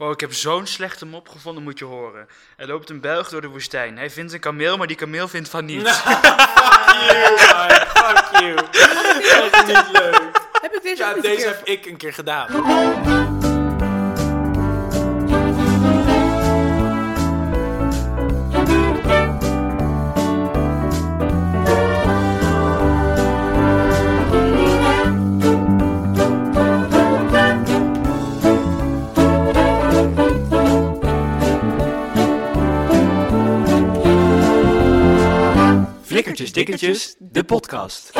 Wow, 0.00 0.12
ik 0.12 0.20
heb 0.20 0.32
zo'n 0.34 0.66
slechte 0.66 1.06
mop 1.06 1.28
gevonden, 1.28 1.62
moet 1.62 1.78
je 1.78 1.84
horen. 1.84 2.28
Er 2.56 2.66
loopt 2.66 2.90
een 2.90 3.00
Belg 3.00 3.28
door 3.28 3.40
de 3.40 3.46
woestijn. 3.48 3.96
Hij 3.96 4.10
vindt 4.10 4.32
een 4.32 4.40
kameel, 4.40 4.76
maar 4.76 4.86
die 4.86 4.96
kameel 4.96 5.28
vindt 5.28 5.48
van 5.48 5.64
niet. 5.64 5.88
fuck 5.90 6.08
you, 7.10 7.36
man. 7.54 7.70
Fuck 7.86 8.40
you. 8.40 8.54
Echt 9.52 9.66
niet 9.66 9.90
leuk. 9.92 10.20
Heb 10.62 10.72
ik 10.74 10.82
deze 10.82 11.02
Ja, 11.02 11.12
deze 11.14 11.34
keer- 11.36 11.46
heb 11.46 11.64
ik 11.66 11.86
een 11.86 11.96
keer 11.96 12.12
gedaan. 12.12 12.46
Flikkertjes, 36.30 36.52
dikkertjes, 36.52 37.14
de 37.18 37.44
podcast. 37.44 38.10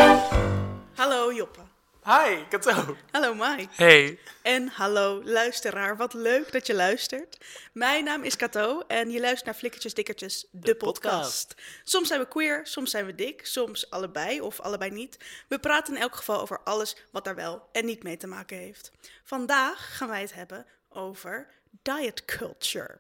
Hallo 0.95 1.33
Joppe. 1.33 1.61
Hi, 2.05 2.45
Kato. 2.49 2.97
Hallo 3.11 3.35
Mai. 3.35 3.69
Hey. 3.71 4.19
En 4.43 4.69
hallo 4.69 5.23
luisteraar, 5.25 5.97
wat 5.97 6.15
leuk 6.15 6.53
dat 6.53 6.67
je 6.67 6.75
luistert. 6.75 7.39
Mijn 7.73 8.05
naam 8.05 8.23
is 8.23 8.37
Kato 8.37 8.83
en 8.87 9.11
je 9.11 9.21
luistert 9.21 9.45
naar 9.45 9.55
Flikkertjes 9.55 9.95
Dikkertjes, 9.95 10.47
de, 10.51 10.75
podcast. 10.75 11.55
Soms 11.85 12.09
zijn 12.09 12.21
we 12.21 12.29
queer, 12.29 12.61
soms 12.67 12.91
zijn 12.91 13.07
we 13.07 13.15
dik, 13.15 13.47
soms 13.47 13.91
allebei 13.91 14.41
of 14.41 14.61
allebei 14.61 14.91
niet. 14.91 15.17
We 15.49 15.59
praten 15.59 15.95
in 15.95 16.01
elk 16.01 16.17
geval 16.17 16.41
over 16.41 16.61
alles 16.65 16.97
wat 17.11 17.25
daar 17.25 17.35
wel 17.35 17.69
en 17.73 17.85
niet 17.85 18.03
mee 18.03 18.17
te 18.17 18.27
maken 18.27 18.57
heeft. 18.57 18.91
Vandaag 19.25 19.97
gaan 19.97 20.09
wij 20.09 20.21
het 20.21 20.35
hebben 20.35 20.67
over 20.89 21.47
diet 21.83 22.25
culture. 22.25 22.99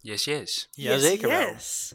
Yes, 0.00 0.24
yes. 0.24 0.68
Jazeker 0.72 1.28
wel. 1.28 1.40
yes. 1.40 1.94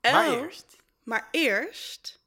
Maar 0.00 0.24
El- 0.26 0.42
eerst 0.42 0.76
Maar 1.02 1.28
eerst 1.30 2.18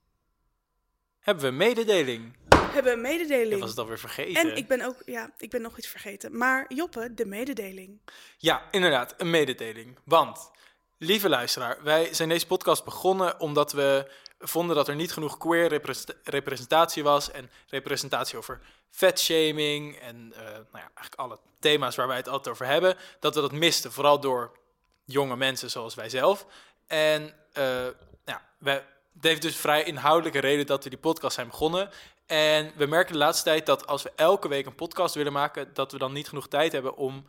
hebben 1.20 1.44
we 1.44 1.50
een 1.50 1.58
mededeling. 1.58 2.36
hebben 2.50 2.84
we 2.84 2.92
een 2.92 3.02
mededeling. 3.02 3.54
Ik 3.54 3.60
was 3.60 3.70
het 3.70 3.80
alweer 3.80 4.00
vergeten. 4.00 4.42
En 4.50 4.56
ik 4.58 4.68
ben 4.68 4.82
ook, 4.82 4.96
ja, 5.06 5.32
ik 5.38 5.50
ben 5.50 5.62
nog 5.62 5.78
iets 5.78 5.88
vergeten. 5.88 6.38
Maar 6.38 6.66
Joppe, 6.74 7.14
de 7.14 7.26
mededeling. 7.26 8.00
Ja, 8.38 8.64
inderdaad, 8.72 9.14
een 9.18 9.30
mededeling. 9.30 9.98
Want, 10.04 10.52
lieve 10.98 11.30
luisteraar, 11.30 11.84
wij 11.84 12.14
zijn 12.14 12.30
deze 12.30 12.48
podcast 12.48 12.84
begonnen 12.84 13.40
omdat 13.40 13.72
we 13.72 14.12
vonden 14.40 14.76
dat 14.76 14.88
er 14.88 14.96
niet 14.96 15.12
genoeg 15.12 15.38
queer 15.38 15.68
represe- 15.68 16.18
representatie 16.24 17.04
was. 17.04 17.32
En 17.32 17.50
representatie 17.68 18.38
over 18.38 18.62
vetshaming 18.90 19.96
en 20.00 20.34
eh, 20.36 20.42
nou 20.44 20.56
ja, 20.72 20.80
eigenlijk 20.96 21.16
alle 21.16 21.40
thema's 21.60 21.96
waar 21.96 22.08
wij 22.08 22.18
het 22.18 22.28
altijd 22.28 22.56
over 22.56 22.66
hebben. 22.66 22.96
Dat 23.20 23.36
we 23.36 23.42
dat 23.42 23.52
misten, 23.52 23.92
vooral 23.92 24.20
door 24.20 24.58
jonge 25.06 25.36
mensen 25.36 25.70
zoals 25.70 25.96
wij 25.96 26.10
zelf. 26.10 26.46
En 26.88 27.34
eh, 27.54 27.88
ja, 28.26 28.42
we, 28.58 28.70
het 29.14 29.24
heeft 29.24 29.42
dus 29.42 29.56
vrij 29.56 29.84
inhoudelijke 29.84 30.40
reden 30.40 30.66
dat 30.66 30.84
we 30.84 30.90
die 30.90 31.00
podcast 31.00 31.36
zijn 31.36 31.48
begonnen. 31.48 31.90
En 32.26 32.72
we 32.76 32.86
merken 32.86 33.14
de 33.14 33.20
laatste 33.20 33.44
tijd 33.44 33.66
dat 33.66 33.88
als 33.88 34.04
we 34.04 34.12
elke 34.16 34.48
week 34.48 34.66
een 34.66 34.76
podcast 34.76 35.16
willen 35.16 35.34
maken, 35.34 35.74
dat 35.74 35.92
we 35.92 35.98
dan 35.98 36.14
niet 36.14 36.28
genoeg 36.28 36.48
tijd 36.48 36.72
hebben 36.72 36.96
om 36.96 37.26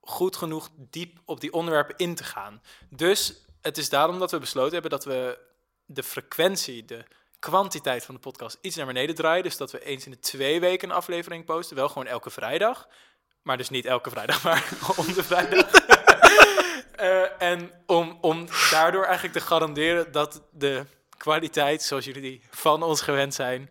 goed 0.00 0.36
genoeg 0.36 0.68
diep 0.76 1.18
op 1.24 1.40
die 1.40 1.52
onderwerpen 1.52 1.96
in 1.96 2.14
te 2.14 2.24
gaan. 2.24 2.62
Dus 2.90 3.34
het 3.60 3.78
is 3.78 3.88
daarom 3.88 4.18
dat 4.18 4.30
we 4.30 4.38
besloten 4.38 4.72
hebben 4.72 4.90
dat 4.90 5.04
we 5.04 5.38
de 5.84 6.02
frequentie, 6.02 6.84
de 6.84 7.04
kwantiteit 7.38 8.04
van 8.04 8.14
de 8.14 8.20
podcast 8.20 8.58
iets 8.60 8.76
naar 8.76 8.86
beneden 8.86 9.14
draaien. 9.14 9.42
Dus 9.42 9.56
dat 9.56 9.72
we 9.72 9.84
eens 9.84 10.04
in 10.04 10.10
de 10.10 10.18
twee 10.18 10.60
weken 10.60 10.88
een 10.88 10.94
aflevering 10.94 11.44
posten. 11.44 11.76
Wel 11.76 11.88
gewoon 11.88 12.06
elke 12.06 12.30
vrijdag. 12.30 12.88
Maar 13.42 13.56
dus 13.56 13.70
niet 13.70 13.84
elke 13.84 14.10
vrijdag, 14.10 14.42
maar 14.44 14.72
om 14.96 15.12
de 15.14 15.24
vrijdag. 15.24 15.95
Eh, 16.96 17.42
en 17.42 17.72
om, 17.86 18.18
om 18.20 18.46
daardoor 18.70 19.04
eigenlijk 19.04 19.38
te 19.38 19.44
garanderen 19.44 20.12
dat 20.12 20.42
de 20.52 20.84
kwaliteit, 21.16 21.82
zoals 21.82 22.04
jullie 22.04 22.22
die 22.22 22.42
van 22.50 22.82
ons 22.82 23.00
gewend 23.00 23.34
zijn, 23.34 23.70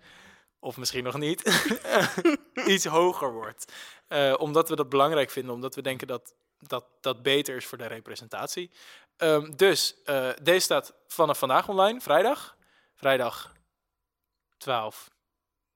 of 0.59 0.77
misschien 0.77 1.03
nog 1.03 1.17
niet, 1.17 1.65
iets 2.65 2.85
hoger 2.85 3.33
wordt. 3.33 3.73
Eh, 4.07 4.33
omdat 4.37 4.69
we 4.69 4.75
dat 4.75 4.89
belangrijk 4.89 5.29
vinden, 5.29 5.53
omdat 5.53 5.75
we 5.75 5.81
denken 5.81 6.07
dat 6.07 6.33
dat, 6.59 6.85
dat 7.01 7.23
beter 7.23 7.55
is 7.55 7.65
voor 7.65 7.77
de 7.77 7.87
representatie. 7.87 8.71
Ehm, 9.17 9.51
dus 9.55 10.01
eh, 10.03 10.29
deze 10.41 10.59
staat 10.59 10.93
vanaf 11.07 11.37
vandaag 11.39 11.67
online, 11.67 12.01
vrijdag. 12.01 12.57
Vrijdag 12.95 13.53
12, 14.57 15.09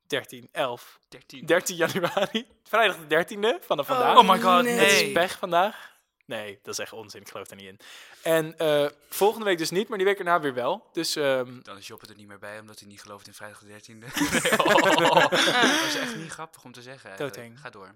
13, 0.07 0.49
11, 0.51 0.99
13. 1.09 1.45
13 1.45 1.75
januari. 1.75 2.47
Vrijdag 2.63 2.97
de 3.07 3.25
13e, 3.25 3.65
vanaf 3.65 3.87
vandaag. 3.87 4.17
Oh 4.17 4.29
my 4.29 4.39
god, 4.39 4.63
nee. 4.63 4.73
Het 4.73 4.91
is 4.91 5.11
pech 5.11 5.37
vandaag. 5.37 5.97
Nee, 6.29 6.59
dat 6.63 6.73
is 6.73 6.79
echt 6.79 6.93
onzin. 6.93 7.21
Ik 7.21 7.29
geloof 7.29 7.47
daar 7.47 7.57
niet 7.57 7.67
in. 7.67 7.79
En 8.23 8.57
eh, 8.57 8.85
volgende 9.09 9.45
week 9.45 9.57
dus 9.57 9.69
niet, 9.69 9.87
maar 9.87 9.97
die 9.97 10.07
week 10.07 10.17
erna 10.17 10.39
weer 10.39 10.53
wel. 10.53 10.89
Dus 10.91 11.15
ehm, 11.15 11.61
Dan 11.61 11.77
is 11.77 11.87
Joppe 11.87 12.07
er 12.07 12.15
niet 12.15 12.27
meer 12.27 12.39
bij, 12.39 12.59
omdat 12.59 12.79
hij 12.79 12.87
niet 12.87 13.01
gelooft 13.01 13.27
in 13.27 13.33
vrijdag 13.33 13.59
de 13.59 13.67
13e. 13.67 13.97
Nee, 13.97 14.11
oh. 14.65 15.29
Dat 15.29 15.87
is 15.87 15.95
echt 15.95 16.15
niet 16.15 16.31
grappig 16.31 16.63
om 16.63 16.71
te 16.71 16.81
zeggen. 16.81 17.17
Doodeng. 17.17 17.59
Ga 17.59 17.69
door. 17.69 17.95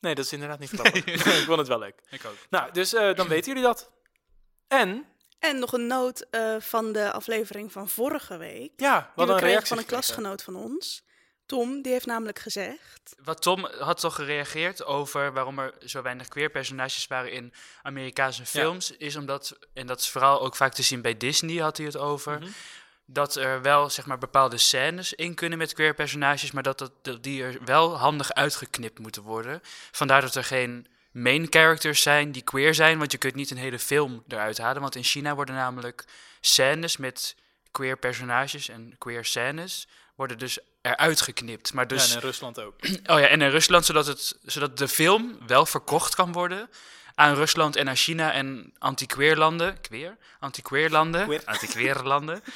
nee, 0.00 0.14
dat 0.14 0.24
is 0.24 0.32
inderdaad 0.32 0.58
niet 0.58 0.70
grappig. 0.70 1.04
ik 1.04 1.20
vond 1.20 1.58
het 1.58 1.68
wel 1.68 1.78
leuk. 1.78 2.00
Ik 2.10 2.24
ook. 2.24 2.36
Nou, 2.50 2.72
dus 2.72 2.94
eh, 2.94 3.14
dan 3.14 3.28
weten 3.28 3.46
jullie 3.52 3.68
dat. 3.68 3.90
En, 4.68 5.06
En 5.38 5.58
nog 5.58 5.72
een 5.72 5.86
noot 5.86 6.26
eh, 6.30 6.56
van 6.58 6.92
de 6.92 7.12
aflevering 7.12 7.72
van 7.72 7.88
vorige 7.88 8.36
week. 8.36 8.72
ja, 8.76 9.12
wat 9.14 9.26
we 9.26 9.32
een 9.32 9.38
kregen 9.38 9.54
reactie 9.54 9.68
van 9.74 9.78
een 9.78 9.90
klasgenoot 9.90 10.42
van 10.42 10.56
ons. 10.56 11.04
Tom, 11.52 11.82
die 11.82 11.92
heeft 11.92 12.06
namelijk 12.06 12.38
gezegd... 12.38 13.14
Wat 13.24 13.42
Tom 13.42 13.68
had 13.78 14.00
toch 14.00 14.14
gereageerd 14.14 14.84
over 14.84 15.32
waarom 15.32 15.58
er 15.58 15.74
zo 15.84 16.02
weinig 16.02 16.28
queer 16.28 16.50
personages 16.50 17.06
waren 17.06 17.32
in 17.32 17.52
Amerikaanse 17.82 18.46
films, 18.46 18.90
is 18.90 19.16
omdat, 19.16 19.58
en 19.74 19.86
dat 19.86 20.00
is 20.00 20.08
vooral 20.08 20.40
ook 20.40 20.56
vaak 20.56 20.72
te 20.74 20.82
zien 20.82 21.02
bij 21.02 21.16
Disney, 21.16 21.56
had 21.56 21.76
hij 21.76 21.86
het 21.86 21.96
over, 21.96 22.38
Mhm. 22.38 22.48
dat 23.06 23.34
er 23.36 23.62
wel 23.62 23.90
zeg 23.90 24.06
maar 24.06 24.18
bepaalde 24.18 24.58
scènes 24.58 25.12
in 25.12 25.34
kunnen 25.34 25.58
met 25.58 25.74
queer 25.74 25.94
personages, 25.94 26.50
maar 26.50 26.62
dat, 26.62 26.78
dat, 26.78 26.92
dat 27.02 27.22
die 27.22 27.42
er 27.42 27.58
wel 27.64 27.96
handig 27.98 28.32
uitgeknipt 28.32 28.98
moeten 28.98 29.22
worden. 29.22 29.60
Vandaar 29.90 30.20
dat 30.20 30.34
er 30.34 30.44
geen 30.44 30.86
main 31.10 31.46
characters 31.50 32.02
zijn 32.02 32.32
die 32.32 32.42
queer 32.42 32.74
zijn, 32.74 32.98
want 32.98 33.12
je 33.12 33.18
kunt 33.18 33.34
niet 33.34 33.50
een 33.50 33.56
hele 33.56 33.78
film 33.78 34.24
eruit 34.28 34.58
halen, 34.58 34.82
want 34.82 34.96
in 34.96 35.04
China 35.04 35.34
worden 35.34 35.54
namelijk 35.54 36.04
scènes 36.40 36.96
met 36.96 37.36
queer 37.70 37.96
personages 37.98 38.68
en 38.68 38.94
queer 38.98 39.24
scènes 39.24 39.88
worden 40.14 40.38
dus 40.38 40.58
eruit 40.82 41.20
geknipt. 41.20 41.72
Maar 41.72 41.86
dus 41.86 42.04
Ja, 42.04 42.10
en 42.10 42.16
in 42.16 42.26
Rusland 42.26 42.60
ook. 42.60 42.74
Oh 43.12 43.20
ja, 43.20 43.26
en 43.26 43.40
in 43.42 43.50
Rusland, 43.50 43.84
zodat, 43.84 44.06
het, 44.06 44.38
zodat 44.42 44.78
de 44.78 44.88
film 44.88 45.38
wel 45.46 45.66
verkocht 45.66 46.14
kan 46.14 46.32
worden 46.32 46.70
aan 47.14 47.34
Rusland 47.34 47.76
en 47.76 47.88
aan 47.88 47.96
China 47.96 48.32
en 48.32 48.74
anti-queerlanden. 48.78 49.80
Queer? 49.80 50.16
Anti-queerlanden. 50.40 51.24
Queer. 51.24 51.42
Anti-queerlanden. 51.44 52.42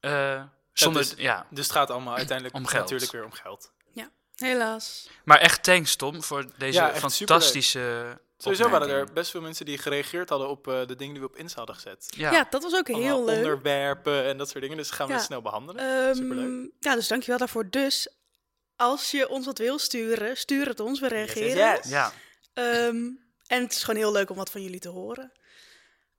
Eh, 0.00 0.42
zonder, 0.72 1.02
dus- 1.02 1.14
ja. 1.16 1.46
Dus 1.50 1.64
het 1.64 1.76
gaat 1.76 1.90
allemaal 1.90 2.16
uiteindelijk 2.16 2.56
Om 2.56 2.66
geld. 2.66 2.82
natuurlijk 2.82 3.12
weer 3.12 3.24
om 3.24 3.32
geld. 3.32 3.72
Helaas. 4.40 5.08
Maar 5.24 5.38
echt 5.38 5.62
thanks, 5.62 5.96
Tom, 5.96 6.22
voor 6.22 6.44
deze 6.56 6.78
Ja, 6.78 6.94
fantastische 6.94 8.18
Sowieso 8.42 8.68
waren 8.68 8.88
er 8.88 9.12
best 9.12 9.30
veel 9.30 9.40
mensen 9.40 9.64
die 9.66 9.78
gereageerd 9.78 10.28
hadden 10.28 10.48
op 10.48 10.68
eh, 10.68 10.86
de 10.86 10.96
dingen 10.96 11.12
die 11.14 11.22
we 11.22 11.28
op 11.28 11.36
Insta 11.36 11.56
hadden 11.58 11.74
gezet. 11.74 12.06
Ja. 12.16 12.32
Ja, 12.32 12.46
dat 12.50 12.62
was 12.62 12.74
ook 12.74 12.88
Allemaal 12.90 13.06
heel 13.16 13.24
leuk. 13.24 13.36
onderwerpen 13.36 14.24
en 14.24 14.38
dat 14.38 14.48
soort 14.48 14.62
dingen. 14.62 14.76
Dus 14.76 14.90
gaan 14.90 15.06
we 15.06 15.12
Ja. 15.12 15.18
snel 15.18 15.42
behandelen. 15.42 16.04
Ehm, 16.06 16.14
Superleuk. 16.14 16.70
ja, 16.78 16.94
dus 16.94 17.08
dankjewel 17.08 17.38
daarvoor. 17.38 17.70
Dus 17.70 18.08
als 18.76 19.10
je 19.10 19.28
ons 19.28 19.46
wat 19.46 19.58
wil 19.58 19.78
sturen, 19.78 20.36
stuur 20.36 20.66
het 20.66 20.80
ons. 20.80 21.00
We 21.00 21.08
reageren. 21.08 21.56
yes, 21.56 21.76
yes. 21.82 21.88
ja. 21.90 22.12
Ehm, 22.54 22.96
en 23.46 23.62
het 23.62 23.72
is 23.72 23.82
gewoon 23.82 24.00
heel 24.00 24.12
leuk 24.12 24.30
om 24.30 24.36
wat 24.36 24.50
van 24.50 24.62
jullie 24.62 24.80
te 24.80 24.88
horen. 24.88 25.32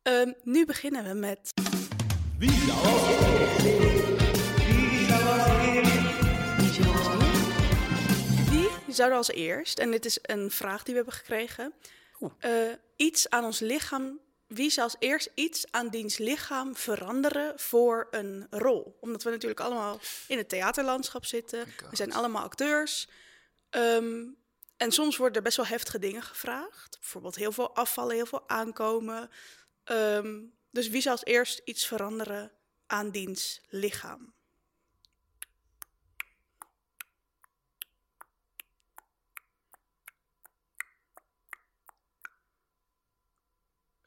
Ehm, 0.02 0.32
nu 0.44 0.66
beginnen 0.66 1.04
we 1.04 1.14
met... 1.14 1.52
Wie 8.86 8.96
zou 8.96 9.10
er 9.12 9.16
als 9.18 9.32
eerst, 9.32 9.80
en 9.80 9.92
dit 9.92 10.06
is 10.06 10.18
een 10.22 10.52
vraag 10.52 10.84
die 10.84 10.94
we 10.94 11.00
hebben 11.00 11.14
gekregen, 11.20 11.74
eh, 12.40 12.52
iets 12.96 13.30
aan 13.30 13.44
ons 13.44 13.60
lichaam, 13.60 14.20
wie 14.48 14.70
zou 14.70 14.86
als 14.86 14.96
eerst 15.00 15.30
iets 15.34 15.72
aan 15.72 15.90
diens 15.90 16.18
lichaam 16.18 16.76
veranderen 16.76 17.60
voor 17.60 18.08
een 18.12 18.48
rol? 18.50 18.98
Omdat 19.00 19.24
we 19.24 19.30
natuurlijk 19.30 19.60
allemaal 19.60 20.00
in 20.28 20.38
het 20.38 20.50
theaterlandschap 20.50 21.26
zitten, 21.26 21.66
we 21.90 21.96
zijn 21.96 22.14
allemaal 22.14 22.44
acteurs. 22.44 23.08
Ehm, 23.70 24.24
en 24.78 24.92
soms 24.92 25.18
worden 25.18 25.38
er 25.38 25.44
best 25.44 25.58
wel 25.58 25.66
heftige 25.66 26.00
dingen 26.00 26.22
gevraagd. 26.22 26.98
Bijvoorbeeld 27.00 27.36
heel 27.36 27.52
veel 27.52 27.76
afvallen, 27.76 28.16
heel 28.16 28.26
veel 28.26 28.50
aankomen. 28.50 29.30
Ehm, 29.84 30.40
dus 30.72 30.90
wie 30.90 31.02
zou 31.02 31.16
als 31.16 31.26
eerst 31.26 31.62
iets 31.64 31.88
veranderen 31.88 32.52
aan 32.88 33.12
diens 33.12 33.62
lichaam? 33.70 34.34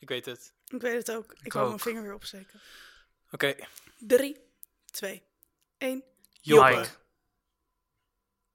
Ik 0.04 0.10
weet 0.10 0.26
het. 0.26 0.52
Ik 0.68 0.80
weet 0.80 1.06
het 1.06 1.16
ook. 1.16 1.32
Ik, 1.32 1.40
Ik 1.42 1.54
mijn 1.54 1.78
vinger 1.78 2.02
weer 2.02 2.14
opsteken. 2.14 2.60
Oké. 3.30 3.54
Drie, 3.98 4.36
twee, 4.90 5.22
één. 5.78 6.04
Joppe. 6.40 6.76
Mike. 6.76 6.88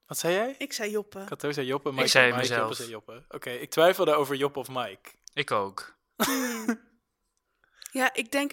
Wat 0.05 0.17
zei 0.17 0.33
jij? 0.33 0.55
Ik 0.57 0.73
zei 0.73 0.91
Joppe. 0.91 1.23
Kato 1.25 1.51
zei 1.51 1.65
Joppe, 1.65 1.91
Mike 1.91 2.07
zei 2.07 2.25
Mike, 2.25 2.37
mezelf. 2.37 2.59
Joppe 2.59 2.75
zei 2.75 2.89
Joppe. 2.89 3.25
Oké, 3.29 3.49
ik 3.49 3.69
twijfelde 3.69 4.13
over 4.13 4.35
Joppe 4.35 4.59
of 4.59 4.67
Mike. 4.69 5.09
Ik 5.33 5.51
ook. 5.51 5.95
Ja, 7.91 8.13
ik 8.13 8.31
denk... 8.31 8.51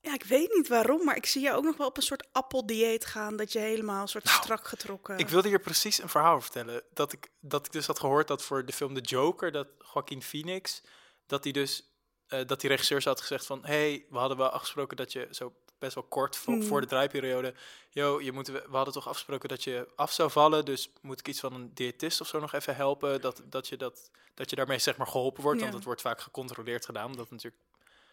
Ja, 0.00 0.14
ik 0.14 0.24
weet 0.24 0.54
niet 0.54 0.68
waarom, 0.68 1.04
maar 1.04 1.16
ik 1.16 1.26
zie 1.26 1.42
jou 1.42 1.56
ook 1.56 1.64
nog 1.64 1.76
wel 1.76 1.86
op 1.86 1.96
een 1.96 2.02
soort 2.02 2.28
appeldieet 2.32 3.04
gaan. 3.04 3.36
Dat 3.36 3.52
je 3.52 3.58
helemaal 3.58 4.02
een 4.02 4.08
soort 4.08 4.28
strak 4.28 4.68
getrokken... 4.68 5.18
Ik 5.18 5.28
wilde 5.28 5.48
hier 5.48 5.60
precies 5.60 6.02
een 6.02 6.08
verhaal 6.08 6.34
over 6.34 6.42
vertellen. 6.42 6.82
Dat 6.92 7.12
ik, 7.12 7.30
dat 7.40 7.66
ik 7.66 7.72
dus 7.72 7.86
had 7.86 7.98
gehoord 7.98 8.28
dat 8.28 8.42
voor 8.42 8.64
de 8.64 8.72
film 8.72 8.94
The 8.94 9.00
Joker, 9.00 9.52
dat 9.52 9.68
Joaquin 9.94 10.22
Phoenix, 10.22 10.82
dat 11.26 11.44
hij 11.44 11.52
dus, 11.52 11.89
eh, 12.30 12.46
dat 12.46 12.60
die 12.60 12.70
regisseur 12.70 13.02
had 13.04 13.20
gezegd 13.20 13.46
van, 13.46 13.64
hey, 13.64 14.04
we 14.10 14.18
hadden 14.18 14.36
wel 14.36 14.48
afgesproken 14.48 14.96
dat 14.96 15.12
je 15.12 15.28
zo 15.30 15.52
best 15.78 15.94
wel 15.94 16.04
kort 16.04 16.36
voor, 16.36 16.54
Hmm. 16.54 16.62
voor 16.62 16.80
de 16.80 16.86
draaiperiode, 16.86 17.54
yo, 17.90 18.20
je 18.20 18.32
moet, 18.32 18.46
we 18.46 18.62
hadden 18.70 18.94
toch 18.94 19.08
afgesproken 19.08 19.48
dat 19.48 19.64
je 19.64 19.88
af 19.96 20.12
zou 20.12 20.30
vallen, 20.30 20.64
dus 20.64 20.90
moet 21.00 21.18
ik 21.18 21.28
iets 21.28 21.40
van 21.40 21.54
een 21.54 21.70
diëtist 21.74 22.20
of 22.20 22.26
zo 22.26 22.40
nog 22.40 22.52
even 22.52 22.76
helpen, 22.76 23.20
dat, 23.20 23.42
dat, 23.44 23.68
je, 23.68 23.76
dat, 23.76 24.10
dat 24.34 24.50
je 24.50 24.56
daarmee 24.56 24.78
zeg 24.78 24.96
maar 24.96 25.06
geholpen 25.06 25.42
wordt, 25.42 25.60
want 25.60 25.74
het 25.74 25.84
wordt 25.84 26.00
vaak 26.00 26.20
gecontroleerd 26.20 26.84
gedaan, 26.84 27.06
omdat 27.06 27.30
natuurlijk 27.30 27.62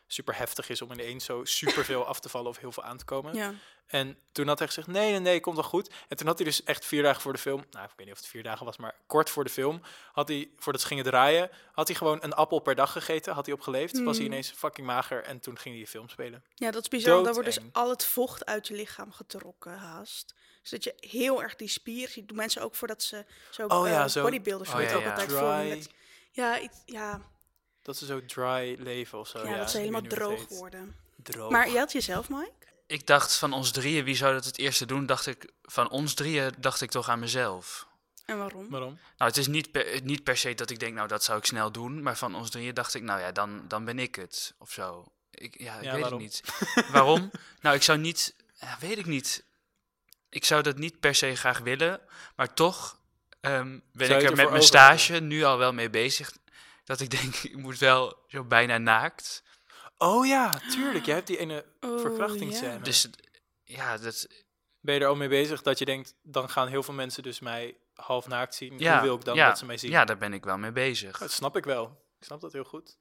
super 0.07 0.37
heftig 0.37 0.69
is 0.69 0.81
om 0.81 0.91
ineens 0.91 1.25
zo 1.25 1.45
superveel 1.45 2.05
af 2.05 2.19
te 2.19 2.29
vallen 2.29 2.49
of 2.49 2.57
heel 2.57 2.71
veel 2.71 2.83
aan 2.83 2.97
te 2.97 3.05
komen. 3.05 3.33
Ja. 3.35 3.53
En 3.87 4.17
toen 4.31 4.47
had 4.47 4.57
hij 4.57 4.67
gezegd, 4.67 4.87
nee, 4.87 5.11
nee, 5.11 5.19
nee, 5.19 5.39
komt 5.39 5.55
wel 5.55 5.65
goed. 5.65 5.91
En 6.07 6.17
toen 6.17 6.27
had 6.27 6.37
hij 6.37 6.47
dus 6.47 6.63
echt 6.63 6.85
vier 6.85 7.03
dagen 7.03 7.21
voor 7.21 7.33
de 7.33 7.39
film, 7.39 7.65
nou, 7.71 7.85
ik 7.85 7.91
weet 7.95 8.05
niet 8.05 8.15
of 8.15 8.21
het 8.21 8.29
vier 8.29 8.43
dagen 8.43 8.65
was, 8.65 8.77
maar 8.77 8.95
kort 9.05 9.29
voor 9.29 9.43
de 9.43 9.49
film, 9.49 9.81
had 10.11 10.27
hij, 10.27 10.49
voordat 10.57 10.81
ze 10.81 10.87
gingen 10.87 11.03
draaien, 11.03 11.49
had 11.71 11.87
hij 11.87 11.97
gewoon 11.97 12.17
een 12.21 12.33
appel 12.33 12.59
per 12.59 12.75
dag 12.75 12.91
gegeten, 12.91 13.33
had 13.33 13.45
hij 13.45 13.55
opgeleefd, 13.55 14.03
was 14.03 14.17
hij 14.17 14.25
Mm. 14.25 14.31
ineens 14.31 14.49
fucking 14.51 14.87
mager 14.87 15.23
en 15.23 15.39
toen 15.39 15.55
ging 15.57 15.75
hij 15.75 15.83
die 15.83 15.87
film 15.91 16.09
spelen. 16.09 16.43
ja, 16.55 16.71
dat 16.71 16.81
is 16.81 16.87
bizar. 16.87 17.11
want 17.13 17.25
Daar 17.25 17.33
wordt 17.33 17.49
dus 17.49 17.59
al 17.71 17.89
het 17.89 18.05
vocht 18.05 18.45
uit 18.45 18.67
je 18.67 18.73
lichaam 18.73 19.11
getrokken, 19.11 19.77
haast. 19.77 20.33
Dus 20.61 20.69
dat 20.69 20.83
je 20.83 20.93
heel 21.09 21.41
erg 21.43 21.55
die 21.55 21.67
spier 21.67 22.09
ziet. 22.09 22.27
Doen 22.27 22.37
mensen 22.37 22.61
ook 22.61 22.75
voordat 22.75 23.03
ze 23.03 23.25
zo, 23.51 23.65
Oh 23.67 23.87
ja, 23.87 24.03
eh, 24.03 24.09
zo- 24.09 24.21
bodybuilders 24.23 24.69
Oh 24.69 24.75
worden 24.75 24.91
ja, 24.93 24.97
ook 24.99 25.03
ja. 25.03 25.09
altijd 25.11 25.31
voor. 25.31 25.87
Ja, 26.31 26.59
iets, 26.59 26.79
ja, 26.85 27.21
dat 27.87 27.97
ze 27.97 28.05
zo 28.05 28.25
dry 28.25 28.75
leven 28.79 29.19
of 29.19 29.27
zo. 29.27 29.47
ja, 29.47 29.57
dat 29.57 29.71
ze 29.71 29.77
helemaal 29.77 30.01
droog 30.01 30.47
worden. 30.47 30.95
Droog. 31.15 31.51
Maar 31.51 31.69
je 31.69 31.77
had 31.77 31.91
jezelf, 31.91 32.29
Mike? 32.29 32.51
Ik 32.87 33.07
dacht 33.07 33.35
van 33.35 33.53
ons 33.53 33.71
drieën, 33.71 34.03
wie 34.03 34.15
zou 34.15 34.33
dat 34.33 34.45
het 34.45 34.57
eerste 34.57 34.85
doen? 34.85 35.05
Dacht 35.05 35.27
ik, 35.27 35.51
van 35.63 35.89
ons 35.89 36.13
drieën 36.13 36.53
dacht 36.57 36.81
ik 36.81 36.89
toch 36.89 37.09
aan 37.09 37.19
mezelf. 37.19 37.87
En 38.25 38.37
waarom? 38.37 38.69
Waarom? 38.69 38.99
Nou, 39.17 39.29
het 39.29 39.37
is 39.37 39.47
niet 39.47 39.71
per, 39.71 40.01
niet 40.03 40.23
per 40.23 40.37
se 40.37 40.53
dat 40.53 40.69
ik 40.69 40.79
denk, 40.79 40.93
nou, 40.95 41.07
dat 41.07 41.23
zou 41.23 41.37
ik 41.37 41.45
snel 41.45 41.71
doen. 41.71 42.01
Maar 42.03 42.17
van 42.17 42.35
ons 42.35 42.49
drieën 42.49 42.73
dacht 42.73 42.93
ik, 42.93 43.01
nou 43.01 43.19
ja, 43.19 43.31
dan, 43.31 43.67
dan 43.67 43.85
ben 43.85 43.99
ik 43.99 44.15
het. 44.15 44.53
Of 44.57 44.71
zo. 44.71 45.05
Ik, 45.31 45.59
ja, 45.59 45.75
ik 45.77 45.83
Ja, 45.83 45.91
weet 45.91 46.01
waarom? 46.01 46.21
het 46.21 46.41
niet. 46.75 46.87
waarom? 46.95 47.31
Nou, 47.61 47.75
ik 47.75 47.83
zou 47.83 47.97
niet, 47.97 48.35
ja, 48.53 48.77
weet 48.79 48.97
ik 48.97 49.05
niet. 49.05 49.43
Ik 50.29 50.45
zou 50.45 50.61
dat 50.61 50.77
niet 50.77 50.99
per 50.99 51.15
se 51.15 51.35
graag 51.35 51.59
willen. 51.59 51.99
Maar 52.35 52.53
toch 52.53 52.99
ehm, 53.41 53.79
ben 53.91 54.09
ik 54.09 54.23
er 54.29 54.35
met 54.35 54.49
mijn 54.49 54.63
stage 54.63 55.19
nu 55.19 55.43
al 55.43 55.57
wel 55.57 55.73
mee 55.73 55.89
bezig. 55.89 56.31
Dat 56.87 56.99
ik 56.99 57.09
denk, 57.09 57.35
ik 57.53 57.57
moet 57.57 57.77
wel 57.77 58.23
zo 58.27 58.43
bijna 58.43 58.77
naakt. 58.77 59.43
Oh 59.97 60.25
ja, 60.25 60.59
tuurlijk, 60.69 61.05
jij 61.05 61.15
hebt 61.15 61.27
die 61.27 61.37
ene 61.37 61.65
Oh, 61.79 61.99
verkrachtingsscène. 61.99 62.71
ja. 62.73 62.79
Dus 62.79 63.07
ja, 63.63 63.97
dat, 63.97 64.27
Ben 64.79 64.95
je 64.95 65.01
er 65.01 65.07
al 65.07 65.15
mee 65.15 65.27
bezig 65.27 65.61
dat 65.61 65.79
je 65.79 65.85
denkt, 65.85 66.13
dan 66.21 66.49
gaan 66.49 66.67
heel 66.67 66.83
veel 66.83 66.93
mensen 66.93 67.23
dus 67.23 67.39
mij 67.39 67.77
half 67.93 68.27
naakt 68.27 68.55
zien. 68.55 68.79
ja, 68.79 68.93
Hoe 68.93 69.01
wil 69.07 69.15
ik 69.15 69.25
dan 69.25 69.35
ja, 69.35 69.47
dat 69.47 69.57
ze 69.57 69.65
mij 69.65 69.77
zien? 69.77 69.91
Ja, 69.91 70.05
daar 70.05 70.17
ben 70.17 70.33
ik 70.33 70.43
wel 70.43 70.57
mee 70.57 70.71
bezig. 70.71 71.17
Dat 71.17 71.31
snap 71.31 71.57
ik 71.57 71.63
wel. 71.63 72.05
Ik 72.19 72.25
snap 72.25 72.41
dat 72.41 72.53
heel 72.53 72.63
goed. 72.63 72.97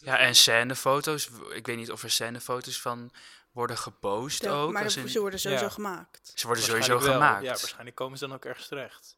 Ja, 0.00 0.18
en 0.18 0.34
scènefoto's. 0.34 1.28
Ik 1.52 1.66
weet 1.66 1.76
niet 1.76 1.90
of 1.90 2.02
er 2.02 2.10
scènefoto's 2.10 2.80
van 2.80 3.12
worden 3.52 3.78
gepost 3.78 4.42
Ja, 4.42 4.50
ook. 4.52 4.72
maar 4.72 4.84
als 4.84 4.92
ze 4.92 5.20
worden 5.20 5.40
sowieso 5.40 5.64
Ja. 5.64 5.70
gemaakt. 5.70 6.32
ze 6.34 6.46
worden 6.46 6.64
sowieso 6.64 6.98
wel. 7.00 7.12
gemaakt. 7.12 7.42
Ja, 7.42 7.48
waarschijnlijk 7.48 7.96
komen 7.96 8.18
ze 8.18 8.26
dan 8.26 8.36
ook 8.36 8.44
ergens 8.44 8.68
terecht. 8.68 9.16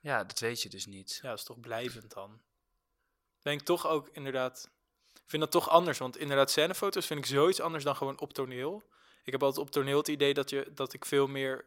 Ja, 0.00 0.24
dat 0.24 0.38
weet 0.38 0.62
je 0.62 0.68
dus 0.68 0.86
niet. 0.86 1.18
Ja, 1.22 1.28
dat 1.28 1.38
is 1.38 1.44
toch 1.44 1.60
blijvend 1.60 2.12
dan. 2.14 2.40
Denk 3.44 3.60
toch 3.60 3.86
ook 3.86 4.08
inderdaad. 4.12 4.70
Ik 5.12 5.30
vind 5.30 5.42
dat 5.42 5.50
toch 5.50 5.68
anders, 5.68 5.98
want 5.98 6.16
inderdaad 6.16 6.50
scènefoto's 6.50 7.06
vind 7.06 7.20
ik 7.20 7.26
zoiets 7.26 7.60
anders 7.60 7.84
dan 7.84 7.96
gewoon 7.96 8.20
op 8.20 8.32
toneel. 8.32 8.82
Ik 9.24 9.32
heb 9.32 9.42
altijd 9.42 9.66
op 9.66 9.70
toneel 9.70 9.98
het 9.98 10.08
idee 10.08 10.34
dat, 10.34 10.50
je, 10.50 10.70
dat 10.74 10.92
ik 10.92 11.04
veel 11.04 11.26
meer 11.26 11.64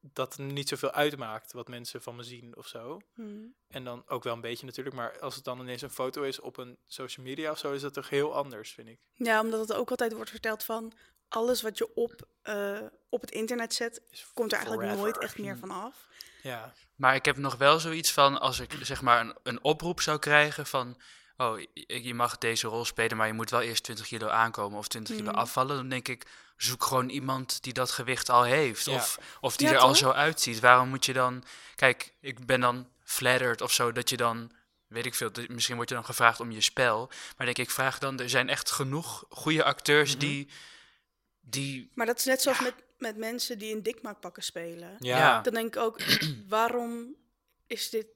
dat 0.00 0.36
het 0.36 0.52
niet 0.52 0.68
zoveel 0.68 0.90
uitmaakt 0.90 1.52
wat 1.52 1.68
mensen 1.68 2.02
van 2.02 2.16
me 2.16 2.22
zien 2.22 2.56
of 2.56 2.66
zo. 2.66 3.00
Hmm. 3.14 3.54
En 3.68 3.84
dan 3.84 4.02
ook 4.06 4.22
wel 4.24 4.34
een 4.34 4.40
beetje 4.40 4.66
natuurlijk, 4.66 4.96
maar 4.96 5.20
als 5.20 5.34
het 5.34 5.44
dan 5.44 5.60
ineens 5.60 5.82
een 5.82 5.90
foto 5.90 6.22
is 6.22 6.40
op 6.40 6.56
een 6.56 6.78
social 6.86 7.26
media 7.26 7.50
of 7.50 7.58
zo, 7.58 7.72
is 7.72 7.82
dat 7.82 7.94
toch 7.94 8.08
heel 8.08 8.34
anders, 8.34 8.72
vind 8.72 8.88
ik. 8.88 8.98
Ja, 9.14 9.40
omdat 9.40 9.60
het 9.60 9.72
ook 9.72 9.90
altijd 9.90 10.12
wordt 10.12 10.30
verteld 10.30 10.64
van 10.64 10.92
alles 11.28 11.62
wat 11.62 11.78
je 11.78 11.94
op, 11.94 12.28
eh, 12.42 12.80
op 13.08 13.20
het 13.20 13.30
internet 13.30 13.74
zet, 13.74 14.02
komt 14.34 14.52
er 14.52 14.58
eigenlijk 14.58 14.96
nooit 14.96 15.18
echt 15.18 15.38
meer 15.38 15.58
van 15.58 15.70
af. 15.70 16.08
Ja, 16.42 16.72
Maar 17.00 17.14
ik 17.14 17.24
heb 17.24 17.36
nog 17.36 17.56
wel 17.56 17.78
zoiets 17.80 18.12
van, 18.12 18.40
als 18.40 18.60
ik 18.60 18.72
zeg 18.80 19.02
maar 19.02 19.20
een, 19.20 19.34
een 19.42 19.64
oproep 19.64 20.00
zou 20.00 20.18
krijgen 20.18 20.66
van... 20.66 20.96
Oh, 21.36 21.60
je 21.86 22.14
mag 22.14 22.38
deze 22.38 22.66
rol 22.66 22.84
spelen, 22.84 23.16
maar 23.16 23.26
je 23.26 23.32
moet 23.32 23.50
wel 23.50 23.60
eerst 23.60 23.82
20 23.82 24.06
kilo 24.06 24.28
aankomen 24.28 24.78
of 24.78 24.88
20 24.88 25.16
kilo 25.16 25.30
Mm. 25.30 25.36
afvallen. 25.36 25.76
Dan 25.76 25.88
denk 25.88 26.08
ik, 26.08 26.26
zoek 26.56 26.84
gewoon 26.84 27.08
iemand 27.08 27.62
die 27.62 27.72
dat 27.72 27.90
gewicht 27.90 28.28
al 28.30 28.42
heeft. 28.42 28.84
Ja. 28.84 28.94
Of, 28.94 29.18
of 29.40 29.56
die 29.56 29.66
Ja, 29.68 29.72
er 29.72 29.78
al 29.78 29.94
zo 29.94 30.10
uitziet. 30.10 30.60
Waarom 30.60 30.88
moet 30.88 31.04
je 31.04 31.12
dan... 31.12 31.44
Kijk, 31.74 32.12
ik 32.20 32.46
ben 32.46 32.60
dan 32.60 32.88
flattered 33.04 33.60
of 33.60 33.72
zo, 33.72 33.92
dat 33.92 34.08
je 34.10 34.16
dan... 34.16 34.52
Weet 34.86 35.06
ik 35.06 35.14
veel, 35.14 35.30
misschien 35.48 35.76
word 35.76 35.88
je 35.88 35.94
dan 35.94 36.04
gevraagd 36.04 36.40
om 36.40 36.50
je 36.50 36.60
spel. 36.60 37.10
Maar 37.36 37.46
denk 37.46 37.58
ik, 37.58 37.70
vraag 37.70 37.98
dan... 37.98 38.20
Er 38.20 38.30
zijn 38.30 38.48
echt 38.48 38.70
genoeg 38.70 39.24
goede 39.30 39.64
acteurs 39.64 40.10
Mhm. 40.10 40.18
die... 40.18 40.48
die 41.40 41.90
Maar 41.94 42.06
dat 42.06 42.18
is 42.18 42.24
net 42.24 42.42
zoals 42.42 42.60
met, 42.60 42.74
met 43.00 43.16
mensen 43.16 43.58
die 43.58 43.70
in 43.70 43.82
dikmaakpakken 43.82 44.42
spelen. 44.42 44.96
ja. 44.98 45.40
Dan 45.40 45.54
denk 45.54 45.74
ik 45.74 45.82
ook, 45.82 46.00
waarom 46.48 47.16
is 47.66 47.90
dit... 47.90 48.06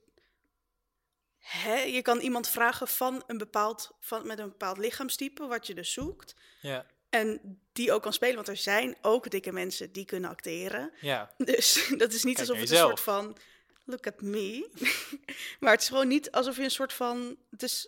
Hè? 1.39 1.75
Je 1.75 2.01
kan 2.01 2.19
iemand 2.19 2.49
vragen 2.49 2.87
van 2.87 3.23
een 3.27 3.37
bepaald, 3.37 3.91
van, 3.99 4.27
met 4.27 4.39
een 4.39 4.49
bepaald 4.49 4.77
lichaamstype, 4.77 5.47
wat 5.47 5.67
je 5.67 5.73
dus 5.73 5.93
zoekt. 5.93 6.35
ja. 6.61 6.85
En 7.09 7.59
die 7.73 7.91
ook 7.91 8.01
kan 8.01 8.13
spelen, 8.13 8.35
want 8.35 8.47
er 8.47 8.57
zijn 8.57 8.97
ook 9.01 9.29
dikke 9.29 9.51
mensen 9.51 9.91
die 9.91 10.05
kunnen 10.05 10.29
acteren. 10.29 10.91
ja. 11.01 11.33
Dus 11.37 11.87
dat 11.97 12.13
is 12.13 12.23
niet 12.23 12.35
Kijk 12.35 12.49
alsof 12.49 12.61
het 12.61 12.71
een 12.71 12.77
soort 12.77 12.99
van, 12.99 13.37
look 13.83 14.07
at 14.07 14.21
me. 14.21 14.69
maar 15.59 15.71
het 15.71 15.81
is 15.81 15.87
gewoon 15.87 16.07
niet 16.07 16.31
alsof 16.31 16.57
je 16.57 16.63
een 16.63 16.71
soort 16.71 16.93
van, 16.93 17.37
het 17.49 17.63
is 17.63 17.87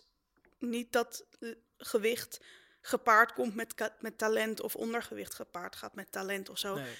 niet 0.58 0.92
dat 0.92 1.24
eh, 1.40 1.50
gewicht 1.78 2.40
gepaard 2.80 3.32
komt 3.32 3.54
met, 3.54 3.92
met 4.00 4.18
talent 4.18 4.60
of 4.60 4.76
ondergewicht 4.76 5.34
gepaard 5.34 5.76
gaat 5.76 5.94
met 5.94 6.12
talent 6.12 6.48
of 6.48 6.58
zo. 6.58 6.74
Nee. 6.74 6.94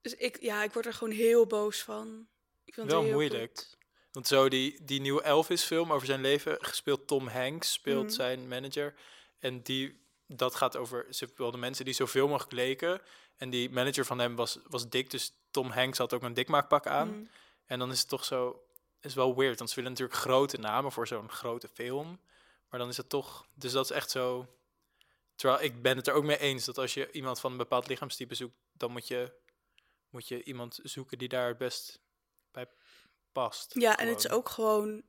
Dus 0.00 0.14
ik, 0.14 0.40
ja, 0.40 0.62
ik 0.62 0.72
word 0.72 0.86
er 0.86 0.94
gewoon 0.94 1.14
heel 1.14 1.46
boos 1.46 1.82
van. 1.82 2.26
Ik 2.64 2.74
vind 2.74 2.86
het 2.86 2.94
Wel 2.96 3.04
heel 3.04 3.12
moeilijk. 3.12 3.66
Want 4.12 4.26
zo 4.26 4.48
die, 4.48 4.84
die 4.84 5.00
nieuwe 5.00 5.22
Elvis-film 5.22 5.92
over 5.92 6.06
zijn 6.06 6.20
leven, 6.20 6.56
gespeeld 6.60 7.06
Tom 7.06 7.28
Hanks, 7.28 7.72
speelt 7.72 8.04
Mhm. 8.04 8.14
zijn 8.14 8.48
manager. 8.48 8.94
En 9.38 9.62
die, 9.62 10.00
dat 10.26 10.54
gaat 10.54 10.76
over, 10.76 11.06
ze 11.10 11.28
wilden 11.36 11.60
mensen 11.60 11.84
die 11.84 11.94
zoveel 11.94 12.28
mogelijk 12.28 12.52
leken. 12.52 13.00
En 13.36 13.50
die 13.50 13.70
manager 13.70 14.04
van 14.04 14.18
hem 14.18 14.36
was, 14.36 14.58
was 14.68 14.88
dik, 14.88 15.10
dus 15.10 15.32
Tom 15.50 15.70
Hanks 15.70 15.98
had 15.98 16.12
ook 16.12 16.22
een 16.22 16.34
dikmaakpak 16.34 16.86
aan. 16.86 17.08
Mm. 17.08 17.28
En 17.66 17.78
dan 17.78 17.90
is 17.90 17.98
het 18.00 18.08
toch 18.08 18.24
zo, 18.24 18.64
is 19.00 19.14
wel 19.14 19.36
weird, 19.36 19.58
want 19.58 19.70
ze 19.70 19.76
willen 19.76 19.90
natuurlijk 19.90 20.18
grote 20.18 20.58
namen 20.58 20.92
voor 20.92 21.06
zo'n 21.06 21.30
grote 21.30 21.68
film. 21.68 22.20
Maar 22.68 22.80
dan 22.80 22.88
is 22.88 22.96
het 22.96 23.08
toch, 23.08 23.46
dus 23.54 23.72
dat 23.72 23.84
is 23.84 23.90
echt 23.90 24.10
zo. 24.10 24.46
Terwijl 25.34 25.62
ik 25.62 25.82
ben 25.82 25.96
het 25.96 26.06
er 26.06 26.14
ook 26.14 26.24
mee 26.24 26.38
eens 26.38 26.64
dat 26.64 26.78
als 26.78 26.94
je 26.94 27.10
iemand 27.12 27.40
van 27.40 27.50
een 27.50 27.56
bepaald 27.56 27.88
lichaamstype 27.88 28.34
zoekt, 28.34 28.56
dan 28.72 28.90
moet 28.90 29.08
je, 29.08 29.32
moet 30.10 30.28
je 30.28 30.42
iemand 30.42 30.80
zoeken 30.82 31.18
die 31.18 31.28
daar 31.28 31.48
het 31.48 31.58
best 31.58 32.00
bij 32.52 32.68
past. 33.32 33.74
Ja, 33.74 33.96
en 33.96 34.08
het 34.08 34.18
is 34.18 34.28
ook 34.28 34.48
gewoon, 34.48 35.02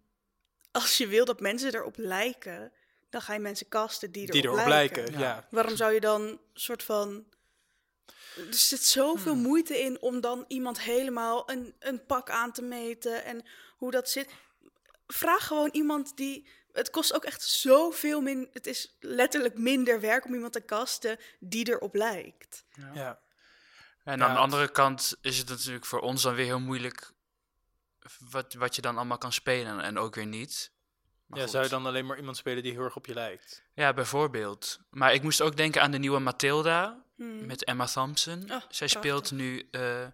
als 0.72 0.98
je 0.98 1.08
wil 1.08 1.26
dat 1.26 1.40
mensen 1.40 1.76
erop 1.76 1.98
lijken, 1.98 2.74
dan 3.10 3.22
ga 3.22 3.34
je 3.34 3.40
mensen 3.40 3.68
casten 3.68 4.12
die 4.12 4.22
erop, 4.22 4.34
die 4.34 4.44
erop 4.44 4.56
lijken. 4.68 5.04
lijken. 5.04 5.20
Ja. 5.20 5.36
Ja. 5.36 5.48
Waarom 5.52 5.76
zou 5.76 5.94
je 5.94 6.00
dan 6.00 6.40
soort 6.54 6.84
van. 6.84 7.26
Er 8.36 8.54
zit 8.54 8.84
zoveel 8.84 9.34
Hmm. 9.34 9.42
moeite 9.42 9.80
in 9.80 10.02
om 10.02 10.22
dan 10.22 10.46
iemand 10.48 10.82
helemaal 10.82 11.52
een, 11.52 11.76
een 11.80 12.06
pak 12.06 12.30
aan 12.30 12.52
te 12.52 12.62
meten 12.62 13.24
en 13.24 13.46
hoe 13.78 13.92
dat 13.92 14.10
zit. 14.10 14.30
Vraag 15.08 15.48
gewoon 15.48 15.70
iemand 15.72 16.18
die. 16.18 16.48
Het 16.76 16.90
kost 16.90 17.14
ook 17.14 17.24
echt 17.24 17.44
zoveel 17.44 18.22
min. 18.22 18.50
Het 18.54 18.68
is 18.68 18.96
letterlijk 19.00 19.58
minder 19.58 20.00
werk 20.00 20.26
om 20.26 20.34
iemand 20.34 20.54
te 20.54 20.66
casten 20.66 21.20
die 21.40 21.70
erop 21.70 21.96
lijkt. 21.96 22.64
Ja. 22.94 23.20
En 24.04 24.18
Ja, 24.18 24.26
aan 24.26 24.34
de 24.34 24.40
andere 24.40 24.72
kant 24.72 25.16
is 25.22 25.38
het 25.38 25.50
natuurlijk 25.50 25.86
voor 25.86 26.00
ons 26.00 26.22
dan 26.22 26.36
weer 26.36 26.46
heel 26.46 26.60
moeilijk 26.60 27.12
wat, 28.20 28.54
wat 28.54 28.76
je 28.76 28.82
dan 28.82 28.96
allemaal 28.96 29.18
kan 29.18 29.34
spelen 29.34 29.80
en 29.80 29.98
ook 29.98 30.16
weer 30.16 30.26
niet. 30.26 30.72
Maar 31.26 31.38
ja, 31.38 31.44
goed. 31.44 31.54
zou 31.54 31.64
je 31.64 31.70
dan 31.70 31.86
alleen 31.86 32.06
maar 32.06 32.18
iemand 32.18 32.38
spelen 32.38 32.64
die 32.64 32.72
heel 32.72 32.84
erg 32.84 32.96
op 32.96 33.06
je 33.06 33.14
lijkt? 33.14 33.64
Ja, 33.74 33.94
bijvoorbeeld. 33.94 34.80
Maar 34.90 35.14
ik 35.14 35.22
moest 35.24 35.42
ook 35.42 35.58
denken 35.58 35.82
aan 35.82 35.92
de 35.92 35.98
nieuwe 35.98 36.20
Matilda 36.20 37.04
Hmm. 37.16 37.46
met 37.46 37.64
Emma 37.64 37.86
Thompson. 37.86 38.42
Oh, 38.42 38.48
Zij 38.48 38.58
prachtig. 38.58 38.90
speelt 38.90 39.32
nu 39.32 39.68
eh, 39.72 40.08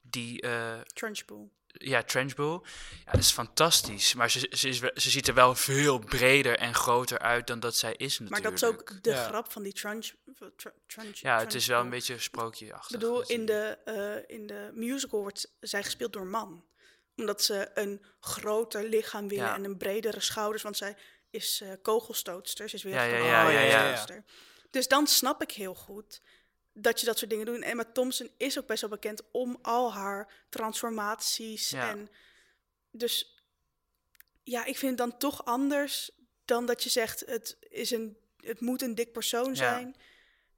die, 0.00 0.40
eh, 0.40 0.80
Trunchbull. 0.80 1.48
Ja, 1.78 2.02
Trenchbull. 2.02 2.60
Ja, 3.04 3.10
dat 3.12 3.20
is 3.20 3.30
fantastisch. 3.30 4.14
Maar 4.14 4.30
ze, 4.30 4.50
ze, 4.52 4.68
is, 4.68 4.78
ze 4.78 5.10
ziet 5.10 5.28
er 5.28 5.34
wel 5.34 5.54
veel 5.54 5.98
breder 5.98 6.56
en 6.58 6.74
groter 6.74 7.18
uit 7.18 7.46
dan 7.46 7.60
dat 7.60 7.76
zij 7.76 7.94
is 7.96 8.18
Maar 8.18 8.28
natuurlijk. 8.30 8.60
dat 8.60 8.70
is 8.72 8.76
ook 8.78 9.02
de 9.02 9.10
Ja. 9.10 9.24
grap 9.26 9.52
van 9.52 9.62
die 9.62 9.72
trunch. 9.72 10.10
tr- 10.56 10.68
trunch 10.86 11.16
Ja, 11.18 11.38
het 11.38 11.54
is 11.54 11.66
wel 11.66 11.80
een 11.80 11.90
beetje 11.90 12.18
sprookjeachtig. 12.18 12.90
Ik 12.94 12.98
bedoel, 13.00 13.22
in 13.22 13.46
de, 13.46 13.78
eh, 13.84 14.36
in 14.36 14.46
de 14.46 14.70
musical 14.74 15.20
wordt 15.20 15.52
zij 15.60 15.82
gespeeld 15.84 16.12
door 16.12 16.22
een 16.22 16.30
man. 16.30 16.64
Omdat 17.16 17.42
ze 17.42 17.70
een 17.74 18.04
groter 18.20 18.88
lichaam 18.88 19.28
willen 19.28 19.44
Ja. 19.44 19.54
en 19.54 19.64
een 19.64 19.76
bredere 19.76 20.20
schouders. 20.20 20.62
Want 20.62 20.76
zij 20.76 20.96
is 21.30 21.60
eh, 21.60 21.68
kogelstootster. 21.82 22.68
Ze 22.68 22.74
is 22.76 22.82
weer 22.82 22.92
Ja, 22.94 23.02
ja, 23.02 23.16
een 23.18 23.24
ja, 23.24 23.48
ja, 23.50 23.50
ja, 23.50 23.60
ja. 23.60 23.76
kogelstootster. 23.78 24.24
Dus 24.70 24.88
dan 24.88 25.06
snap 25.06 25.42
ik 25.42 25.50
heel 25.50 25.74
goed 25.74 26.20
dat 26.78 27.00
je 27.00 27.06
dat 27.06 27.18
soort 27.18 27.30
dingen 27.30 27.46
doet. 27.46 27.54
En 27.56 27.62
Emma 27.62 27.84
Thompson 27.92 28.30
is 28.36 28.58
ook 28.58 28.66
best 28.66 28.80
wel 28.80 28.90
bekend 28.90 29.22
om 29.30 29.58
al 29.62 29.92
haar 29.92 30.32
transformaties. 30.48 31.70
Ja. 31.70 31.88
En 31.90 32.08
dus 32.90 33.44
ja, 34.42 34.64
ik 34.64 34.78
vind 34.78 34.98
het 34.98 35.10
dan 35.10 35.18
toch 35.18 35.44
anders 35.44 36.10
dan 36.44 36.66
dat 36.66 36.82
je 36.82 36.88
zegt 36.90 37.20
het, 37.26 37.56
is 37.60 37.90
een, 37.90 38.16
het 38.40 38.60
moet 38.60 38.82
een 38.82 38.94
dik 38.94 39.12
persoon 39.12 39.48
Ja. 39.48 39.54
zijn. 39.54 39.96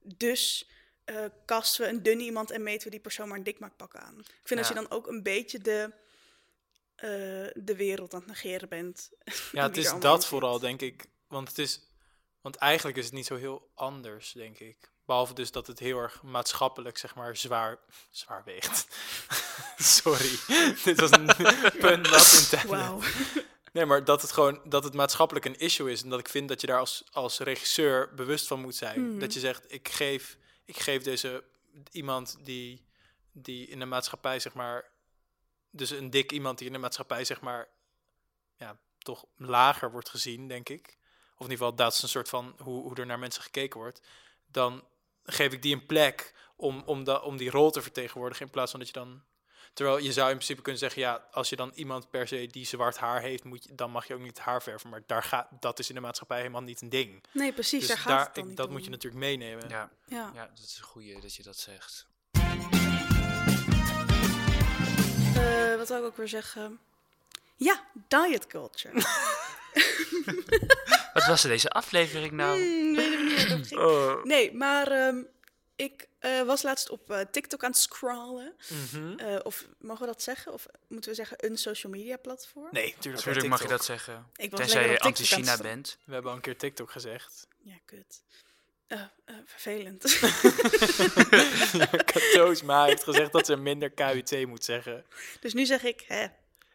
Dus 0.02 0.68
eh 1.04 1.24
kasten 1.44 1.84
we 1.84 1.90
een 1.90 2.02
dun 2.02 2.20
iemand 2.20 2.50
en 2.50 2.62
meten 2.62 2.84
we 2.84 2.90
die 2.90 3.00
persoon 3.00 3.28
maar 3.28 3.38
een 3.38 3.44
dikmaakpak 3.44 3.96
aan. 3.96 4.18
Ik 4.18 4.40
vind 4.48 4.60
dat 4.60 4.68
Ja. 4.68 4.74
je 4.74 4.80
dan 4.88 4.90
ook 4.90 5.06
een 5.06 5.22
beetje 5.22 5.58
de, 5.58 5.92
eh, 6.94 7.08
de 7.64 7.74
wereld 7.76 8.14
aan 8.14 8.20
het 8.20 8.28
negeren 8.28 8.68
bent. 8.68 9.10
Ja, 9.52 9.66
het 9.66 9.76
is 9.76 9.92
dat 9.98 10.26
vooral, 10.26 10.58
denk 10.58 10.80
ik. 10.80 11.06
Want 11.26 11.48
het 11.48 11.58
is... 11.58 11.80
Want 12.40 12.56
eigenlijk 12.56 12.96
is 12.98 13.04
het 13.04 13.14
niet 13.14 13.26
zo 13.26 13.36
heel 13.36 13.70
anders, 13.74 14.32
denk 14.32 14.58
ik. 14.58 14.90
Behalve 15.08 15.34
dus 15.34 15.50
dat 15.50 15.66
het 15.66 15.78
heel 15.78 15.98
erg 15.98 16.22
maatschappelijk, 16.22 16.98
zeg 16.98 17.14
maar, 17.14 17.36
zwaar, 17.36 17.78
zwaar 18.10 18.42
weegt. 18.44 18.86
Sorry, 19.78 20.38
dit 20.84 21.00
was 21.00 21.10
een 21.10 21.26
pun 21.80 22.00
not 22.00 22.32
intended. 22.32 22.70
Wauw. 22.70 23.00
Nee, 23.72 23.86
maar 23.86 24.04
dat 24.04 24.22
het 24.22 24.32
gewoon 24.32 24.60
dat 24.64 24.84
het 24.84 24.94
maatschappelijk 24.94 25.44
een 25.44 25.58
issue 25.58 25.90
is. 25.90 26.02
En 26.02 26.08
dat 26.08 26.18
ik 26.18 26.28
vind 26.28 26.48
dat 26.48 26.60
je 26.60 26.66
daar 26.66 26.78
als, 26.78 27.04
als 27.10 27.38
regisseur 27.38 28.14
bewust 28.14 28.46
van 28.46 28.60
moet 28.60 28.74
zijn. 28.74 29.10
Mhm. 29.10 29.18
Dat 29.18 29.32
je 29.32 29.40
zegt, 29.40 29.72
ik 29.72 29.88
geef, 29.88 30.38
ik 30.64 30.78
geef 30.78 31.02
deze 31.02 31.44
iemand 31.90 32.38
die, 32.42 32.86
die 33.32 33.66
in 33.66 33.78
de 33.78 33.84
maatschappij, 33.86 34.40
zeg 34.40 34.54
maar. 34.54 34.90
Dus 35.70 35.90
een 35.90 36.10
dik 36.10 36.32
iemand 36.32 36.58
die 36.58 36.66
in 36.66 36.72
de 36.72 36.78
maatschappij, 36.78 37.24
zeg 37.24 37.40
maar. 37.40 37.68
Ja, 38.56 38.78
toch 38.98 39.24
lager 39.36 39.90
wordt 39.90 40.08
gezien, 40.08 40.48
denk 40.48 40.68
ik. 40.68 40.86
Of 41.34 41.46
in 41.46 41.50
ieder 41.50 41.56
geval, 41.58 41.74
dat 41.74 41.92
is 41.92 42.02
een 42.02 42.08
soort 42.08 42.28
van 42.28 42.54
hoe, 42.58 42.82
hoe 42.82 42.96
er 42.96 43.06
naar 43.06 43.18
mensen 43.18 43.42
gekeken 43.42 43.80
wordt. 43.80 44.00
Dan 44.46 44.84
geef 45.32 45.52
ik 45.52 45.62
die 45.62 45.74
een 45.74 45.86
plek 45.86 46.34
om, 46.56 46.82
om, 46.86 47.04
da, 47.04 47.16
om 47.16 47.36
die 47.36 47.50
rol 47.50 47.70
te 47.70 47.82
vertegenwoordigen. 47.82 48.46
In 48.46 48.52
plaats 48.52 48.70
van 48.70 48.80
dat 48.80 48.88
je 48.88 48.94
dan 48.94 49.22
Terwijl 49.72 49.98
je 49.98 50.12
zou 50.12 50.26
in 50.28 50.34
principe 50.34 50.62
kunnen 50.62 50.80
zeggen, 50.80 51.02
ja, 51.02 51.24
als 51.30 51.48
je 51.48 51.56
dan 51.56 51.72
iemand 51.74 52.10
per 52.10 52.28
se 52.28 52.46
die 52.46 52.66
zwart 52.66 52.96
haar 52.96 53.20
heeft, 53.20 53.44
moet 53.44 53.64
je, 53.64 53.74
dan 53.74 53.90
mag 53.90 54.06
je 54.06 54.14
ook 54.14 54.20
niet 54.20 54.38
haar 54.38 54.62
verven. 54.62 54.90
Maar 54.90 55.02
daar 55.06 55.22
gaat, 55.22 55.48
dat 55.60 55.78
is 55.78 55.88
in 55.88 55.94
de 55.94 56.00
maatschappij 56.00 56.38
helemaal 56.38 56.60
niet 56.62 56.80
een 56.80 56.88
ding. 56.88 57.24
Nee, 57.32 57.52
precies, 57.52 57.78
Dus 57.78 57.88
daar 57.88 57.98
gaat 57.98 58.06
daar, 58.08 58.24
het 58.24 58.34
dan 58.34 58.42
ik- 58.42 58.48
niet 58.48 58.56
dat 58.58 58.66
om. 58.66 58.72
moet 58.72 58.84
je 58.84 58.90
natuurlijk 58.90 59.22
meenemen. 59.22 59.68
Ja, 59.68 59.90
Ja. 60.06 60.30
ja, 60.34 60.46
dat 60.54 60.64
is 60.64 60.78
een 60.78 60.84
goeie 60.84 61.20
dat 61.20 61.34
je 61.34 61.42
dat 61.42 61.56
zegt. 61.56 62.06
Eh, 65.36 65.76
wat 65.76 65.86
zou 65.86 66.00
ik 66.00 66.06
ook 66.06 66.16
weer 66.16 66.28
zeggen? 66.28 66.78
Ja, 67.56 67.84
diet 68.08 68.46
culture. 68.46 68.94
Wat 71.14 71.26
was 71.26 71.42
er 71.42 71.50
deze 71.50 71.70
aflevering 71.70 72.32
nou? 72.32 72.60
Hmm, 72.60 72.94
weet 72.94 73.12
ik 73.12 73.20
niet 73.20 73.66
ging. 73.66 73.78
Oh. 73.78 74.24
Nee, 74.24 74.52
maar 74.54 74.90
ehm, 74.90 75.22
ik 75.76 76.08
eh, 76.18 76.42
was 76.42 76.62
laatst 76.62 76.90
op 76.90 77.10
eh, 77.10 77.20
TikTok 77.20 77.64
aan 77.64 77.70
het 77.70 77.78
scrollen. 77.78 78.54
Mhm. 78.68 79.18
Eh, 79.18 79.38
of 79.42 79.66
mogen 79.78 80.00
we 80.00 80.12
dat 80.12 80.22
zeggen? 80.22 80.52
Of 80.52 80.66
moeten 80.88 81.10
we 81.10 81.16
zeggen 81.16 81.36
een 81.46 81.58
social 81.58 81.92
media 81.92 82.16
platform? 82.16 82.68
Nee, 82.70 82.94
natuurlijk. 82.94 83.24
Natuurlijk 83.24 83.48
mag 83.48 83.62
je 83.62 83.68
dat 83.68 83.84
zeggen. 83.84 84.26
Ik 84.36 84.50
was 84.50 84.60
Tenzij 84.60 84.82
je 84.82 84.88
op 84.88 84.92
TikTok 84.92 85.06
aan 85.06 85.38
anti-China 85.38 85.56
bent. 85.56 85.98
We 86.04 86.12
hebben 86.12 86.30
al 86.30 86.36
een 86.36 86.42
keer 86.42 86.56
TikTok 86.56 86.90
gezegd. 86.90 87.46
Ja, 87.62 87.74
kut. 87.84 88.22
Eh, 88.88 89.00
eh, 89.24 89.34
vervelend. 89.44 90.02
Katoos 92.12 92.62
Ma 92.62 92.84
heeft 92.84 93.04
gezegd 93.04 93.32
dat 93.32 93.46
ze 93.46 93.56
minder 93.56 93.90
KUT 93.90 94.46
moet 94.46 94.64
zeggen. 94.64 95.04
dus 95.40 95.54
nu 95.54 95.66
zeg 95.66 95.82
ik, 95.82 96.04
hè, 96.06 96.26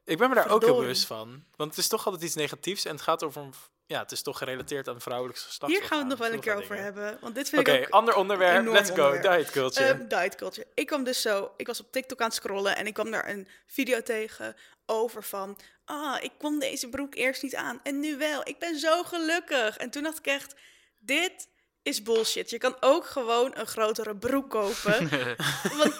Ik 0.05 0.17
ben 0.17 0.29
me 0.29 0.35
daar 0.35 0.49
ook 0.49 0.63
heel 0.63 0.75
bewust 0.79 1.05
van. 1.05 1.43
Want 1.55 1.69
het 1.69 1.79
is 1.79 1.87
toch 1.87 2.05
altijd 2.05 2.23
iets 2.23 2.35
negatiefs 2.35 2.85
en 2.85 2.91
het 2.91 3.01
gaat 3.01 3.23
over 3.23 3.41
een... 3.41 3.53
Ja, 3.85 3.99
het 3.99 4.11
is 4.11 4.21
toch 4.21 4.37
gerelateerd 4.37 4.87
aan 4.87 5.01
vrouwelijk 5.01 5.39
geslacht. 5.39 5.73
hier 5.73 5.83
gaan 5.83 5.89
we 5.89 5.95
het 5.95 6.07
nog 6.07 6.27
wel 6.27 6.31
een 6.31 6.39
keer 6.39 6.55
over 6.55 6.77
hebben. 6.77 7.17
Want 7.21 7.35
dit 7.35 7.49
vind 7.49 7.61
Oké, 7.61 7.77
ik 7.77 7.85
ook 7.85 7.89
ander 7.89 8.15
onderwerp. 8.15 8.65
Let's 8.65 8.89
go. 8.89 9.05
onderwerp. 9.05 9.37
Diet 9.37 9.51
culture. 9.51 9.87
Ehm, 9.87 10.07
diet 10.07 10.35
culture. 10.35 10.67
Ik 10.73 10.87
kwam 10.87 11.03
dus 11.03 11.21
zo, 11.21 11.51
ik 11.57 11.67
was 11.67 11.79
op 11.79 11.91
TikTok 11.91 12.19
aan 12.19 12.27
het 12.27 12.35
scrollen 12.35 12.75
en 12.75 12.87
ik 12.87 12.93
kwam 12.93 13.11
daar 13.11 13.29
een 13.29 13.47
video 13.67 14.01
tegen 14.01 14.55
over 14.85 15.23
van, 15.23 15.59
ah, 15.85 16.23
ik 16.23 16.31
kon 16.37 16.59
deze 16.59 16.89
broek 16.89 17.15
eerst 17.15 17.43
niet 17.43 17.55
aan 17.55 17.79
en 17.83 17.99
nu 17.99 18.17
wel. 18.17 18.41
Ik 18.43 18.59
ben 18.59 18.79
zo 18.79 19.03
gelukkig. 19.03 19.77
En 19.77 19.89
toen 19.89 20.03
dacht 20.03 20.17
ik 20.17 20.25
echt, 20.25 20.55
dit 20.99 21.47
is 21.83 22.03
bullshit. 22.03 22.49
Je 22.49 22.57
kan 22.57 22.75
ook 22.79 23.05
gewoon 23.05 23.51
een 23.55 23.67
grotere 23.67 24.15
broek 24.15 24.49
kopen. 24.49 25.09
want 25.77 25.97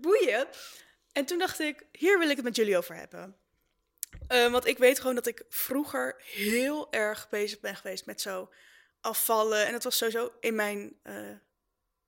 boeien. 0.00 0.46
En 1.14 1.24
toen 1.24 1.38
dacht 1.38 1.60
ik, 1.60 1.86
hier 1.92 2.18
wil 2.18 2.28
ik 2.30 2.36
het 2.36 2.44
met 2.44 2.56
jullie 2.56 2.76
over 2.76 2.94
hebben. 2.96 3.36
Eh, 4.28 4.50
want 4.50 4.66
ik 4.66 4.78
weet 4.78 4.98
gewoon 5.00 5.14
dat 5.14 5.26
ik 5.26 5.42
vroeger 5.48 6.14
heel 6.24 6.92
erg 6.92 7.28
bezig 7.28 7.60
ben 7.60 7.76
geweest 7.76 8.06
met 8.06 8.20
zo 8.20 8.52
afvallen. 9.00 9.66
En 9.66 9.72
dat 9.72 9.84
was 9.84 9.96
sowieso 9.96 10.32
in 10.40 10.54
mijn, 10.54 10.98
eh, 11.02 11.14
hoe 11.14 11.34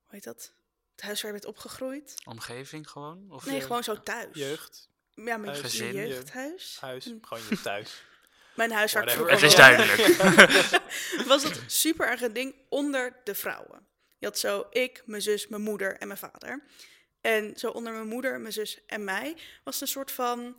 heet 0.07 0.23
dat? 0.23 0.51
Het 0.95 1.01
huis 1.05 1.21
waar 1.21 1.31
je 1.33 1.37
bent 1.39 1.49
opgegroeid. 1.55 2.13
Omgeving 2.25 2.89
gewoon? 2.89 3.25
Of, 3.29 3.45
Nee, 3.45 3.61
gewoon 3.61 3.83
zo 3.83 3.99
thuis. 4.01 4.27
Jeugd, 4.37 4.89
Ja, 5.15 5.37
mijn 5.37 5.55
gezin, 5.55 5.93
je- 5.95 6.07
jeugdhuis. 6.07 6.77
huis, 6.81 7.05
Hm. 7.05 7.15
gewoon 7.21 7.43
je 7.49 7.61
thuis. 7.61 8.03
Mijn 8.55 8.71
huis 8.71 8.93
waar 8.93 9.03
ik 9.03 9.09
Whatever. 9.09 9.39
vroeger 9.39 9.77
Het 9.77 9.97
is 9.97 10.35
duidelijk. 10.35 11.25
was 11.27 11.43
dat 11.43 11.59
super 11.67 12.07
erg 12.07 12.21
een 12.21 12.33
ding 12.33 12.55
onder 12.69 13.15
de 13.23 13.35
vrouwen. 13.35 13.87
Je 14.17 14.25
had 14.25 14.39
zo 14.39 14.67
ik, 14.69 15.03
mijn 15.05 15.21
zus, 15.21 15.47
mijn 15.47 15.61
moeder 15.61 15.97
en 15.97 16.07
mijn 16.07 16.19
vader. 16.19 16.63
En 17.21 17.53
zo 17.55 17.69
onder 17.69 17.93
mijn 17.93 18.07
moeder, 18.07 18.39
mijn 18.39 18.53
zus 18.53 18.85
en 18.85 19.03
mij 19.03 19.37
was 19.63 19.73
het 19.73 19.81
een 19.81 19.87
soort 19.87 20.11
van 20.11 20.55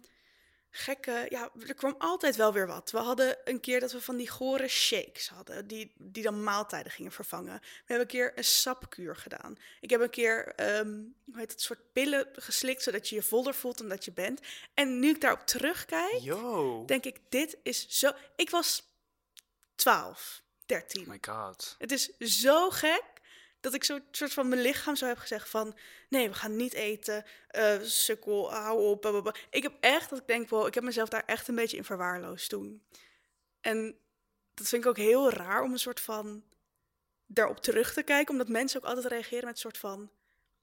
gekke... 0.71 1.27
Ja, 1.29 1.50
er 1.67 1.75
kwam 1.75 1.95
altijd 1.99 2.37
wel 2.37 2.53
weer 2.53 2.67
wat. 2.67 2.91
We 2.91 2.99
hadden 2.99 3.37
een 3.45 3.61
keer 3.61 3.81
dat 3.81 3.93
we 3.93 4.00
van 4.00 4.17
die 4.17 4.29
gore 4.29 4.69
shakes 4.69 5.29
hadden, 5.29 5.67
die, 5.67 5.93
die 5.97 6.23
dan 6.23 6.43
maaltijden 6.43 6.93
gingen 6.93 7.12
vervangen. 7.12 7.59
We 7.61 7.69
hebben 7.77 8.00
een 8.00 8.12
keer 8.12 8.33
een 8.35 8.45
sapkuur 8.45 9.17
gedaan. 9.17 9.57
Ik 9.81 9.91
heb 9.91 10.00
een 10.00 10.11
keer, 10.11 10.55
ehm, 10.55 10.88
hoe 11.25 11.38
heet 11.38 11.50
het, 11.53 11.61
soort 11.61 11.93
pillen 11.93 12.29
geslikt, 12.33 12.83
zodat 12.83 13.09
je 13.09 13.15
je 13.15 13.23
voller 13.23 13.55
voelt 13.55 13.79
dan 13.79 13.88
dat 13.88 14.05
je 14.05 14.12
bent. 14.12 14.41
En 14.75 14.99
nu 14.99 15.09
ik 15.09 15.21
daarop 15.21 15.47
terugkijk, 15.47 16.19
Yo. 16.21 16.85
denk 16.87 17.05
ik, 17.05 17.21
dit 17.29 17.57
is 17.62 17.88
zo... 17.88 18.11
Ik 18.37 18.50
was 18.50 18.83
12, 19.75 20.43
13. 20.67 21.03
Oh 21.03 21.09
my 21.09 21.19
god. 21.21 21.75
Het 21.79 21.93
is 21.93 22.17
zo 22.19 22.71
gek 22.71 23.05
dat 23.71 23.81
ik 23.81 23.85
zo'n 23.85 24.05
soort 24.11 24.33
van 24.33 24.49
mijn 24.49 24.61
lichaam 24.61 24.97
zo 24.97 25.07
heb 25.07 25.19
gezegd 25.19 25.49
van... 25.49 25.77
Nee, 26.09 26.29
we 26.29 26.35
gaan 26.35 26.57
niet 26.57 26.73
eten, 26.73 27.25
eh 27.49 27.81
sukkel, 27.83 28.53
hou 28.53 28.85
op. 28.87 29.37
Ik 29.51 29.63
heb 29.63 29.77
echt 29.81 30.11
dat 30.11 30.19
ik 30.19 30.27
denk, 30.27 30.49
wow, 30.49 30.67
ik 30.67 30.75
heb 30.75 30.85
mezelf 30.85 31.09
daar 31.09 31.25
echt 31.27 31.49
een 31.49 31.55
beetje 31.55 31.77
in 31.77 31.85
verwaarloosd 31.85 32.49
toen. 32.49 32.83
En 33.61 33.99
dat 34.55 34.69
vind 34.69 34.83
ik 34.83 34.89
ook 34.89 34.97
heel 34.97 35.31
raar 35.31 35.63
om 35.63 35.73
een 35.73 35.79
soort 35.79 36.01
van 36.01 36.45
daarop 37.27 37.59
terug 37.59 37.93
te 37.93 38.03
kijken. 38.03 38.33
Omdat 38.33 38.49
mensen 38.49 38.81
ook 38.81 38.87
altijd 38.87 39.07
reageren 39.07 39.45
met 39.45 39.55
een 39.55 39.61
soort 39.61 39.79
van... 39.79 40.11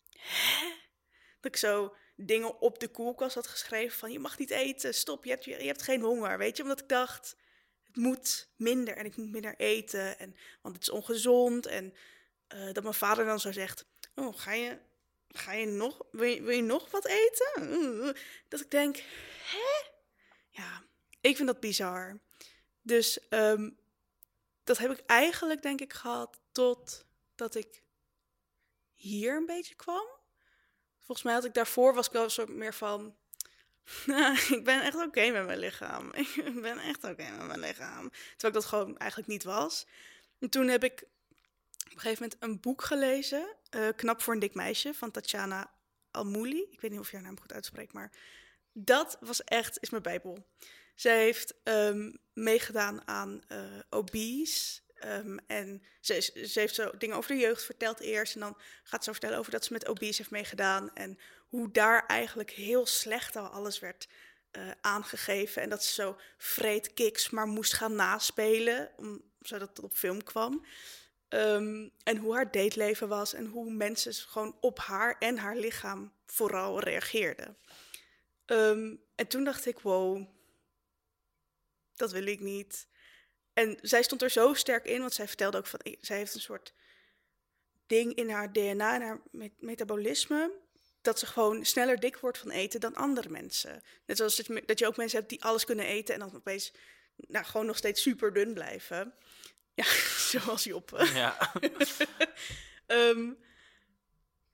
Hè? 0.09 0.67
Dat 1.39 1.51
ik 1.51 1.57
zo 1.57 1.95
dingen 2.15 2.61
op 2.61 2.79
de 2.79 2.87
koelkast 2.87 3.35
had 3.35 3.47
geschreven 3.47 3.97
van... 3.97 4.11
Je 4.11 4.19
mag 4.19 4.37
niet 4.37 4.49
eten, 4.49 4.93
stop, 4.93 5.23
je 5.23 5.29
hebt, 5.29 5.45
je 5.45 5.53
hebt 5.53 5.81
geen 5.81 6.01
honger, 6.01 6.37
weet 6.37 6.57
je? 6.57 6.63
Omdat 6.63 6.79
ik 6.79 6.89
dacht, 6.89 7.35
het 7.83 7.95
moet 7.95 8.49
minder 8.55 8.97
en 8.97 9.05
ik 9.05 9.15
moet 9.15 9.31
minder 9.31 9.55
eten. 9.57 10.19
En, 10.19 10.35
want 10.61 10.75
het 10.75 10.83
is 10.83 10.89
ongezond. 10.89 11.65
En 11.65 11.93
eh, 12.55 12.73
dat 12.73 12.83
mijn 12.83 12.95
vader 12.95 13.25
dan 13.25 13.39
zo 13.39 13.51
zegt: 13.51 13.85
Oh, 14.15 14.37
ga 14.37 14.53
je, 14.53 14.77
ga 15.27 15.53
je 15.53 15.65
nog, 15.65 16.01
wil 16.11 16.29
je, 16.29 16.41
wil 16.41 16.55
je 16.55 16.61
nog 16.61 16.91
wat 16.91 17.05
eten? 17.05 18.15
Dat 18.47 18.59
ik 18.59 18.71
denk: 18.71 18.97
Hè? 19.43 19.89
Ja, 20.49 20.83
ik 21.21 21.35
vind 21.35 21.47
dat 21.47 21.59
bizar. 21.59 22.19
Dus 22.81 23.27
ehm, 23.29 23.69
dat 24.63 24.77
heb 24.77 24.91
ik 24.91 25.03
eigenlijk, 25.05 25.61
denk 25.61 25.81
ik, 25.81 25.93
gehad 25.93 26.39
totdat 26.51 27.55
ik 27.55 27.81
hier 28.93 29.35
een 29.35 29.45
beetje 29.45 29.75
kwam. 29.75 30.07
Volgens 30.97 31.23
mij 31.23 31.33
had 31.33 31.45
ik 31.45 31.53
daarvoor, 31.53 31.93
was 31.93 32.07
ik 32.07 32.11
wel 32.11 32.29
soort 32.29 32.49
meer 32.49 32.73
van... 32.73 33.15
ik 34.57 34.61
ben 34.63 34.81
echt 34.81 34.95
oké 34.95 35.29
met 35.29 35.45
mijn 35.45 35.59
lichaam. 35.59 36.11
Ik 36.45 36.61
ben 36.61 36.79
echt 36.79 37.03
oké 37.03 37.29
met 37.37 37.47
mijn 37.47 37.59
lichaam. 37.59 38.09
Terwijl 38.09 38.47
ik 38.47 38.53
dat 38.53 38.65
gewoon 38.65 38.97
eigenlijk 38.97 39.29
niet 39.29 39.43
was. 39.43 39.87
En 40.39 40.49
toen 40.49 40.67
heb 40.67 40.83
ik 40.83 41.07
op 41.85 41.91
een 41.91 41.99
gegeven 41.99 42.23
moment 42.23 42.43
een 42.43 42.59
boek 42.59 42.81
gelezen. 42.81 43.55
eh, 43.69 43.87
Knap 43.95 44.21
voor 44.21 44.33
een 44.33 44.39
dik 44.39 44.53
meisje 44.53 44.93
van 44.93 45.11
Tatjana 45.11 45.71
Almouli. 46.11 46.67
Ik 46.71 46.81
weet 46.81 46.91
niet 46.91 46.99
of 46.99 47.09
je 47.09 47.15
haar 47.15 47.25
naam 47.25 47.39
goed 47.39 47.53
uitspreekt, 47.53 47.93
maar 47.93 48.11
dat 48.73 49.17
was 49.19 49.43
echt, 49.43 49.77
is 49.81 49.89
mijn 49.89 50.03
bijbel. 50.03 50.47
Zij 50.95 51.23
heeft 51.23 51.53
ehm, 51.63 52.11
meegedaan 52.33 53.07
aan 53.07 53.43
eh 53.47 53.79
obese, 53.89 54.83
Ehm, 55.05 55.37
en 55.47 55.83
ze, 56.01 56.31
heeft 56.53 56.75
zo 56.75 56.91
dingen 56.97 57.15
over 57.15 57.31
de 57.31 57.41
jeugd 57.41 57.63
verteld 57.63 57.99
eerst. 57.99 58.33
En 58.33 58.39
dan 58.39 58.57
gaat 58.83 59.03
ze 59.03 59.11
vertellen 59.11 59.37
over 59.37 59.51
dat 59.51 59.65
ze 59.65 59.73
met 59.73 59.87
obese 59.87 60.17
heeft 60.17 60.31
meegedaan. 60.31 60.93
En 60.93 61.19
hoe 61.47 61.71
daar 61.71 62.05
eigenlijk 62.05 62.51
heel 62.51 62.85
slecht 62.85 63.35
al 63.35 63.47
alles 63.47 63.79
werd 63.79 64.07
eh, 64.51 64.71
aangegeven. 64.81 65.61
En 65.61 65.69
dat 65.69 65.83
ze 65.83 65.93
zo 65.93 66.17
vreed 66.37 66.93
kicks 66.93 67.29
maar 67.29 67.47
moest 67.47 67.73
gaan 67.73 67.95
naspelen. 67.95 68.91
Om, 68.97 69.21
zodat 69.39 69.69
het 69.69 69.79
op 69.79 69.93
film 69.93 70.23
kwam. 70.23 70.65
Ehm, 71.27 71.89
en 72.03 72.17
hoe 72.17 72.33
haar 72.33 72.51
dateleven 72.51 73.07
was. 73.07 73.33
En 73.33 73.45
hoe 73.45 73.71
mensen 73.71 74.13
gewoon 74.13 74.57
op 74.59 74.79
haar 74.79 75.17
en 75.19 75.37
haar 75.37 75.55
lichaam 75.55 76.13
vooral 76.25 76.79
reageerden. 76.79 77.57
Ehm, 78.45 78.95
en 79.15 79.27
toen 79.27 79.43
dacht 79.43 79.65
ik, 79.65 79.79
wow, 79.79 80.27
dat 81.95 82.11
wil 82.11 82.25
ik 82.25 82.39
niet. 82.39 82.87
En 83.53 83.77
zij 83.81 84.03
stond 84.03 84.21
er 84.21 84.29
zo 84.29 84.53
sterk 84.53 84.85
in, 84.85 84.99
want 84.99 85.13
zij 85.13 85.27
vertelde 85.27 85.57
ook 85.57 85.67
van, 85.67 85.79
zij 86.01 86.17
heeft 86.17 86.33
een 86.35 86.41
soort 86.41 86.73
ding 87.87 88.13
in 88.13 88.29
haar 88.29 88.53
DNA 88.53 88.95
en 88.95 89.01
haar 89.01 89.21
met- 89.31 89.61
metabolisme, 89.61 90.51
dat 91.01 91.19
ze 91.19 91.25
gewoon 91.25 91.65
sneller 91.65 91.99
dik 91.99 92.17
wordt 92.17 92.37
van 92.37 92.51
eten 92.51 92.79
dan 92.79 92.95
andere 92.95 93.29
mensen. 93.29 93.83
Net 94.05 94.17
zoals 94.17 94.35
dat 94.35 94.45
je, 94.45 94.63
dat 94.65 94.79
je 94.79 94.87
ook 94.87 94.97
mensen 94.97 95.17
hebt 95.17 95.29
die 95.29 95.43
alles 95.43 95.65
kunnen 95.65 95.85
eten 95.85 96.13
en 96.13 96.19
dan 96.19 96.35
opeens 96.35 96.71
nou, 97.15 97.45
gewoon 97.45 97.65
nog 97.65 97.77
steeds 97.77 98.01
super 98.01 98.33
dun 98.33 98.53
blijven. 98.53 99.13
Ja, 99.75 99.85
zoals 100.31 100.63
Joppe. 100.63 101.05
Ja. 101.13 101.53
Ehm, 102.85 103.31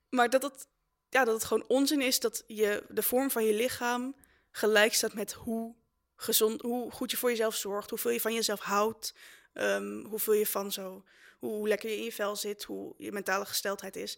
maar 0.09 0.29
dat 0.29 0.43
het, 0.43 0.67
ja, 1.09 1.25
dat 1.25 1.33
het 1.33 1.43
gewoon 1.43 1.67
onzin 1.67 2.01
is 2.01 2.19
dat 2.19 2.43
je 2.47 2.83
de 2.89 3.03
vorm 3.03 3.31
van 3.31 3.45
je 3.45 3.53
lichaam 3.53 4.15
gelijk 4.51 4.93
staat 4.93 5.13
met 5.13 5.33
hoe, 5.33 5.75
gezond, 6.15 6.61
hoe 6.61 6.91
goed 6.91 7.11
je 7.11 7.17
voor 7.17 7.29
jezelf 7.29 7.55
zorgt, 7.55 7.89
hoeveel 7.89 8.11
je 8.11 8.21
van 8.21 8.33
jezelf 8.33 8.59
houdt, 8.59 9.13
ehm, 9.53 10.03
hoeveel 10.03 10.33
je 10.33 10.47
van 10.47 10.71
zo, 10.71 11.05
hoe 11.39 11.67
lekker 11.67 11.89
je 11.89 11.97
in 11.97 12.03
je 12.03 12.11
vel 12.11 12.35
zit, 12.35 12.63
hoe 12.63 12.93
je 12.97 13.11
mentale 13.11 13.45
gesteldheid 13.45 13.95
is. 13.95 14.17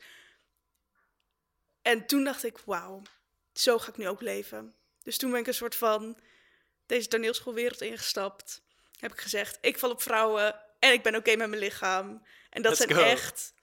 En 1.81 2.05
toen 2.05 2.23
dacht 2.23 2.43
ik, 2.43 2.57
wauw, 2.57 3.01
zo 3.53 3.79
ga 3.79 3.89
ik 3.89 3.97
nu 3.97 4.07
ook 4.07 4.21
leven. 4.21 4.75
Dus 5.03 5.17
toen 5.17 5.31
ben 5.31 5.39
ik 5.39 5.47
een 5.47 5.53
soort 5.53 5.75
van 5.75 6.17
deze 6.85 7.07
toneelschoolwereld 7.07 7.81
ingestapt. 7.81 8.61
Heb 8.99 9.11
ik 9.11 9.21
gezegd, 9.21 9.57
ik 9.61 9.79
val 9.79 9.91
op 9.91 10.01
vrouwen 10.01 10.61
en 10.83 10.93
ik 10.93 11.03
ben 11.03 11.15
oké 11.15 11.35
met 11.35 11.49
mijn 11.49 11.61
lichaam. 11.61 12.25
En 12.49 12.61
dat 12.61 12.79
Let's 12.79 12.83
zijn 12.85 12.99
go. 12.99 13.09
echt, 13.09 13.53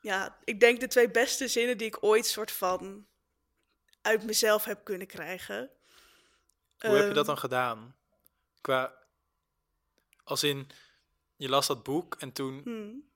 ja, 0.00 0.38
ik 0.44 0.60
denk 0.60 0.80
de 0.80 0.86
twee 0.86 1.10
beste 1.10 1.48
zinnen 1.48 1.78
die 1.78 1.86
ik 1.86 2.04
ooit 2.04 2.26
soort 2.26 2.50
van 2.50 3.06
uit 4.02 4.22
mezelf 4.24 4.64
heb 4.64 4.84
kunnen 4.84 5.06
krijgen. 5.06 5.70
Hoe 6.78 6.90
heb 6.90 7.08
je 7.08 7.14
dat 7.14 7.16
Ehm, 7.16 7.24
dan 7.24 7.38
gedaan? 7.38 7.96
Qua, 8.60 8.94
als 10.24 10.42
in, 10.42 10.70
je 11.36 11.48
las 11.48 11.66
dat 11.66 11.82
boek 11.82 12.14
en 12.14 12.32
toen, 12.32 12.60
hmm. 12.64 13.10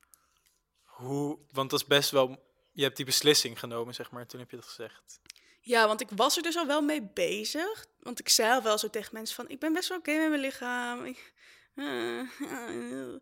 hoe, 0.85 1.39
want 1.51 1.71
dat 1.71 1.81
is 1.81 1.87
best 1.87 2.11
wel, 2.11 2.45
je 2.73 2.83
hebt 2.83 2.97
die 2.97 3.07
beslissing 3.07 3.59
genomen, 3.59 3.95
zeg 3.95 4.11
maar, 4.11 4.21
en 4.21 4.29
toen 4.29 4.41
heb 4.41 4.51
je 4.51 4.57
dat 4.57 4.67
gezegd. 4.67 5.21
Ja, 5.61 5.87
want 5.87 6.01
ik 6.01 6.09
was 6.11 6.37
er 6.37 6.43
dus 6.43 6.57
al 6.57 6.67
wel 6.67 6.83
mee 6.83 7.03
bezig. 7.03 7.87
Want 8.01 8.19
ik 8.19 8.29
zei 8.29 8.53
al 8.53 8.63
wel 8.63 8.79
zo 8.79 8.91
tegen 8.91 9.15
mensen 9.15 9.35
van... 9.37 9.49
ik 9.49 9.59
ben 9.59 9.73
best 9.73 9.89
wel 9.89 9.99
oké 9.99 10.13
met 10.13 10.29
mijn 10.29 10.41
lichaam. 10.41 11.05
Ik, 11.05 11.33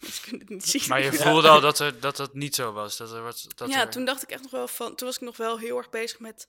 mensen 0.00 0.22
kunnen 0.22 0.40
het 0.40 0.48
niet 0.48 0.64
zien. 0.64 0.82
Maar 0.88 1.02
je 1.02 1.12
voelde 1.12 1.48
al 1.48 1.60
dat, 1.60 1.78
er, 1.78 2.00
dat 2.00 2.16
dat 2.16 2.34
niet 2.34 2.54
zo 2.54 2.72
was. 2.72 2.96
Dat 2.96 3.12
er, 3.12 3.22
wat, 3.22 3.46
dat 3.54 3.68
ja, 3.68 3.80
er- 3.80 3.90
toen 3.90 4.04
dacht 4.04 4.22
ik 4.22 4.30
echt 4.30 4.42
nog 4.42 4.50
wel 4.50 4.68
van... 4.68 4.94
Toen 4.94 5.06
was 5.06 5.16
ik 5.16 5.22
nog 5.22 5.36
wel 5.36 5.58
heel 5.58 5.76
erg 5.76 5.90
bezig 5.90 6.18
met... 6.18 6.48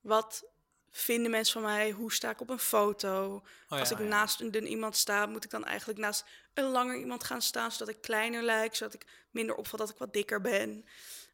wat 0.00 0.44
vinden 0.90 1.30
mensen 1.30 1.52
van 1.52 1.62
mij? 1.62 1.90
Hoe 1.90 2.12
sta 2.12 2.30
ik 2.30 2.40
op 2.40 2.50
een 2.50 2.58
foto? 2.58 3.42
Oh, 3.68 3.78
Als 3.78 3.90
ik 3.90 3.98
ja. 3.98 4.04
naast 4.04 4.40
een 4.40 4.50
dun 4.50 4.66
iemand 4.66 4.96
sta... 4.96 5.26
moet 5.26 5.44
ik 5.44 5.50
dan 5.50 5.64
eigenlijk 5.64 5.98
naast 5.98 6.24
een 6.54 6.70
langer 6.70 6.98
iemand 6.98 7.24
gaan 7.24 7.42
staan... 7.42 7.72
zodat 7.72 7.88
ik 7.88 8.00
kleiner 8.00 8.42
lijk, 8.42 8.74
zodat 8.74 8.94
ik 8.94 9.06
minder 9.30 9.54
opval 9.54 9.78
dat 9.78 9.90
ik 9.90 9.98
wat 9.98 10.12
dikker 10.12 10.40
ben. 10.40 10.84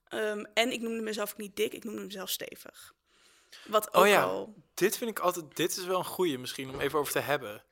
Ehm, 0.08 0.44
en 0.54 0.72
ik 0.72 0.80
noemde 0.80 1.02
mezelf 1.02 1.32
ook 1.32 1.38
niet 1.38 1.56
dik, 1.56 1.72
ik 1.72 1.84
noemde 1.84 2.02
mezelf 2.02 2.30
stevig. 2.30 2.94
Wat 3.66 3.94
ook 3.94 4.02
Oh 4.02 4.08
ja, 4.08 4.22
al... 4.22 4.54
dit 4.75 4.96
vind 4.96 5.11
ik 5.11 5.18
altijd, 5.18 5.56
dit 5.56 5.76
is 5.76 5.84
wel 5.84 5.99
een 5.99 6.04
goeie 6.04 6.38
misschien 6.38 6.70
om 6.70 6.80
even 6.80 6.99
over 6.99 7.12
te 7.12 7.18
hebben. 7.18 7.64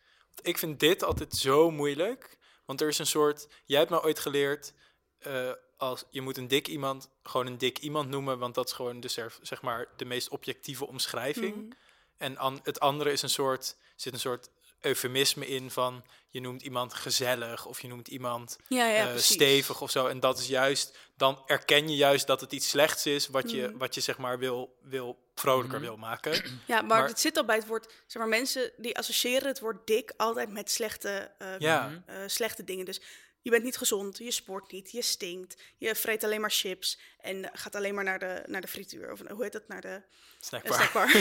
Ik 0.43 0.59
vind 0.59 0.81
dit 0.81 1.03
altijd 1.03 1.35
zo 1.35 1.71
moeilijk, 1.71 2.39
want 2.65 2.81
er 2.81 2.89
is 2.89 2.99
een 2.99 3.07
soort, 3.07 3.49
jij 3.65 3.79
hebt 3.79 3.91
me 3.91 4.03
ooit 4.03 4.19
geleerd, 4.19 4.73
eh, 5.19 5.53
als 5.77 6.05
je 6.11 6.21
moet 6.21 6.37
een 6.37 6.49
dik 6.49 6.69
iemand 6.69 7.11
gewoon 7.23 7.47
een 7.47 7.59
dik 7.59 7.79
iemand 7.79 8.09
noemen, 8.09 8.39
want 8.39 8.55
dat 8.55 8.67
is 8.67 8.73
gewoon 8.73 9.01
de, 9.01 9.09
zeg- 9.43 9.63
maar, 9.63 9.89
de 9.97 10.05
meest 10.05 10.29
objectieve 10.29 10.87
omschrijving. 10.87 11.57
Mhm. 11.57 11.71
En 12.17 12.37
an, 12.37 12.61
het 12.63 12.81
andere 12.81 13.13
is 13.13 13.23
een 13.23 13.31
soort, 13.31 13.77
zit 13.97 14.13
een 14.13 14.21
soort 14.21 14.51
eufemisme 14.81 15.47
in 15.47 15.71
van 15.71 16.05
je 16.33 16.41
noemt 16.41 16.63
iemand 16.63 16.95
gezellig 16.95 17.67
of 17.67 17.81
je 17.81 17.89
noemt 17.89 18.09
iemand 18.09 18.57
Ja, 18.69 18.87
ja, 18.87 19.11
eh, 19.13 19.17
stevig 19.17 19.81
of 19.81 19.91
zo. 19.91 20.07
En 20.07 20.21
dat 20.21 20.39
is 20.39 20.47
juist, 20.47 20.97
dan 21.17 21.43
erken 21.47 21.89
je 21.89 21.97
juist 21.97 22.27
dat 22.27 22.41
het 22.41 22.53
iets 22.53 22.69
slechts 22.69 23.07
is 23.07 23.27
wat 23.29 23.51
je, 23.51 23.67
Mhm. 23.69 23.77
wat 23.79 23.95
je 23.95 24.01
zeg 24.01 24.19
maar 24.19 24.39
wil, 24.39 24.77
wil 24.83 25.19
vrolijker 25.35 25.79
Mhm. 25.79 25.87
wil 25.89 25.97
maken. 25.97 26.33
Ja, 26.67 26.83
maar, 26.83 26.85
Maar- 26.99 27.09
het 27.09 27.21
zit 27.21 27.37
al 27.37 27.45
bij 27.45 27.57
het 27.57 27.67
woord... 27.67 27.93
Zeg 28.07 28.23
maar, 28.23 28.29
mensen 28.31 28.71
die 28.77 28.97
associëren 28.99 29.49
het 29.49 29.61
woord 29.61 29.87
dik 29.87 30.13
altijd 30.17 30.51
met 30.53 30.71
slechte, 30.71 31.31
eh, 31.39 31.59
Ja. 31.59 31.89
Mhm. 31.89 31.99
eh, 32.07 32.17
slechte 32.27 32.65
dingen. 32.65 32.85
Dus 32.85 33.01
je 33.43 33.51
bent 33.51 33.63
niet 33.65 33.77
gezond, 33.77 34.19
je 34.19 34.31
sport 34.31 34.73
niet, 34.73 34.91
je 34.91 35.03
stinkt, 35.03 35.63
je 35.79 35.95
vreet 35.95 36.25
alleen 36.25 36.41
maar 36.41 36.51
chips 36.51 36.99
en 37.21 37.51
gaat 37.53 37.75
alleen 37.75 37.95
maar 37.95 38.05
naar 38.05 38.19
de, 38.19 38.43
naar 38.47 38.61
de 38.61 38.69
frituur. 38.69 39.13
Of 39.13 39.21
hoe 39.29 39.43
heet 39.43 39.53
dat? 39.53 39.69
Naar 39.69 39.81
de 39.81 39.89
eh, 39.89 40.03
Snackbar. 40.41 40.75
snackbar. 40.75 41.11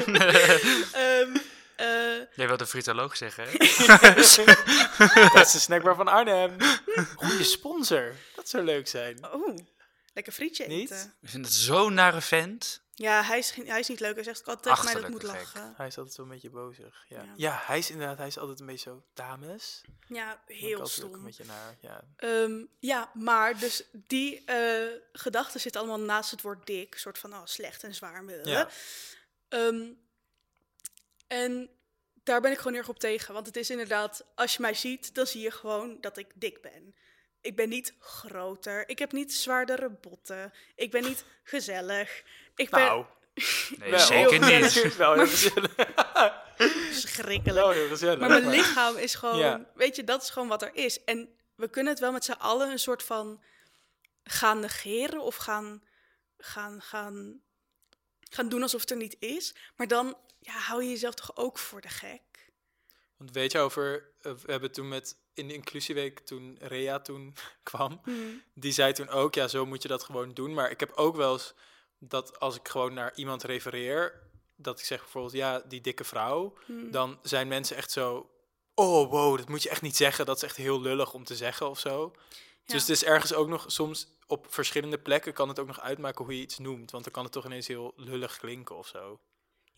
Ehm, 0.92 1.36
eh, 1.80 2.26
Jij 2.36 2.46
wilde 2.48 2.66
fritoloog 2.66 3.16
zeggen, 3.16 3.44
hè? 3.44 3.52
Dat 5.34 5.46
is 5.46 5.52
de 5.52 5.58
snackbar 5.68 5.94
van 5.94 6.08
Arnhem. 6.08 6.56
Goeie 7.16 7.44
sponsor. 7.44 8.14
Dat 8.34 8.48
zou 8.48 8.64
leuk 8.64 8.88
zijn. 8.88 9.32
oh, 9.32 9.56
lekker 10.14 10.32
frietje 10.32 10.66
Niet? 10.66 10.90
eten. 10.90 11.14
Ik 11.22 11.28
vind 11.28 11.44
het 11.44 11.54
zo'n 11.54 11.94
nare 11.94 12.20
vent. 12.20 12.82
Ja, 12.94 13.22
hij 13.22 13.38
is, 13.38 13.50
geen- 13.50 13.68
hij 13.68 13.78
is 13.80 13.88
niet 13.88 14.00
leuk. 14.00 14.14
Hij 14.14 14.24
zegt 14.24 14.46
altijd 14.48 14.62
tegen 14.64 14.84
mij 14.84 14.94
dat 14.94 15.02
ik 15.04 15.08
moet 15.10 15.24
gek. 15.24 15.30
lachen. 15.40 15.74
Hij 15.76 15.86
is 15.86 15.96
altijd 15.98 16.14
zo 16.14 16.22
een 16.22 16.28
beetje 16.28 16.50
bozig. 16.50 17.04
Ja, 17.08 17.22
Ja. 17.22 17.32
ja. 17.36 17.60
hij 17.64 17.78
is 17.78 17.90
inderdaad, 17.90 18.18
hij 18.18 18.26
is 18.26 18.38
altijd 18.38 18.60
een 18.60 18.66
beetje 18.66 18.90
zo, 18.90 19.02
dames. 19.14 19.80
Ja, 20.06 20.42
ik 20.46 20.56
heel 20.56 20.80
altijd 20.80 20.80
ook 20.80 20.88
stom. 21.08 21.14
een 21.14 21.22
beetje 21.24 21.44
naar, 21.44 21.76
ja. 21.80 22.04
Ehm, 22.16 22.64
ja, 22.78 23.10
maar 23.14 23.58
dus 23.58 23.84
die 23.92 24.44
eh, 24.44 24.86
gedachten 25.12 25.60
zitten 25.60 25.80
allemaal 25.80 26.00
naast 26.06 26.30
het 26.30 26.42
woord 26.42 26.66
dik. 26.66 26.94
Een 26.94 27.00
soort 27.00 27.18
van 27.18 27.32
oh, 27.32 27.40
slecht 27.44 27.82
en 27.82 27.94
zwaar. 27.94 28.24
bleh. 28.24 28.44
Ja. 28.44 28.68
Ehm, 29.48 29.82
en 31.30 31.70
daar 32.24 32.40
ben 32.40 32.50
ik 32.50 32.56
gewoon 32.56 32.72
heel 32.72 32.80
erg 32.82 32.90
op 32.90 32.98
tegen. 32.98 33.34
Want 33.34 33.46
het 33.46 33.56
is 33.56 33.70
inderdaad, 33.70 34.24
als 34.34 34.52
je 34.54 34.62
mij 34.62 34.74
ziet, 34.74 35.14
dan 35.14 35.26
zie 35.26 35.40
je 35.42 35.50
gewoon 35.50 35.96
dat 36.00 36.16
ik 36.16 36.26
dik 36.34 36.60
ben. 36.60 36.94
Ik 37.40 37.56
ben 37.56 37.68
niet 37.68 37.94
groter. 37.98 38.88
Ik 38.88 38.98
heb 38.98 39.12
niet 39.12 39.34
zwaardere 39.34 39.90
botten. 39.90 40.52
Ik 40.74 40.90
ben 40.90 41.02
niet 41.02 41.24
gezellig. 41.42 42.22
Ik 42.54 42.70
ben 42.70 42.80
Nou, 42.80 43.04
Nee, 43.78 43.90
wel. 43.90 43.98
zeker 44.00 44.38
niet. 44.60 44.96
wel 44.96 45.12
heel 45.14 45.26
gezellig. 45.26 45.74
verschrikkelijk. 46.90 47.58
wel 47.58 47.70
heel 47.70 47.88
gezellig. 47.88 48.18
Maar 48.18 48.28
mijn 48.28 48.48
lichaam 48.48 48.96
is 48.96 49.14
gewoon, 49.14 49.38
Ja. 49.38 49.70
weet 49.74 49.96
je, 49.96 50.04
dat 50.04 50.22
is 50.22 50.30
gewoon 50.30 50.48
wat 50.48 50.62
er 50.62 50.74
is. 50.74 51.04
En 51.04 51.28
we 51.54 51.68
kunnen 51.68 51.92
het 51.92 52.00
wel 52.02 52.12
met 52.12 52.24
z'n 52.24 52.30
allen 52.32 52.70
een 52.70 52.78
soort 52.78 53.02
van 53.02 53.42
gaan 54.24 54.60
negeren 54.60 55.20
of 55.22 55.36
gaan, 55.36 55.82
gaan, 56.38 56.82
gaan, 56.82 57.40
gaan 58.30 58.48
doen 58.48 58.62
alsof 58.62 58.80
het 58.80 58.90
er 58.90 58.96
niet 58.96 59.16
is. 59.18 59.54
Maar 59.76 59.88
dan 59.88 60.16
ja, 60.40 60.52
hou 60.52 60.82
je 60.82 60.88
jezelf 60.90 61.14
toch 61.14 61.36
ook 61.36 61.58
voor 61.58 61.80
de 61.80 61.88
gek. 61.88 62.52
Want 63.16 63.30
weet 63.30 63.52
je 63.52 63.58
over, 63.58 64.10
eh, 64.20 64.32
we 64.32 64.50
hebben 64.52 64.72
toen 64.72 64.88
met, 64.88 65.16
in 65.34 65.48
de 65.48 65.54
inclusieweek, 65.54 66.18
toen 66.18 66.56
Rea 66.60 67.00
toen 67.00 67.34
kwam, 67.62 68.00
die 68.54 68.72
zei 68.72 68.92
toen 68.92 69.08
ook, 69.08 69.34
ja, 69.34 69.48
zo 69.48 69.66
moet 69.66 69.82
je 69.82 69.88
dat 69.88 70.04
gewoon 70.04 70.34
doen. 70.34 70.54
Maar 70.54 70.70
ik 70.70 70.80
heb 70.80 70.92
ook 70.92 71.16
wel 71.16 71.32
eens 71.32 71.54
dat 71.98 72.40
als 72.40 72.56
ik 72.56 72.68
gewoon 72.68 72.94
naar 72.94 73.12
iemand 73.14 73.42
refereer, 73.42 74.28
dat 74.56 74.78
ik 74.78 74.84
zeg 74.84 75.00
bijvoorbeeld, 75.00 75.32
ja, 75.34 75.60
die 75.68 75.80
dikke 75.80 76.04
vrouw, 76.04 76.58
Hmm. 76.64 76.90
dan 76.90 77.18
zijn 77.22 77.48
mensen 77.48 77.76
echt 77.76 77.90
zo, 77.90 78.30
oh 78.74 79.10
wow, 79.10 79.36
dat 79.36 79.48
moet 79.48 79.62
je 79.62 79.68
echt 79.68 79.82
niet 79.82 79.96
zeggen. 79.96 80.26
Dat 80.26 80.36
is 80.36 80.42
echt 80.42 80.56
heel 80.56 80.80
lullig 80.80 81.14
om 81.14 81.24
te 81.24 81.36
zeggen 81.36 81.68
of 81.68 81.78
zo. 81.78 82.12
Ja. 82.14 82.20
Dus 82.64 82.80
het 82.80 82.90
is 82.90 83.04
ergens 83.04 83.32
ook 83.34 83.48
nog, 83.48 83.64
soms 83.66 84.08
op 84.26 84.46
verschillende 84.48 84.98
plekken 84.98 85.32
kan 85.32 85.48
het 85.48 85.58
ook 85.58 85.66
nog 85.66 85.80
uitmaken 85.80 86.24
hoe 86.24 86.36
je 86.36 86.42
iets 86.42 86.58
noemt. 86.58 86.90
Want 86.90 87.04
dan 87.04 87.12
kan 87.12 87.24
het 87.24 87.32
toch 87.32 87.44
ineens 87.44 87.66
heel 87.66 87.92
lullig 87.96 88.38
klinken 88.38 88.76
of 88.76 88.86
zo. 88.86 89.20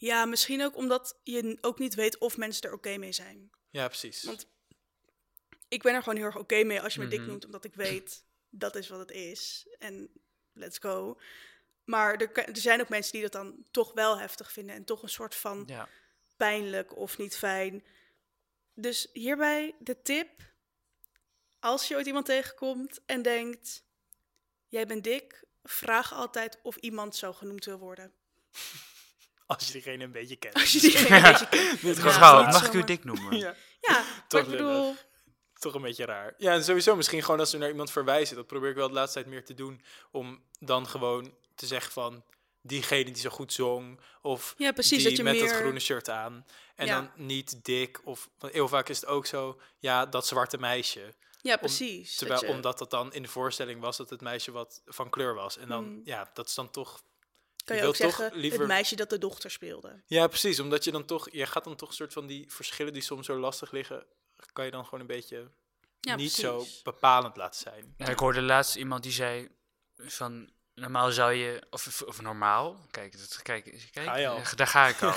Ja, 0.03 0.25
misschien 0.25 0.63
ook 0.63 0.77
omdat 0.77 1.21
je 1.23 1.59
ook 1.61 1.79
niet 1.79 1.95
weet 1.95 2.19
of 2.19 2.37
mensen 2.37 2.63
er 2.69 2.75
oké 2.75 2.97
mee 2.97 3.13
zijn. 3.13 3.51
Ja, 3.71 3.87
precies. 3.87 4.23
Want 4.23 4.47
ik 5.69 5.83
ben 5.83 5.95
er 5.95 6.03
gewoon 6.03 6.17
heel 6.17 6.27
erg 6.27 6.37
oké 6.39 6.63
mee 6.65 6.81
als 6.81 6.95
je 6.95 7.01
me 7.01 7.09
dik 7.09 7.19
Mhm. 7.19 7.29
noemt, 7.29 7.45
omdat 7.45 7.65
ik 7.65 7.75
weet 7.75 8.25
dat 8.51 8.77
is 8.77 8.89
wat 8.89 8.99
het 8.99 9.11
is. 9.11 9.67
En 9.79 10.11
let's 10.53 10.79
go. 10.79 11.21
Maar 11.85 12.15
er, 12.17 12.33
er 12.49 12.57
zijn 12.57 12.81
ook 12.81 12.89
mensen 12.89 13.13
die 13.13 13.23
dat 13.23 13.33
dan 13.33 13.65
toch 13.71 13.93
wel 13.93 14.19
heftig 14.19 14.53
vinden 14.53 14.75
en 14.75 14.85
toch 14.85 15.03
een 15.03 15.09
soort 15.09 15.35
van 15.35 15.63
Ja. 15.67 15.89
pijnlijk 16.37 16.97
of 16.97 17.19
niet 17.19 17.37
fijn. 17.37 17.85
Dus 18.75 19.09
hierbij 19.13 19.75
de 19.79 20.03
tip: 20.03 20.53
als 21.59 21.89
je 21.89 21.95
ooit 21.95 22.07
iemand 22.07 22.27
tegenkomt 22.27 23.01
en 23.07 23.23
denkt: 23.23 23.85
jij 24.69 24.87
bent 24.87 25.05
dik, 25.05 25.45
vraag 25.63 26.13
altijd 26.13 26.59
of 26.63 26.77
iemand 26.77 27.17
zo 27.17 27.33
genoemd 27.33 27.65
wil 27.65 27.79
worden. 27.79 28.13
Als 29.55 29.67
je 29.67 29.73
diegene 29.73 30.05
een 30.05 30.13
beetje 30.13 30.37
kent. 30.37 30.55
Als 30.55 30.73
je 30.73 30.81
diegene 30.81 31.17
een 31.17 31.23
beetje 31.23 31.47
kent. 31.49 32.15
Ja, 32.15 32.43
mag 32.43 32.67
ik 32.67 32.73
u 32.73 32.85
dik 32.85 33.05
noemen? 33.05 33.37
Ja. 33.39 33.55
Ja, 33.89 34.05
Toch 34.29 34.41
ik 34.41 34.49
bedoel, 34.49 34.95
Toch 35.59 35.75
een 35.75 35.83
beetje 35.83 36.05
raar. 36.05 36.35
Ja, 36.39 36.53
en 36.53 36.65
sowieso 36.65 36.97
misschien 36.97 37.23
gewoon 37.23 37.41
als 37.41 37.53
we 37.53 37.59
naar 37.59 37.69
iemand 37.69 37.91
verwijzen. 37.91 38.37
Dat 38.37 38.47
probeer 38.47 38.71
ik 38.71 38.77
wel 38.77 38.89
de 38.89 38.95
laatste 38.95 39.19
tijd 39.21 39.33
meer 39.33 39.45
te 39.45 39.55
doen. 39.55 39.83
Om 40.11 40.43
dan 40.61 40.89
gewoon 40.89 41.35
te 41.55 41.67
zeggen 41.67 41.93
van 41.93 42.25
diegene 42.63 43.05
die 43.05 43.17
zo 43.17 43.31
goed 43.31 43.53
zong. 43.53 44.01
Of 44.23 44.55
Ja, 44.59 44.73
precies. 44.73 44.99
die 44.99 45.09
Dat 45.09 45.17
je 45.17 45.23
met 45.23 45.33
meer... 45.37 45.49
dat 45.49 45.57
groene 45.57 45.81
shirt 45.81 46.09
aan. 46.09 46.47
En 46.77 46.87
Ja. 46.87 46.95
dan 47.01 47.11
niet 47.27 47.65
dik. 47.65 48.01
Of 48.05 48.29
want 48.39 48.53
heel 48.53 48.69
vaak 48.69 48.89
is 48.89 49.01
het 49.01 49.07
ook 49.07 49.27
zo, 49.27 49.61
ja, 49.79 50.07
dat 50.07 50.27
zwarte 50.27 50.59
meisje. 50.59 51.15
Ja, 51.41 51.57
precies. 51.57 52.17
Terwijl 52.17 52.41
dat 52.41 52.49
je- 52.49 52.55
omdat 52.55 52.79
dat 52.79 52.91
dan 52.91 53.13
in 53.13 53.23
de 53.23 53.29
voorstelling 53.29 53.81
was 53.81 53.97
dat 53.97 54.11
het 54.11 54.21
meisje 54.21 54.51
wat 54.53 54.83
van 54.87 55.11
kleur 55.11 55.35
was. 55.35 55.57
En 55.59 55.69
dan, 55.69 55.85
Mm. 55.85 56.01
ja, 56.05 56.31
dat 56.35 56.47
is 56.49 56.55
dan 56.55 56.71
toch. 56.71 57.03
Kan 57.65 57.77
je 57.77 57.83
wil 57.83 57.91
ook 57.91 57.97
toch 57.97 58.15
zeggen, 58.17 58.39
liever- 58.39 58.59
het 58.59 58.69
meisje 58.69 58.97
dat 58.97 59.11
de 59.11 59.19
dochter 59.19 59.51
speelde. 59.51 60.03
Ja, 60.07 60.27
precies. 60.27 60.61
Omdat 60.61 60.85
je 60.85 60.91
dan 60.91 61.05
toch, 61.05 61.29
je 61.33 61.47
gaat 61.47 61.65
dan 61.65 61.77
toch 61.77 61.89
een 61.89 61.95
soort 61.95 62.13
van 62.13 62.27
die 62.27 62.45
verschillen 62.49 62.93
die 62.93 63.03
soms 63.03 63.27
zo 63.27 63.39
lastig 63.39 63.71
liggen, 63.71 64.05
kan 64.53 64.65
je 64.65 64.71
dan 64.71 64.85
gewoon 64.85 65.01
een 65.01 65.07
beetje 65.07 65.51
Ja, 66.01 66.15
niet 66.17 66.33
precies. 66.35 66.41
zo 66.45 66.67
bepalend 66.83 67.37
laten 67.37 67.61
zijn. 67.61 67.95
Ja, 67.97 68.07
ik 68.09 68.19
hoorde 68.19 68.43
laatst 68.43 68.77
iemand 68.77 69.03
die 69.03 69.13
zei 69.13 69.49
van 69.97 70.51
normaal 70.75 71.11
zou 71.11 71.33
je 71.33 71.63
of, 71.71 72.03
of, 72.07 72.21
normaal, 72.21 72.87
kijk, 72.91 73.19
dat, 73.19 73.39
kijk, 73.43 73.65
kijk 73.93 74.07
Ga 74.07 74.17
je 74.17 74.29
al. 74.29 74.41
daar 74.57 74.67
ga 74.67 74.87
ik 74.89 75.03
al. 75.09 75.15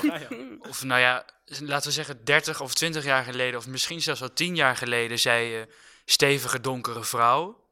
Of 0.68 0.82
nou 0.82 1.00
ja, 1.00 1.24
laten 1.44 1.88
we 1.88 1.94
zeggen 1.94 2.24
30 2.24 2.60
of 2.60 2.74
20 2.74 3.04
jaar 3.04 3.24
geleden 3.24 3.58
of 3.58 3.66
misschien 3.66 4.02
zelfs 4.02 4.22
al 4.22 4.32
10 4.32 4.56
jaar 4.56 4.76
geleden 4.76 5.18
zei 5.18 5.46
je 5.48 5.68
stevige 6.04 6.60
donkere 6.60 7.04
vrouw. 7.04 7.65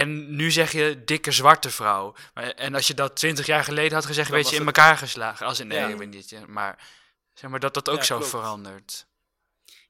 En 0.00 0.36
nu 0.36 0.50
zeg 0.50 0.72
je 0.72 1.04
dikke 1.04 1.32
zwarte 1.32 1.70
vrouw. 1.70 2.14
Maar, 2.34 2.44
en 2.50 2.74
als 2.74 2.86
je 2.86 2.94
dat 2.94 3.16
20 3.16 3.46
jaar 3.46 3.64
geleden 3.64 3.92
had 3.94 4.06
gezegd, 4.06 4.30
weet 4.30 4.48
je 4.50 4.56
in 4.56 4.66
het- 4.66 4.76
elkaar 4.76 4.96
geslagen. 4.96 5.46
Als 5.46 5.60
in 5.60 5.66
nee, 5.66 5.78
Ja. 5.78 5.88
ik 5.88 6.08
niet. 6.08 6.46
Maar 6.46 6.88
zeg 7.34 7.50
maar 7.50 7.60
dat 7.60 7.74
dat 7.74 7.88
ook 7.88 7.96
Ja, 7.98 8.02
zo 8.04 8.16
klopt. 8.16 8.30
verandert. 8.30 9.06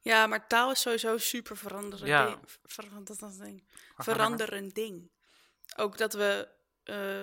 Ja, 0.00 0.26
maar 0.26 0.46
taal 0.46 0.70
is 0.70 0.80
sowieso 0.80 1.18
super 1.18 1.56
veranderend. 1.56 2.08
Ja. 2.08 2.26
ding. 2.26 2.38
Ver- 2.64 3.04
dat, 3.04 3.18
dat 3.18 3.38
ding. 3.38 3.64
Veranderend 3.96 4.74
ding. 4.74 5.10
Ook 5.76 5.98
dat 5.98 6.12
we 6.12 6.48
eh, 6.84 7.22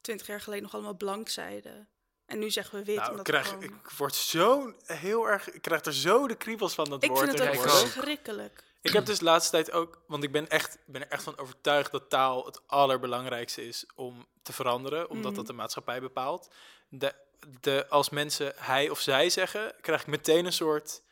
twintig 0.00 0.26
jaar 0.26 0.40
geleden 0.40 0.62
nog 0.62 0.74
allemaal 0.74 0.96
blank 0.96 1.28
zeiden. 1.28 1.88
En 2.26 2.38
nu 2.38 2.50
zeggen 2.50 2.78
we 2.78 2.84
wit. 2.84 2.94
Nou, 2.96 3.04
ik, 3.06 3.10
omdat 3.10 3.26
krijg, 3.26 3.46
gewoon- 3.48 3.62
ik 3.62 3.90
word 3.96 4.14
zo 4.14 4.74
heel 4.86 5.28
erg, 5.28 5.50
ik 5.50 5.62
krijg 5.62 5.84
er 5.84 5.94
zo 5.94 6.26
de 6.28 6.34
kriebels 6.34 6.74
van 6.74 6.90
dat 6.90 7.02
ik 7.02 7.10
woord. 7.10 7.28
vind 7.28 7.38
het 7.38 7.48
ook. 7.48 7.68
verschrikkelijk. 7.70 8.64
Ik 8.82 8.92
heb 8.92 9.06
dus 9.06 9.18
de 9.18 9.24
laatste 9.24 9.50
tijd 9.50 9.72
ook, 9.72 10.02
want 10.06 10.22
ik 10.24 10.32
ben 10.32 10.48
echt 10.48 10.78
ben 10.86 11.00
er 11.02 11.08
echt 11.08 11.22
van 11.22 11.38
overtuigd 11.38 11.90
dat 11.92 12.10
taal 12.10 12.44
het 12.46 12.60
allerbelangrijkste 12.68 13.66
is 13.66 13.86
om 13.94 14.26
te 14.42 14.52
veranderen, 14.52 15.08
omdat 15.10 15.26
Mhm. 15.30 15.34
dat 15.34 15.46
de 15.46 15.52
maatschappij 15.52 16.00
bepaalt. 16.00 16.48
De, 16.88 17.14
de, 17.60 17.86
als 17.88 18.08
mensen 18.10 18.52
hij 18.56 18.88
of 18.90 19.00
zij 19.00 19.30
zeggen, 19.30 19.74
krijg 19.80 20.00
ik 20.00 20.06
meteen 20.06 20.44
een 20.46 20.52
soort 20.52 21.02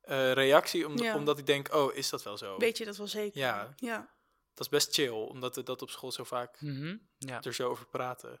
eh, 0.00 0.32
reactie, 0.32 0.86
om, 0.86 0.98
Ja. 0.98 1.14
omdat 1.16 1.38
ik 1.38 1.46
denk, 1.46 1.74
oh, 1.74 1.94
is 1.94 2.08
dat 2.08 2.22
wel 2.22 2.38
zo? 2.38 2.56
Weet 2.58 2.78
je 2.78 2.84
dat 2.84 2.96
wel 2.96 3.06
zeker? 3.08 3.40
Ja. 3.40 3.74
ja. 3.76 3.96
Dat 4.54 4.66
is 4.66 4.68
best 4.68 4.94
chill, 4.94 5.10
omdat 5.10 5.54
we 5.56 5.62
dat 5.62 5.82
op 5.82 5.90
school 5.90 6.12
zo 6.12 6.24
vaak 6.24 6.60
Mhm, 6.60 6.96
ja. 7.18 7.42
er 7.42 7.54
zo 7.54 7.68
over 7.68 7.86
praten. 7.86 8.40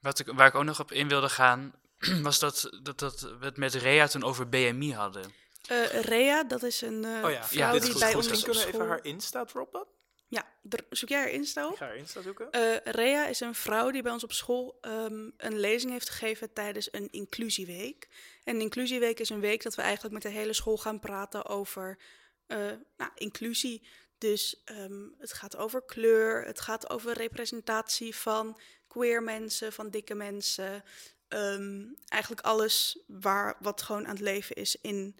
Wat 0.00 0.18
ik, 0.18 0.26
waar 0.32 0.46
ik 0.46 0.54
ook 0.54 0.64
nog 0.64 0.80
op 0.80 0.92
in 0.92 1.08
wilde 1.08 1.28
gaan, 1.28 1.74
was 2.22 2.38
dat, 2.38 2.70
dat, 2.82 2.98
dat 2.98 3.20
we 3.20 3.44
het 3.44 3.56
met 3.56 3.74
Rea 3.74 4.06
toen 4.06 4.24
over 4.24 4.48
BMI 4.48 4.92
hadden. 4.94 5.32
Eh, 5.66 6.00
Rea, 6.00 6.44
dat 6.44 6.62
is 6.62 6.80
een 6.80 7.04
Oh 7.04 7.30
ja, 7.30 7.44
vrouw 7.44 7.58
Ja, 7.58 7.72
dit 7.72 7.82
die 7.82 7.90
goed, 7.90 8.00
bij 8.00 8.12
goed, 8.12 8.30
ons 8.30 8.42
Kunnen 8.42 8.62
we 8.62 8.68
even 8.68 8.88
haar 8.88 9.04
Insta 9.04 9.44
droppen? 9.44 9.86
Ja, 10.30 10.46
zoek 10.90 11.08
jij 11.08 11.18
haar 11.18 11.30
Insta 11.30 11.68
Ik 11.70 11.76
ga 11.76 11.86
haar 11.86 11.96
Insta 11.96 12.22
zoeken. 12.22 12.50
Eh, 12.50 12.76
Rea 12.84 13.26
is 13.26 13.40
een 13.40 13.54
vrouw 13.54 13.90
die 13.90 14.02
bij 14.02 14.12
ons 14.12 14.24
op 14.24 14.32
school 14.32 14.78
ehm, 14.80 15.30
een 15.36 15.58
lezing 15.58 15.92
heeft 15.92 16.08
gegeven 16.08 16.52
tijdens 16.52 16.88
een 16.92 17.08
inclusieweek. 17.10 18.08
En 18.44 18.54
een 18.54 18.60
inclusieweek 18.60 19.20
is 19.20 19.28
een 19.28 19.40
week 19.40 19.62
dat 19.62 19.74
we 19.74 19.82
eigenlijk 19.82 20.14
met 20.14 20.22
de 20.22 20.38
hele 20.38 20.52
school 20.52 20.76
gaan 20.76 20.98
praten 20.98 21.46
over 21.46 21.98
eh, 22.46 22.58
nou, 22.96 23.10
inclusie. 23.14 23.86
Dus 24.18 24.62
ehm, 24.64 25.08
het 25.18 25.32
gaat 25.32 25.56
over 25.56 25.82
kleur, 25.82 26.44
het 26.44 26.60
gaat 26.60 26.90
over 26.90 27.12
representatie 27.12 28.16
van 28.16 28.60
queer 28.88 29.22
mensen, 29.22 29.72
van 29.72 29.90
dikke 29.90 30.14
mensen. 30.14 30.84
Ehm, 31.28 31.84
eigenlijk 32.08 32.42
alles 32.42 32.98
waar, 33.06 33.56
wat 33.60 33.82
gewoon 33.82 34.06
aan 34.06 34.14
het 34.14 34.20
leven 34.20 34.56
is 34.56 34.76
in 34.80 35.16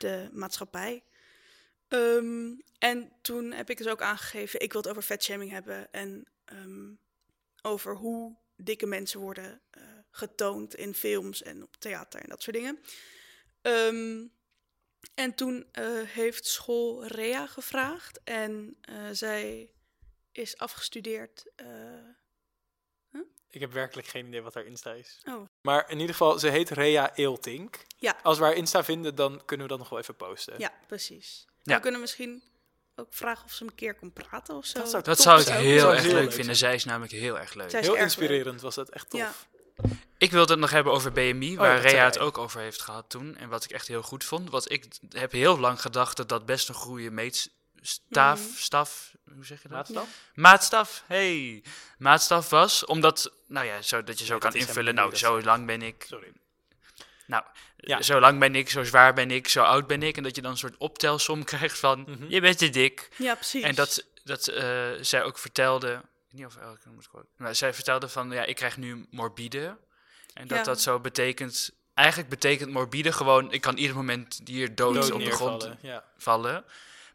de 0.00 0.28
maatschappij. 0.32 1.02
Ehm, 1.88 2.54
en 2.78 3.12
toen 3.20 3.52
heb 3.52 3.70
ik 3.70 3.76
dus 3.76 3.86
ook 3.86 4.02
aangegeven, 4.02 4.60
ik 4.60 4.72
wil 4.72 4.80
het 4.80 4.90
over 4.90 5.02
vetshaming 5.02 5.50
hebben 5.50 5.92
en 5.92 6.26
ehm, 6.44 6.90
over 7.62 7.96
hoe 7.96 8.36
dikke 8.56 8.86
mensen 8.86 9.20
worden 9.20 9.60
eh, 9.70 9.82
getoond 10.10 10.74
in 10.74 10.94
films 10.94 11.42
en 11.42 11.62
op 11.62 11.76
theater 11.76 12.20
en 12.20 12.28
dat 12.28 12.42
soort 12.42 12.56
dingen. 12.56 12.78
Ehm, 13.62 14.26
en 15.14 15.34
toen 15.34 15.68
eh, 15.72 16.02
heeft 16.02 16.46
school 16.46 17.06
Rea 17.06 17.46
gevraagd 17.46 18.20
en 18.24 18.76
eh, 18.80 19.08
zij 19.12 19.70
is 20.32 20.58
afgestudeerd. 20.58 21.44
Ik 23.50 23.60
heb 23.60 23.72
werkelijk 23.72 24.08
geen 24.08 24.26
idee 24.26 24.42
wat 24.42 24.54
haar 24.54 24.64
Insta 24.64 24.92
is. 24.92 25.20
oh, 25.24 25.48
Maar 25.62 25.84
in 25.90 25.96
ieder 26.00 26.14
geval, 26.14 26.38
ze 26.38 26.48
heet 26.48 26.70
Rea 26.70 27.14
Eeltink. 27.14 27.78
Ja. 27.96 28.16
Als 28.22 28.38
we 28.38 28.44
haar 28.44 28.54
Insta 28.54 28.84
vinden, 28.84 29.14
dan 29.14 29.42
kunnen 29.44 29.66
we 29.66 29.72
dat 29.72 29.80
nog 29.80 29.88
wel 29.88 29.98
even 29.98 30.16
posten. 30.16 30.54
ja, 30.58 30.72
precies. 30.86 31.46
Ja. 31.62 31.74
We 31.74 31.80
kunnen 31.80 32.00
misschien 32.00 32.42
ook 32.96 33.06
vragen 33.10 33.44
of 33.44 33.52
ze 33.52 33.64
een 33.64 33.74
keer 33.74 33.94
kon 33.94 34.12
praten 34.12 34.56
of 34.56 34.64
zo. 34.66 34.78
Dat 34.78 34.90
zou 34.90 35.02
Dat 35.02 35.20
zou 35.20 35.40
ik 35.40 35.46
zijn. 35.46 35.64
heel 35.64 35.92
erg 35.92 36.02
heel 36.02 36.12
leuk 36.12 36.32
vinden. 36.32 36.56
Zij 36.56 36.74
is 36.74 36.84
namelijk 36.84 37.12
heel 37.12 37.38
erg 37.38 37.54
leuk. 37.54 37.70
Zij 37.70 37.80
is 37.80 37.86
Heel 37.86 37.94
erg 37.94 38.04
inspirerend 38.04 38.60
was 38.60 38.74
dat, 38.74 38.88
echt 38.88 39.10
tof. 39.10 39.20
Ja. 39.20 39.32
Ik 40.18 40.30
wilde 40.30 40.52
het 40.52 40.60
nog 40.60 40.70
hebben 40.70 40.92
over 40.92 41.12
BMI, 41.12 41.50
ja, 41.50 41.56
waar 41.56 41.80
Rea 41.80 42.04
het 42.04 42.18
ook 42.18 42.38
over 42.38 42.60
heeft 42.60 42.82
gehad 42.82 43.10
toen. 43.10 43.36
En 43.36 43.48
wat 43.48 43.64
ik 43.64 43.70
echt 43.70 43.88
heel 43.88 44.02
goed 44.02 44.24
vond. 44.24 44.50
Want 44.50 44.70
ik 44.70 44.86
heb 45.08 45.32
heel 45.32 45.58
lang 45.58 45.80
gedacht 45.80 46.16
dat 46.16 46.28
dat 46.28 46.46
best 46.46 46.68
een 46.68 46.74
goede 46.74 47.10
meetstaf, 47.88 48.40
Mhm. 48.40 48.56
staf, 48.56 49.12
hoe 49.34 49.44
zeg 49.44 49.62
je 49.62 49.68
dat? 49.68 49.76
Maatstaf? 49.88 50.08
Maatstaf, 50.34 51.02
hey, 51.06 51.62
maatstaf 51.98 52.50
was. 52.50 52.84
Omdat, 52.84 53.32
nou 53.46 53.66
ja, 53.66 53.82
zo, 53.82 54.04
dat 54.04 54.18
je 54.18 54.24
zo 54.24 54.30
Nee, 54.32 54.40
kan 54.40 54.54
invullen, 54.54 54.94
nou, 54.94 55.16
zo 55.16 55.42
lang 55.42 55.66
ben 55.66 55.82
ik, 55.82 56.04
Sorry. 56.08 56.32
nou, 57.26 57.44
Ja. 57.76 58.02
zo 58.02 58.20
lang 58.20 58.38
ben 58.38 58.54
ik, 58.54 58.70
zo 58.70 58.84
zwaar 58.84 59.14
ben 59.14 59.30
ik, 59.30 59.48
zo 59.48 59.62
oud 59.62 59.86
ben 59.86 60.02
ik. 60.02 60.16
En 60.16 60.22
dat 60.22 60.36
je 60.36 60.42
dan 60.42 60.50
een 60.50 60.56
soort 60.58 60.76
optelsom 60.76 61.44
krijgt 61.54 61.78
van, 61.78 62.00
Mhm. 62.00 62.24
je 62.28 62.40
bent 62.40 62.58
te 62.58 62.70
dik. 62.70 63.08
Ja, 63.16 63.34
precies. 63.34 63.62
En 63.62 63.74
dat, 63.74 64.04
dat 64.24 64.46
eh, 64.48 64.90
zij 65.00 65.22
ook 65.24 65.38
vertelde, 65.38 65.88
ik 65.92 66.00
weet 66.30 66.32
niet 66.32 66.46
of 66.46 66.56
elke 66.56 66.88
moet 66.88 67.08
quote, 67.08 67.26
maar 67.36 67.54
zij 67.54 67.74
vertelde 67.74 68.08
van, 68.08 68.30
ja, 68.30 68.44
ik 68.44 68.56
krijg 68.56 68.76
nu 68.76 69.06
morbide. 69.10 69.76
En 70.34 70.46
dat 70.46 70.58
Ja. 70.58 70.64
dat 70.64 70.80
zo 70.80 71.00
betekent, 71.00 71.70
eigenlijk 71.94 72.28
betekent 72.28 72.70
morbide 72.70 73.12
gewoon, 73.12 73.52
ik 73.52 73.60
kan 73.60 73.76
ieder 73.76 73.96
moment 73.96 74.40
hier 74.44 74.74
dood, 74.74 74.94
Dood 74.94 75.10
op 75.10 75.24
de 75.24 75.30
grond. 75.30 75.70
Ja. 75.82 76.04
vallen. 76.16 76.64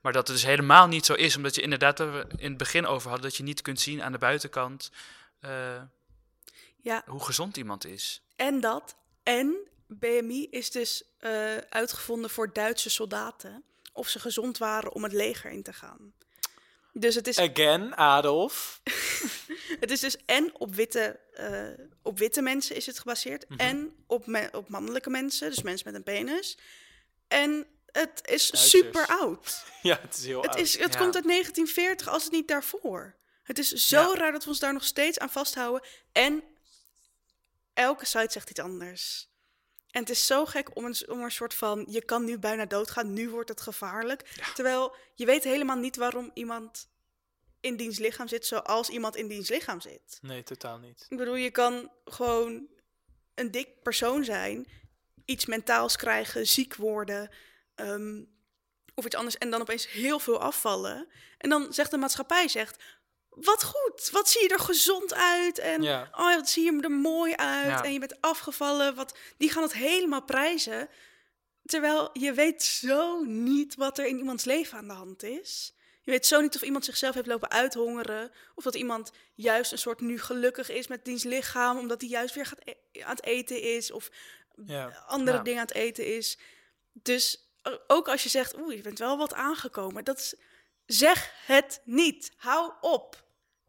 Maar 0.04 0.14
dat 0.14 0.28
het 0.28 0.36
dus 0.38 0.46
helemaal 0.46 0.88
niet 0.88 1.06
zo 1.06 1.14
is, 1.14 1.36
omdat 1.36 1.56
je 1.56 1.62
inderdaad, 1.62 1.98
waar 1.98 2.14
we 2.14 2.26
in 2.38 2.50
het 2.50 2.58
begin 2.58 2.86
over 2.86 3.10
hadden, 3.10 3.30
dat 3.30 3.38
je 3.38 3.44
niet 3.44 3.62
kunt 3.62 3.80
zien 3.80 4.04
aan 4.04 4.12
de 4.12 4.18
buitenkant 4.18 4.92
eh, 5.40 5.82
ja, 6.82 7.04
hoe 7.06 7.24
gezond 7.24 7.58
iemand 7.58 7.86
is. 7.86 8.22
En 8.36 8.60
dat. 8.60 8.96
En 9.24 9.56
BMI 9.88 10.48
is 10.50 10.72
dus 10.72 11.04
eh, 11.18 11.58
uitgevonden 11.58 12.30
voor 12.30 12.54
Duitse 12.54 12.90
soldaten. 12.90 13.64
Of 13.94 14.08
ze 14.08 14.20
gezond 14.20 14.58
waren 14.58 14.92
om 14.94 15.04
het 15.04 15.14
leger 15.14 15.52
in 15.52 15.64
te 15.64 15.74
gaan. 15.74 16.14
Dus 16.94 17.16
het 17.16 17.28
is, 17.28 17.40
Again, 17.40 17.96
Adolf. 17.96 18.82
het 19.80 19.92
is 19.92 20.00
dus 20.00 20.18
en 20.26 20.52
op 20.58 20.76
witte, 20.76 21.20
eh, 21.34 21.86
op 22.02 22.18
witte 22.18 22.42
mensen 22.42 22.76
is 22.76 22.86
het 22.86 23.00
gebaseerd. 23.00 23.50
Mhm. 23.50 23.60
En 23.60 23.96
op, 24.08 24.28
me- 24.28 24.50
op 24.52 24.70
mannelijke 24.70 25.10
mensen, 25.10 25.50
dus 25.50 25.62
mensen 25.62 25.88
met 25.88 25.96
een 25.96 26.04
penis. 26.04 26.58
En 27.28 27.68
het 27.94 28.10
is 28.24 28.50
Duitsers. 28.52 28.70
super 28.70 29.08
oud. 29.08 29.64
Ja, 29.82 30.00
het 30.02 30.18
is 30.18 30.26
heel 30.26 30.42
Het, 30.42 30.50
oud. 30.50 30.60
is, 30.60 30.78
het 30.78 30.94
Ja. 30.94 31.00
komt 31.00 31.16
uit 31.16 31.24
1940, 31.28 32.08
als 32.08 32.24
het 32.24 32.32
niet 32.32 32.48
daarvoor. 32.48 33.16
Het 33.44 33.60
is 33.60 33.70
zo 33.70 34.02
Ja. 34.12 34.16
raar 34.18 34.32
dat 34.32 34.44
we 34.44 34.50
ons 34.50 34.60
daar 34.60 34.74
nog 34.74 34.84
steeds 34.84 35.20
aan 35.20 35.30
vasthouden. 35.30 35.88
En 36.12 36.44
elke 37.74 38.06
site 38.06 38.32
zegt 38.32 38.50
iets 38.50 38.60
anders. 38.60 39.28
En 39.92 40.00
het 40.02 40.10
is 40.10 40.26
zo 40.26 40.46
gek 40.46 40.76
om 40.76 40.86
een, 40.86 40.96
om 41.08 41.22
een 41.24 41.32
soort 41.32 41.54
van... 41.54 41.86
je 41.90 42.02
kan 42.06 42.26
nu 42.26 42.40
bijna 42.40 42.66
doodgaan, 42.66 43.14
nu 43.14 43.30
wordt 43.30 43.50
het 43.50 43.62
gevaarlijk. 43.62 44.22
Terwijl 44.54 44.96
je 45.16 45.26
weet 45.26 45.44
helemaal 45.44 45.78
niet 45.78 45.96
waarom 45.96 46.32
iemand 46.34 46.88
in 47.60 47.76
diens 47.78 47.98
lichaam 48.00 48.28
zit... 48.28 48.46
zoals 48.46 48.90
iemand 48.90 49.16
in 49.16 49.28
diens 49.28 49.50
lichaam 49.50 49.82
zit. 49.82 50.18
Nee, 50.22 50.44
totaal 50.44 50.78
niet. 50.78 51.06
Ik 51.10 51.18
bedoel, 51.18 51.36
je 51.36 51.52
kan 51.52 51.92
gewoon 52.06 52.68
een 53.36 53.52
dik 53.52 53.82
persoon 53.82 54.24
zijn, 54.24 54.68
iets 55.26 55.46
mentaals 55.46 55.96
krijgen, 55.96 56.48
ziek 56.48 56.76
worden 56.76 57.30
ehm, 57.76 58.24
of 58.96 59.06
iets 59.06 59.16
anders 59.16 59.38
en 59.38 59.50
dan 59.50 59.62
opeens 59.62 59.92
heel 59.92 60.20
veel 60.20 60.40
afvallen. 60.40 61.08
En 61.38 61.50
dan 61.50 61.74
zegt 61.74 61.92
de 61.92 61.98
maatschappij, 61.98 62.48
zegt, 62.48 62.84
wat 63.30 63.64
goed, 63.64 64.10
wat 64.12 64.30
zie 64.30 64.42
je 64.42 64.50
er 64.50 64.60
gezond 64.60 65.14
uit 65.14 65.58
en 65.60 65.82
Ja. 65.82 66.08
oh, 66.12 66.36
wat 66.36 66.50
zie 66.50 66.64
je 66.72 66.82
er 66.82 66.92
mooi 66.92 67.36
uit 67.36 67.66
Ja. 67.68 67.84
en 67.84 67.94
je 67.94 68.00
bent 68.00 68.22
afgevallen. 68.22 68.96
Wat, 68.96 69.18
die 69.38 69.50
gaan 69.52 69.64
het 69.64 69.74
helemaal 69.74 70.24
prijzen, 70.24 70.90
terwijl 71.66 72.10
je 72.14 72.34
weet 72.34 72.64
zo 72.64 73.24
niet 73.24 73.76
wat 73.76 73.98
er 73.98 74.06
in 74.06 74.18
iemands 74.18 74.44
leven 74.44 74.78
aan 74.78 74.88
de 74.88 74.94
hand 74.94 75.24
is. 75.24 75.74
Je 76.02 76.12
weet 76.12 76.26
zo 76.26 76.42
niet 76.42 76.56
of 76.56 76.62
iemand 76.62 76.86
zichzelf 76.86 77.14
heeft 77.14 77.28
lopen 77.28 77.52
uithongeren. 77.52 78.32
Of 78.56 78.64
dat 78.64 78.76
iemand 78.76 79.12
juist 79.34 79.72
een 79.72 79.78
soort 79.78 80.00
nu 80.02 80.20
gelukkig 80.20 80.70
is 80.70 80.88
met 80.88 81.06
diens 81.06 81.24
lichaam. 81.24 81.78
Omdat 81.78 82.02
hij 82.02 82.10
juist 82.10 82.36
weer 82.36 82.46
gaat 82.46 82.60
e- 82.64 83.02
aan 83.02 83.16
het 83.16 83.24
eten 83.26 83.62
is. 83.62 83.92
Of 83.92 84.10
Ja. 84.66 85.04
andere 85.08 85.38
Ja. 85.38 85.44
dingen 85.44 85.60
aan 85.60 85.66
het 85.68 85.76
eten 85.76 86.16
is. 86.16 86.38
Dus 86.94 87.43
ook 87.88 88.08
als 88.08 88.24
je 88.24 88.30
zegt, 88.30 88.58
oeh, 88.58 88.76
je 88.76 88.82
bent 88.82 89.00
wel 89.00 89.18
wat 89.18 89.34
aangekomen. 89.34 90.04
Dat 90.04 90.18
is, 90.18 90.36
zeg 90.86 91.32
het 91.46 91.82
niet. 91.84 92.32
Hou 92.38 92.72
op. 92.82 93.24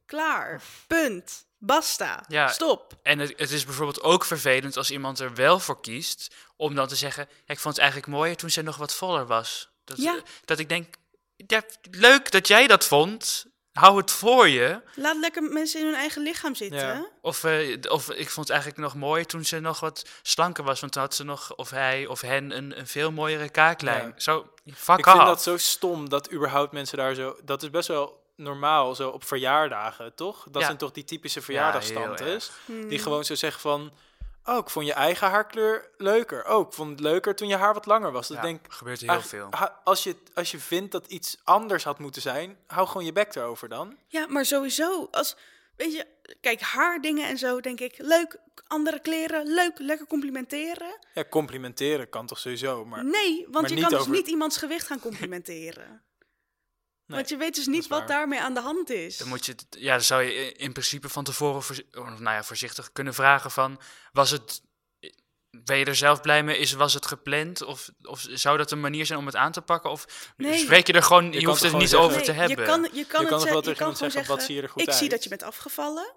Klaar. 0.07 0.63
Punt. 0.87 1.47
Basta. 1.59 2.25
Ja. 2.29 2.49
Stop. 2.49 2.99
En 3.03 3.19
het, 3.19 3.33
het 3.37 3.51
is 3.51 3.65
bijvoorbeeld 3.65 4.03
ook 4.03 4.25
vervelend 4.25 4.77
als 4.77 4.91
iemand 4.91 5.19
er 5.19 5.35
wel 5.35 5.59
voor 5.61 5.81
kiest 5.81 6.35
om 6.57 6.75
dan 6.75 6.89
te 6.89 6.97
zeggen: 6.97 7.29
ja, 7.31 7.53
Ik 7.53 7.59
vond 7.59 7.75
het 7.75 7.83
eigenlijk 7.85 8.13
mooier 8.13 8.37
toen 8.37 8.51
ze 8.51 8.63
nog 8.63 8.77
wat 8.77 8.95
voller 8.95 9.27
was. 9.27 9.69
Dat, 9.85 9.97
Ja. 9.97 10.21
dat 10.45 10.59
ik 10.59 10.69
denk: 10.69 10.95
ja, 11.37 11.63
Leuk 11.91 12.31
dat 12.31 12.49
jij 12.49 12.67
dat 12.67 12.85
vond. 12.87 13.47
Hou 13.75 13.97
het 13.97 14.11
voor 14.11 14.49
je. 14.49 14.81
Laat 14.95 15.17
lekker 15.17 15.43
mensen 15.43 15.81
in 15.81 15.87
hun 15.87 15.95
eigen 15.95 16.23
lichaam 16.23 16.55
zitten. 16.55 16.79
Ja. 16.79 17.07
Of, 17.21 17.45
eh, 17.45 17.79
of 17.89 18.11
ik 18.11 18.31
vond 18.31 18.47
het 18.49 18.51
eigenlijk 18.57 18.81
nog 18.81 18.95
mooier 18.95 19.27
toen 19.27 19.45
ze 19.45 19.61
nog 19.61 19.81
wat 19.81 20.09
slanker 20.23 20.65
was. 20.65 20.81
Want 20.81 20.93
toen 20.93 21.03
had 21.03 21.15
ze 21.15 21.25
nog, 21.25 21.55
of 21.55 21.71
hij 21.71 22.07
of 22.07 22.21
hen, 22.21 22.57
een, 22.57 22.79
een 22.79 22.87
veel 22.87 23.13
mooiere 23.13 23.49
kaaklijn. 23.49 24.07
Ja. 24.07 24.13
Zo, 24.17 24.47
fuck 24.75 24.99
Ik 24.99 25.05
vind 25.05 25.19
dat 25.19 25.43
zo 25.43 25.57
stom 25.57 26.09
dat 26.09 26.33
überhaupt 26.33 26.73
mensen 26.73 26.99
daar 26.99 27.15
zo... 27.15 27.37
Dat 27.45 27.63
is 27.63 27.71
best 27.71 27.89
wel 27.89 28.23
normaal, 28.37 28.95
zo 28.95 29.09
op 29.09 29.25
verjaardagen, 29.25 30.15
toch? 30.15 30.45
Dat 30.51 30.61
Ja. 30.61 30.67
zijn 30.67 30.79
toch 30.79 30.91
die 30.93 31.05
typische 31.05 31.39
heel 31.39 31.47
verjaardagstantes? 31.47 32.51
Hmm. 32.65 32.89
die 32.89 32.99
gewoon 32.99 33.25
zo 33.25 33.35
zeggen 33.35 33.61
van... 33.61 33.93
Oh, 34.45 34.57
ik 34.59 34.71
vond 34.71 34.87
je 34.87 34.93
eigen 34.93 35.29
haarkleur 35.31 35.91
leuker. 35.97 36.49
Oh, 36.51 36.67
ik 36.67 36.73
vond 36.73 36.91
het 36.91 37.01
leuker 37.01 37.35
toen 37.35 37.49
je 37.49 37.57
haar 37.57 37.75
wat 37.75 37.87
langer 37.87 38.13
was. 38.13 38.29
Dat 38.29 38.37
Ja, 38.37 38.43
denk 38.43 38.61
gebeurt 38.69 39.01
heel 39.01 39.09
eigenlijk, 39.09 39.55
veel. 39.55 39.69
als, 39.85 40.03
je, 40.03 40.17
als 40.35 40.51
je 40.51 40.59
vindt 40.59 40.93
dat 40.93 41.07
iets 41.07 41.37
anders 41.45 41.85
had 41.85 41.99
moeten 41.99 42.23
zijn... 42.23 42.57
hou 42.67 42.87
gewoon 42.87 43.05
je 43.05 43.13
bek 43.13 43.35
erover 43.35 43.69
dan. 43.69 43.97
Ja, 44.07 44.27
maar 44.27 44.45
sowieso, 44.45 45.09
als, 45.11 45.37
weet 45.77 45.93
je, 45.93 46.07
kijk, 46.41 46.61
haardingen 46.61 47.29
en 47.29 47.39
zo, 47.39 47.61
denk 47.61 47.81
ik, 47.81 47.95
leuk, 47.99 48.39
andere 48.67 49.01
kleren, 49.01 49.47
leuk, 49.47 49.79
lekker 49.79 50.07
complimenteren. 50.07 50.99
Ja, 51.15 51.25
complimenteren 51.31 52.09
kan 52.09 52.27
toch 52.27 52.39
sowieso, 52.39 52.85
maar... 52.85 53.05
Nee, 53.05 53.47
want 53.51 53.69
maar 53.69 53.79
je 53.79 53.81
kan 53.81 53.91
dus 53.99 54.07
niet 54.07 54.27
iemands 54.27 54.57
gewicht 54.57 54.87
gaan 54.87 55.01
complimenteren. 55.01 56.03
Nee, 57.15 57.23
want 57.23 57.29
je 57.29 57.37
weet 57.45 57.55
dus 57.55 57.67
niet 57.67 57.87
wat 57.87 58.09
daarmee 58.09 58.41
aan 58.41 58.55
de 58.55 58.61
hand 58.61 58.91
is. 58.91 59.17
Dan 59.17 59.29
moet 59.29 59.47
je, 59.47 59.55
ja, 59.71 59.93
dan 59.93 60.05
zou 60.05 60.23
je 60.23 60.53
in 60.53 60.73
principe 60.73 61.09
van 61.09 61.25
tevoren 61.25 61.85
oh, 61.93 62.19
nou 62.19 62.37
ja, 62.37 62.45
voorzichtig 62.45 62.93
kunnen 62.93 63.15
vragen 63.15 63.51
van, 63.51 63.81
was 64.13 64.31
het, 64.31 64.63
ben 65.51 65.79
je 65.79 65.85
er 65.85 65.97
zelf 65.97 66.21
blij 66.21 66.43
mee? 66.43 66.59
Is, 66.59 66.73
was 66.73 66.95
het 66.95 67.07
gepland? 67.07 67.63
Of, 67.63 67.91
of 68.03 68.27
zou 68.31 68.57
dat 68.57 68.71
een 68.71 68.81
manier 68.81 69.07
zijn 69.07 69.19
om 69.19 69.27
het 69.27 69.37
aan 69.37 69.53
te 69.53 69.63
pakken? 69.63 69.91
Of 69.91 70.33
Nee. 70.37 70.59
spreek 70.59 70.87
je 70.87 70.93
er 70.93 71.03
gewoon, 71.03 71.33
je, 71.33 71.39
kan 71.39 71.49
hoeft 71.49 71.63
het 71.63 71.73
niet 71.73 71.95
over 71.95 72.23
te 72.23 72.31
Nee, 72.31 72.41
hebben. 72.41 72.65
Je 72.65 72.71
kan, 72.71 72.83
je 72.93 73.05
kan, 73.07 73.23
Je 73.23 73.29
kan 73.29 73.39
het 73.39 73.43
zeggen, 73.43 73.57
je 73.57 73.63
tegen 73.63 73.85
kan 73.85 73.97
zeggen, 73.97 74.11
zeggen, 74.11 74.37
wat 74.37 74.45
zie 74.45 74.55
je 74.55 74.63
er 74.63 74.69
goed 74.69 74.83
ik 74.83 74.93
zie 74.93 75.09
dat 75.09 75.23
je 75.23 75.29
bent 75.29 75.43
afgevallen. 75.43 76.13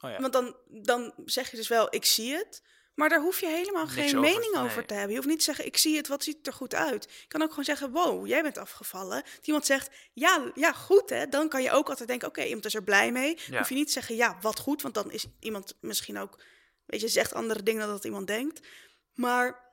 Oh 0.00 0.10
ja. 0.10 0.20
Want 0.20 0.32
dan, 0.32 0.56
dan 0.66 1.12
zeg 1.24 1.50
je 1.50 1.56
dus 1.56 1.68
wel, 1.68 1.94
ik 1.94 2.04
zie 2.04 2.34
het. 2.34 2.62
Maar 2.94 3.08
daar 3.08 3.20
hoef 3.20 3.40
je 3.40 3.46
helemaal 3.46 3.84
Niks 3.84 3.94
geen 3.94 4.18
over, 4.18 4.20
mening 4.20 4.56
over 4.56 4.86
te 4.86 4.92
hebben. 4.94 5.10
Je 5.10 5.16
hoeft 5.16 5.28
niet 5.28 5.38
te 5.38 5.44
zeggen, 5.44 5.66
ik 5.66 5.76
zie 5.76 5.96
het, 5.96 6.08
wat 6.08 6.24
ziet 6.24 6.46
er 6.46 6.52
goed 6.52 6.74
uit. 6.74 7.04
Je 7.20 7.26
kan 7.28 7.42
ook 7.42 7.48
gewoon 7.48 7.64
zeggen, 7.64 7.90
wow, 7.90 8.26
jij 8.26 8.42
bent 8.42 8.58
afgevallen. 8.58 9.22
Dat 9.36 9.46
iemand 9.46 9.66
zegt, 9.66 9.90
ja, 10.12 10.50
ja 10.54 10.72
goed 10.72 11.10
hè. 11.10 11.28
Dan 11.28 11.48
kan 11.48 11.62
je 11.62 11.70
ook 11.70 11.88
altijd 11.88 12.08
denken, 12.08 12.28
oké, 12.28 12.42
iemand 12.42 12.64
is 12.64 12.74
er 12.74 12.82
blij 12.84 13.12
mee. 13.12 13.34
Dan 13.34 13.44
Ja. 13.50 13.58
hoef 13.58 13.68
je 13.68 13.74
niet 13.74 13.86
te 13.86 13.92
zeggen, 13.92 14.16
ja, 14.16 14.38
wat 14.40 14.58
goed. 14.58 14.82
Want 14.82 14.94
dan 14.94 15.10
is 15.10 15.26
iemand 15.40 15.76
misschien 15.80 16.18
ook, 16.18 16.42
weet 16.86 17.00
je, 17.00 17.08
zegt 17.08 17.32
andere 17.34 17.62
dingen 17.62 17.80
dan 17.80 17.90
dat 17.90 18.04
iemand 18.04 18.26
denkt. 18.26 18.66
Maar 19.14 19.68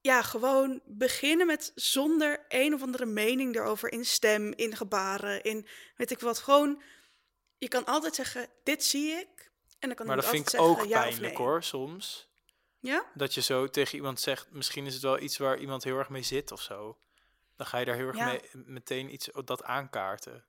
ja, 0.00 0.22
gewoon 0.22 0.80
beginnen 0.86 1.46
met 1.46 1.72
zonder 1.74 2.44
een 2.48 2.74
of 2.74 2.82
andere 2.82 3.06
mening 3.06 3.56
erover 3.56 3.92
in 3.92 4.04
stem, 4.04 4.52
in 4.56 4.76
gebaren, 4.76 5.42
in 5.42 5.66
weet 5.96 6.10
ik 6.10 6.20
wat. 6.20 6.38
Gewoon, 6.38 6.82
je 7.58 7.68
kan 7.68 7.84
altijd 7.84 8.14
zeggen, 8.14 8.48
dit 8.62 8.84
zie 8.84 9.10
ik. 9.12 9.37
En 9.78 9.88
dan 9.88 9.94
kan 9.96 10.06
Maar 10.06 10.16
dat 10.16 10.28
vind 10.28 10.52
ik 10.52 10.60
ook 10.60 10.84
ja 10.84 11.00
pijnlijk 11.00 11.22
nee. 11.22 11.46
hoor, 11.46 11.62
soms. 11.62 12.28
Ja? 12.80 13.04
Dat 13.14 13.34
je 13.34 13.40
zo 13.40 13.66
tegen 13.68 13.96
iemand 13.96 14.20
zegt, 14.20 14.50
misschien 14.50 14.86
is 14.86 14.94
het 14.94 15.02
wel 15.02 15.20
iets 15.20 15.38
waar 15.38 15.58
iemand 15.58 15.84
heel 15.84 15.98
erg 15.98 16.08
mee 16.08 16.22
zit 16.22 16.52
of 16.52 16.60
zo. 16.62 16.98
Dan 17.56 17.66
ga 17.66 17.78
je 17.78 17.84
daar 17.84 17.96
heel 17.96 18.06
erg 18.06 18.16
Ja. 18.16 18.26
mee, 18.26 18.40
meteen 18.52 19.12
iets 19.12 19.28
dat 19.44 19.62
aankaarten. 19.64 20.44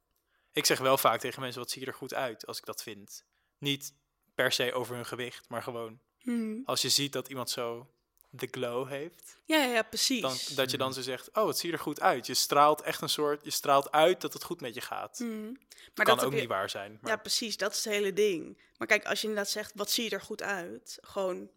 Ik 0.54 0.66
zeg 0.66 0.80
wel 0.80 0.98
vaak 0.98 1.20
tegen 1.20 1.42
mensen, 1.42 1.62
wat 1.62 1.72
zie 1.72 1.82
je 1.82 1.88
er 1.88 1.94
goed 1.94 2.14
uit 2.14 2.46
als 2.46 2.58
ik 2.58 2.66
dat 2.66 2.84
vind. 2.84 3.26
Niet 3.58 3.94
per 4.36 4.52
se 4.52 4.74
over 4.74 4.96
hun 4.96 5.06
gewicht, 5.06 5.50
maar 5.50 5.64
gewoon 5.64 6.00
Hmm. 6.20 6.62
als 6.66 6.82
je 6.82 6.90
ziet 6.90 7.14
dat 7.14 7.28
iemand 7.28 7.50
zo 7.50 7.92
de 8.30 8.48
glow 8.52 8.88
heeft. 8.88 9.38
Ja, 9.46 9.58
ja, 9.58 9.74
ja, 9.74 9.82
precies. 9.82 10.22
Dan, 10.22 10.38
dat 10.56 10.72
je 10.72 10.78
dan 10.78 10.94
zo 10.94 11.02
zegt, 11.02 11.30
oh, 11.34 11.48
het 11.48 11.58
ziet 11.58 11.72
er 11.72 11.80
goed 11.80 12.02
uit. 12.02 12.26
Je 12.28 12.34
straalt 12.34 12.82
echt 12.82 13.02
een 13.02 13.10
soort, 13.10 13.44
je 13.44 13.52
straalt 13.52 13.92
uit 13.92 14.22
dat 14.22 14.34
het 14.34 14.44
goed 14.44 14.62
met 14.62 14.74
je 14.76 14.82
gaat. 14.82 15.18
Hmm. 15.18 15.52
Maar 15.96 16.06
kan 16.06 16.16
dat 16.16 16.16
ook 16.16 16.22
heb 16.22 16.32
je- 16.32 16.40
niet 16.40 16.48
waar 16.50 16.70
zijn. 16.70 16.98
Maar 17.02 17.12
Ja, 17.12 17.18
precies. 17.18 17.58
Dat 17.58 17.72
is 17.72 17.84
het 17.84 17.94
hele 17.94 18.14
ding. 18.14 18.62
Maar 18.78 18.88
kijk, 18.88 19.06
als 19.06 19.22
je 19.22 19.28
inderdaad 19.28 19.52
zegt, 19.52 19.72
wat 19.76 19.92
zie 19.92 20.04
je 20.04 20.10
er 20.10 20.22
goed 20.22 20.42
uit? 20.42 20.98
Gewoon 21.02 21.50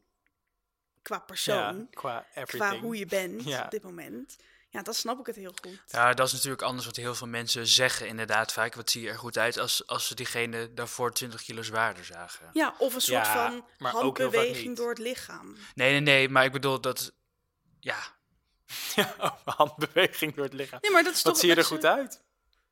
qua 1.02 1.18
persoon, 1.18 1.76
ja, 1.78 1.86
qua 1.90 2.26
qua 2.34 2.42
everything. 2.42 2.80
hoe 2.80 2.96
je 2.98 3.06
bent 3.06 3.44
Ja. 3.48 3.64
op 3.64 3.70
dit 3.70 3.82
moment. 3.82 4.36
Ja, 4.72 4.82
dan 4.82 4.94
snap 4.94 5.20
ik 5.20 5.26
het 5.26 5.36
heel 5.36 5.54
goed. 5.62 5.78
Ja, 5.86 6.14
dat 6.14 6.26
is 6.26 6.32
natuurlijk 6.32 6.62
anders 6.62 6.86
wat 6.86 6.96
heel 6.96 7.14
veel 7.14 7.26
mensen 7.26 7.66
zeggen 7.66 8.06
inderdaad 8.06 8.52
vaak. 8.52 8.74
Wat 8.74 8.90
zie 8.90 9.02
je 9.02 9.08
er 9.08 9.18
goed 9.18 9.38
uit 9.38 9.58
als, 9.58 9.86
als 9.86 10.06
ze 10.06 10.14
diegene 10.14 10.74
daarvoor 10.74 11.12
20 11.12 11.42
kilo 11.42 11.62
zwaarder 11.62 12.04
zagen. 12.04 12.50
Ja, 12.52 12.74
of 12.78 12.94
een 12.94 13.00
soort 13.00 13.26
Ja, 13.26 13.64
van 13.78 13.90
handbeweging 13.90 14.76
door 14.76 14.88
het 14.88 14.98
lichaam. 14.98 15.56
Nee, 15.74 15.90
nee, 15.90 16.00
nee, 16.00 16.28
maar 16.28 16.44
ik 16.44 16.52
bedoel 16.52 16.80
dat, 16.80 17.12
ja, 17.80 17.98
Ja, 18.94 19.14
handbeweging 19.44 20.34
door 20.34 20.44
het 20.44 20.52
lichaam. 20.52 20.78
Nee, 20.82 20.90
maar 20.90 21.02
dat 21.02 21.14
is 21.14 21.22
Wat 21.22 21.32
toch 21.32 21.42
zie 21.42 21.50
je 21.50 21.56
er 21.56 21.64
goed 21.64 21.84
uit? 21.84 22.20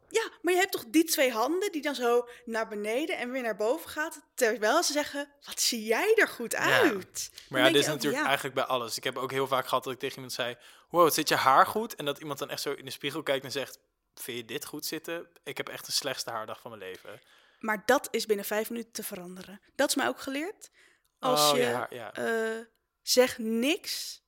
Ja, 0.08 0.30
maar 0.42 0.52
je 0.52 0.58
hebt 0.58 0.72
toch 0.72 0.84
die 0.88 1.04
twee 1.04 1.32
handen 1.32 1.72
die 1.72 1.82
dan 1.82 1.94
zo 1.94 2.28
naar 2.44 2.68
beneden 2.68 3.18
en 3.18 3.30
weer 3.30 3.42
naar 3.42 3.56
boven 3.56 3.90
gaat. 3.90 4.20
Terwijl 4.34 4.82
ze 4.82 4.92
zeggen, 4.92 5.28
wat 5.44 5.60
zie 5.60 5.84
jij 5.84 6.14
er 6.14 6.28
goed 6.28 6.54
uit? 6.54 7.30
Dan 7.30 7.40
Maar 7.48 7.60
ja, 7.60 7.66
dit 7.66 7.76
is 7.76 7.86
natuurlijk 7.86 8.22
ja. 8.22 8.26
eigenlijk 8.26 8.54
bij 8.54 8.64
alles. 8.64 8.96
Ik 8.96 9.04
heb 9.04 9.16
ook 9.16 9.30
heel 9.30 9.46
vaak 9.46 9.66
gehad 9.66 9.84
dat 9.84 9.92
ik 9.92 9.98
tegen 9.98 10.14
iemand 10.14 10.32
zei... 10.32 10.56
Wow, 10.90 11.03
wat 11.03 11.14
zit 11.14 11.29
je 11.29 11.35
haar 11.35 11.66
goed? 11.66 11.94
En 11.94 12.05
dat 12.05 12.18
iemand 12.18 12.38
dan 12.38 12.50
echt 12.50 12.62
zo 12.62 12.72
in 12.72 12.85
de 12.85 12.90
spiegel 12.90 13.22
kijkt 13.22 13.44
en 13.44 13.53
zegt... 13.53 13.79
Vind 14.14 14.37
je 14.37 14.44
dit 14.44 14.64
goed 14.64 14.87
zitten? 14.87 15.29
Ik 15.44 15.57
heb 15.57 15.68
echt 15.68 15.87
de 15.87 15.92
slechtste 15.92 16.31
haardag 16.31 16.61
van 16.61 16.70
mijn 16.70 16.83
leven. 16.83 17.20
Maar 17.59 17.83
dat 17.87 18.09
is 18.11 18.26
binnen 18.26 18.44
vijf 18.44 18.70
minuten 18.70 18.92
te 18.92 19.03
veranderen. 19.03 19.61
Dat 19.74 19.88
is 19.88 19.94
mij 19.94 20.09
ook 20.09 20.20
geleerd. 20.20 20.70
Als 21.18 21.50
oh, 21.50 21.57
je 21.57 21.62
ja, 21.62 21.87
ja. 21.90 22.14
eh, 22.14 22.64
zegt 23.03 23.38
niks 23.38 24.22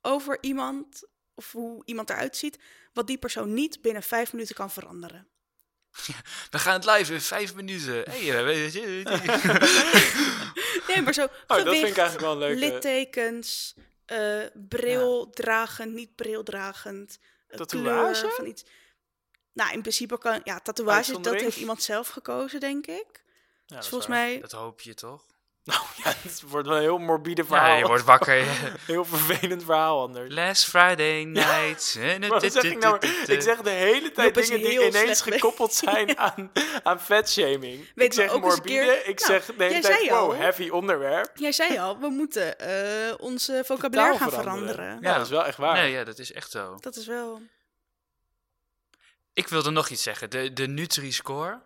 over 0.00 0.38
iemand 0.40 1.08
of 1.34 1.52
hoe 1.52 1.82
iemand 1.84 2.10
eruit 2.10 2.36
ziet, 2.36 2.58
wat 2.92 3.06
die 3.06 3.18
persoon 3.18 3.54
niet 3.54 3.82
binnen 3.82 4.02
vijf 4.02 4.32
minuten 4.32 4.54
kan 4.54 4.70
veranderen. 4.70 5.28
we 6.50 6.58
gaan 6.58 6.72
het 6.72 6.84
live 6.84 7.14
in 7.14 7.20
vijf 7.20 7.54
minuten. 7.54 8.10
Hey, 8.10 8.20
eh, 8.20 8.44
Nee, 10.88 11.02
maar 11.02 11.14
zo 11.14 11.28
Oh, 11.46 11.56
dat 11.56 11.68
vind 11.68 11.88
ik 11.88 11.96
eigenlijk 11.96 12.20
wel 12.20 12.32
een 12.32 12.38
leuke... 12.38 12.58
littekens, 12.58 13.74
eh, 14.08 14.44
bril 14.68 15.30
dragend, 15.30 15.92
niet 15.94 16.14
brildragend, 16.14 17.18
eh, 17.46 17.56
Tatoeage? 17.56 18.28
van 18.30 18.46
iets. 18.46 18.64
Nou, 19.52 19.72
in 19.72 19.80
principe 19.80 20.18
kan, 20.18 20.40
ja, 20.44 20.60
tatoeage, 20.60 21.20
dat 21.20 21.40
heeft 21.40 21.56
iemand 21.56 21.82
zelf 21.82 22.08
gekozen, 22.08 22.60
denk 22.60 22.86
ik. 22.86 23.24
Ja, 23.66 23.76
dus 23.76 23.88
volgens 23.88 24.10
waar. 24.10 24.18
mij, 24.18 24.40
dat 24.40 24.52
hoop 24.52 24.80
je 24.80 24.94
toch? 24.94 25.26
Nou 25.68 25.80
ja, 26.04 26.12
het 26.22 26.42
wordt 26.48 26.66
wel 26.66 26.76
een 26.76 26.82
heel 26.82 26.98
morbide 26.98 27.44
verhaal. 27.44 27.68
Ja, 27.68 27.76
je 27.76 27.86
wordt 27.86 28.04
wakker. 28.04 28.44
Heel 28.86 29.04
vervelend 29.04 29.64
verhaal 29.64 30.00
anders. 30.02 30.34
Last 30.34 30.64
Friday 30.64 31.24
night. 31.24 31.98
Wat 32.28 32.52
zeg 32.52 32.62
ik 32.62 32.78
nou? 32.78 32.98
Ik 33.26 33.40
zeg 33.42 33.60
de 33.60 33.70
hele 33.70 34.12
tijd 34.12 34.34
dingen 34.34 34.58
die 34.58 34.86
ineens 34.86 35.24
mee. 35.24 35.34
gekoppeld 35.38 35.74
zijn 35.74 36.18
aan, 36.18 36.50
aan 36.82 37.00
vetshaming. 37.00 37.80
Ik 37.80 37.92
Weet 37.94 38.14
zeg 38.14 38.30
ook 38.30 38.34
eens 38.44 38.44
een 38.44 38.48
morbide, 38.62 38.74
keer- 38.84 39.06
ik 39.08 39.20
Nou, 39.20 39.32
zeg 39.32 39.56
de 39.56 39.64
hele 39.64 39.80
tijd, 39.80 40.08
wow, 40.08 40.18
al. 40.18 40.34
heavy 40.34 40.68
onderwerp. 40.68 41.30
jij 41.34 41.52
zei 41.52 41.78
al, 41.78 41.98
we 41.98 42.08
moeten 42.08 42.58
eh 42.58 43.14
onze 43.20 43.62
vocabulaire 43.66 44.18
gaan 44.18 44.30
veranderen. 44.30 44.98
Ja, 45.00 45.16
dat 45.16 45.24
is 45.24 45.30
wel 45.32 45.44
echt 45.46 45.56
waar. 45.56 45.74
Nee, 45.74 45.90
ja, 45.92 46.04
dat 46.04 46.18
is 46.18 46.32
echt 46.32 46.50
zo. 46.50 46.76
Dat 46.80 46.96
is 46.96 47.06
wel, 47.06 47.40
Ik 49.32 49.48
wilde 49.48 49.70
nog 49.70 49.88
iets 49.88 50.02
zeggen. 50.02 50.30
De, 50.30 50.52
de 50.52 50.66
Nutri-score. 50.66 51.60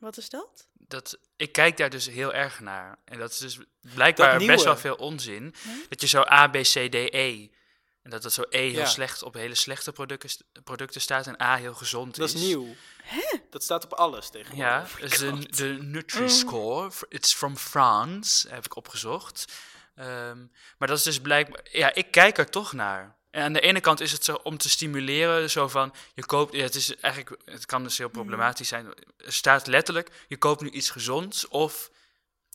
wat 0.00 0.16
is 0.16 0.28
dat? 0.28 0.66
Dat, 0.88 1.18
ik 1.36 1.52
kijk 1.52 1.76
daar 1.76 1.90
dus 1.90 2.06
heel 2.06 2.32
erg 2.34 2.60
naar. 2.60 2.98
En 3.04 3.18
dat 3.18 3.30
is 3.30 3.38
dus 3.38 3.58
blijkbaar 3.94 4.38
Dat 4.38 4.46
best 4.46 4.64
wel 4.64 4.76
veel 4.76 4.94
onzin. 4.94 5.54
Dat 5.88 6.00
je 6.00 6.06
zo 6.06 6.20
A, 6.30 6.48
B, 6.48 6.52
C, 6.56 6.72
D, 6.90 6.94
E. 6.94 7.48
En 8.02 8.10
dat 8.10 8.22
het 8.22 8.32
zo 8.32 8.42
E 8.50 8.58
heel 8.70 8.80
Ja. 8.80 8.86
slecht 8.86 9.22
op 9.22 9.34
hele 9.34 9.54
slechte 9.54 9.92
producten, 9.92 10.30
producten 10.64 11.00
staat 11.00 11.26
en 11.26 11.42
A 11.42 11.56
heel 11.56 11.74
gezond 11.74 12.16
Dat 12.16 12.28
is 12.28 12.34
nieuw. 12.34 12.66
Dat 13.50 13.62
staat 13.62 13.84
op 13.84 13.92
alles 13.92 14.30
tegenwoordig. 14.30 14.98
Ja, 15.00 15.06
dus 15.08 15.18
de, 15.18 15.46
de 15.56 15.64
Nutri-Score. 15.82 16.90
f- 16.90 17.04
It's 17.08 17.34
from 17.34 17.56
France, 17.56 18.48
heb 18.48 18.64
ik 18.64 18.76
opgezocht. 18.76 19.52
Ehm, 19.94 20.38
maar 20.78 20.88
dat 20.88 20.98
is 20.98 21.02
dus 21.04 21.20
blijkbaar... 21.20 21.60
Ja, 21.72 21.94
ik 21.94 22.10
kijk 22.10 22.38
er 22.38 22.50
toch 22.50 22.72
naar. 22.72 23.16
En 23.30 23.42
aan 23.42 23.52
de 23.52 23.60
ene 23.60 23.80
kant 23.80 24.00
is 24.00 24.12
het 24.12 24.24
zo 24.24 24.34
om 24.42 24.58
te 24.58 24.70
stimuleren, 24.70 25.50
zo 25.50 25.68
van, 25.68 25.94
je 26.14 26.26
koopt... 26.26 26.54
Ja, 26.54 26.62
het 26.62 26.74
is 26.74 26.96
eigenlijk, 26.96 27.42
het 27.44 27.66
kan 27.66 27.82
dus 27.82 27.98
heel 27.98 28.08
problematisch 28.08 28.68
zijn. 28.68 28.86
Er 29.16 29.32
staat 29.32 29.66
letterlijk, 29.66 30.10
je 30.28 30.36
koopt 30.36 30.60
nu 30.60 30.70
iets 30.70 30.90
gezonds 30.90 31.48
of... 31.48 31.90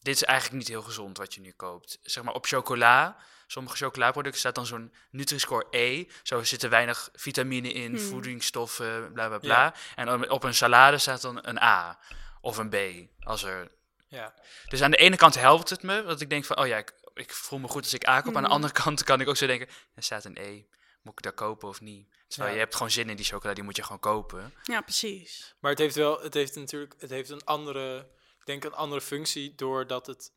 Dit 0.01 0.15
is 0.15 0.23
eigenlijk 0.23 0.57
niet 0.59 0.67
heel 0.67 0.81
gezond 0.81 1.17
wat 1.17 1.33
je 1.33 1.41
nu 1.41 1.51
koopt. 1.51 1.99
Zeg 2.01 2.23
maar 2.23 2.33
op 2.33 2.45
chocola, 2.45 3.17
sommige 3.47 3.75
chocolaproducten 3.75 4.39
staat 4.39 4.55
dan 4.55 4.65
zo'n 4.65 4.93
Nutri-Score 5.09 5.65
E. 5.69 6.05
Zo 6.23 6.43
zitten 6.43 6.69
weinig 6.69 7.09
vitamine 7.13 7.73
in, 7.73 7.99
voedingsstoffen, 7.99 9.13
bla 9.13 9.27
bla 9.27 9.37
bla. 9.37 9.63
Ja. 9.63 9.73
En 9.95 10.29
op 10.29 10.43
een 10.43 10.53
salade 10.53 10.97
staat 10.97 11.21
dan 11.21 11.39
een 11.41 11.61
A 11.61 11.99
of 12.41 12.57
een 12.57 12.69
B. 12.69 12.75
Als 13.19 13.43
er... 13.43 13.71
Ja. 14.07 14.33
Dus 14.67 14.81
aan 14.81 14.91
de 14.91 14.97
ene 14.97 15.15
kant 15.15 15.35
helpt 15.35 15.69
het 15.69 15.83
me, 15.83 16.03
want 16.03 16.21
ik 16.21 16.29
denk 16.29 16.45
van, 16.45 16.57
oh 16.57 16.67
ja, 16.67 16.77
ik, 16.77 16.93
ik 17.13 17.33
voel 17.33 17.59
me 17.59 17.67
goed 17.67 17.83
als 17.83 17.93
ik 17.93 18.07
A 18.07 18.21
koop. 18.21 18.35
Aan 18.35 18.41
de 18.41 18.47
Mhm. 18.47 18.55
andere 18.55 18.73
kant 18.73 19.03
kan 19.03 19.21
ik 19.21 19.27
ook 19.27 19.37
zo 19.37 19.47
denken, 19.47 19.67
er 19.93 20.03
staat 20.03 20.25
een 20.25 20.37
E. 20.37 20.63
moet 21.01 21.13
ik 21.17 21.21
dat 21.23 21.33
kopen 21.33 21.67
of 21.69 21.81
niet? 21.81 22.09
Terwijl 22.27 22.49
Ja. 22.49 22.55
je 22.55 22.63
hebt 22.63 22.75
gewoon 22.75 22.91
zin 22.91 23.09
in 23.09 23.15
die 23.15 23.25
chocola, 23.25 23.53
die 23.53 23.63
moet 23.63 23.75
je 23.75 23.83
gewoon 23.83 23.99
kopen. 23.99 24.53
Ja, 24.63 24.81
precies. 24.81 25.55
Maar 25.59 25.71
het 25.71 25.79
heeft 25.79 25.95
wel, 25.95 26.21
het 26.21 26.33
heeft 26.33 26.55
natuurlijk, 26.55 26.93
het 26.97 27.09
heeft 27.09 27.29
een 27.29 27.43
andere, 27.43 27.97
ik 28.39 28.45
denk 28.45 28.63
een 28.63 28.73
andere 28.73 29.01
functie 29.01 29.55
doordat 29.55 30.05
het 30.07 30.31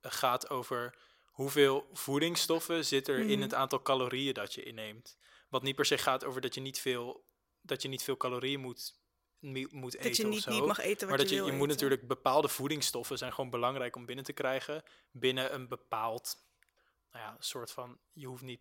gaat 0.00 0.50
over 0.50 0.98
hoeveel 1.26 1.88
voedingsstoffen 1.92 2.84
zit 2.84 3.08
er 3.08 3.18
in 3.18 3.26
Mhm. 3.26 3.40
het 3.40 3.54
aantal 3.54 3.82
calorieën 3.82 4.34
dat 4.34 4.54
je 4.54 4.62
inneemt. 4.62 5.16
Wat 5.48 5.62
niet 5.62 5.76
per 5.76 5.84
se 5.86 5.98
gaat 5.98 6.24
over 6.24 6.40
dat 6.40 6.54
je 6.54 6.60
niet 6.60 6.78
veel, 6.80 7.24
dat 7.60 7.82
je 7.82 7.88
niet 7.88 8.02
veel 8.02 8.16
calorieën 8.16 8.60
moet, 8.60 8.98
moet 9.52 9.94
eten 9.94 10.02
Dat 10.08 10.16
je 10.16 10.24
of 10.24 10.30
niet, 10.30 10.42
zo. 10.42 10.50
niet 10.50 10.64
mag 10.66 10.78
eten 10.78 10.98
wat 11.00 11.08
maar 11.08 11.18
dat 11.18 11.28
je, 11.28 11.34
je, 11.34 11.40
je 11.40 11.46
wil 11.48 11.56
moet 11.58 11.68
eten. 11.70 11.82
natuurlijk 11.82 12.08
bepaalde 12.08 12.48
voedingsstoffen 12.48 13.18
zijn 13.18 13.32
gewoon 13.32 13.50
belangrijk 13.50 13.96
om 13.96 14.06
binnen 14.06 14.24
te 14.24 14.32
krijgen 14.32 14.82
binnen 15.10 15.54
een 15.54 15.68
bepaald, 15.68 16.36
nou 17.12 17.24
ja, 17.24 17.36
soort 17.38 17.70
van, 17.70 17.98
je 18.12 18.26
hoeft 18.26 18.42
niet, 18.42 18.60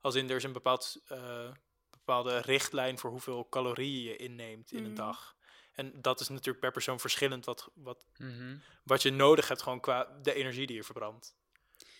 als 0.00 0.14
in 0.14 0.30
er 0.30 0.36
is 0.36 0.42
een 0.44 0.52
bepaald, 0.52 1.00
eh, 1.06 1.50
bepaalde 1.90 2.38
richtlijn 2.38 2.98
voor 2.98 3.10
hoeveel 3.10 3.48
calorieën 3.48 4.02
je 4.10 4.16
inneemt 4.16 4.72
in 4.72 4.78
een 4.84 4.84
Mhm. 4.84 4.94
dag. 4.94 5.36
En 5.72 5.92
dat 6.02 6.20
is 6.20 6.28
natuurlijk 6.28 6.60
per 6.60 6.72
persoon 6.72 7.00
verschillend 7.00 7.44
wat, 7.44 7.70
wat, 7.74 8.06
Mhm. 8.16 8.56
wat 8.84 9.02
je 9.02 9.10
nodig 9.10 9.48
hebt 9.48 9.62
gewoon 9.62 9.80
qua 9.80 10.18
de 10.22 10.34
energie 10.34 10.66
die 10.66 10.76
je 10.76 10.82
verbrandt. 10.84 11.36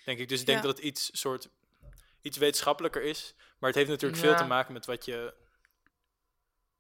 Denk 0.05 0.19
ik. 0.19 0.29
Dus 0.29 0.41
ik 0.41 0.47
denk 0.47 0.59
Ja. 0.59 0.65
dat 0.67 0.77
het 0.77 0.85
iets 0.87 1.11
soort 1.21 1.49
iets 2.23 2.37
wetenschappelijker 2.37 3.03
is, 3.03 3.35
maar 3.59 3.69
het 3.71 3.79
heeft 3.79 3.91
natuurlijk 3.91 4.21
veel 4.21 4.37
te 4.37 4.45
maken 4.45 4.73
met 4.73 4.87
wat 4.87 5.05
je 5.05 5.35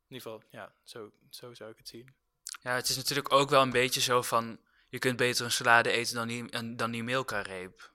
in 0.09 0.15
ieder 0.15 0.31
geval, 0.31 0.43
ja, 0.51 0.73
zo, 0.85 1.11
zo 1.31 1.55
zou 1.55 1.71
ik 1.71 1.77
het 1.77 1.89
zien. 1.89 2.15
Ja, 2.63 2.75
het 2.75 2.89
is 2.89 2.97
natuurlijk 2.97 3.33
ook 3.33 3.51
wel 3.51 3.63
een 3.63 3.71
beetje 3.71 4.01
zo 4.01 4.23
van... 4.23 4.59
Je 4.89 4.99
kunt 4.99 5.17
beter 5.17 5.45
een 5.45 5.51
salade 5.51 5.91
eten 5.91 6.15
dan 6.15 6.29
die, 6.29 6.75
dan 6.77 6.91
die 6.91 7.03
Milka-reep. 7.05 7.93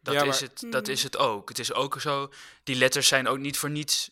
Dat, 0.00 0.14
Ja, 0.14 0.20
is 0.22 0.26
maar- 0.26 0.48
het, 0.50 0.72
dat 0.72 0.82
Mhm. 0.82 0.90
is 0.90 1.02
het 1.02 1.16
ook. 1.16 1.48
Het 1.48 1.58
is 1.58 1.72
ook 1.72 2.00
zo... 2.00 2.32
Die 2.62 2.76
letters 2.76 3.08
zijn 3.08 3.28
ook 3.28 3.38
niet 3.38 3.58
voor 3.58 3.70
niets 3.70 4.10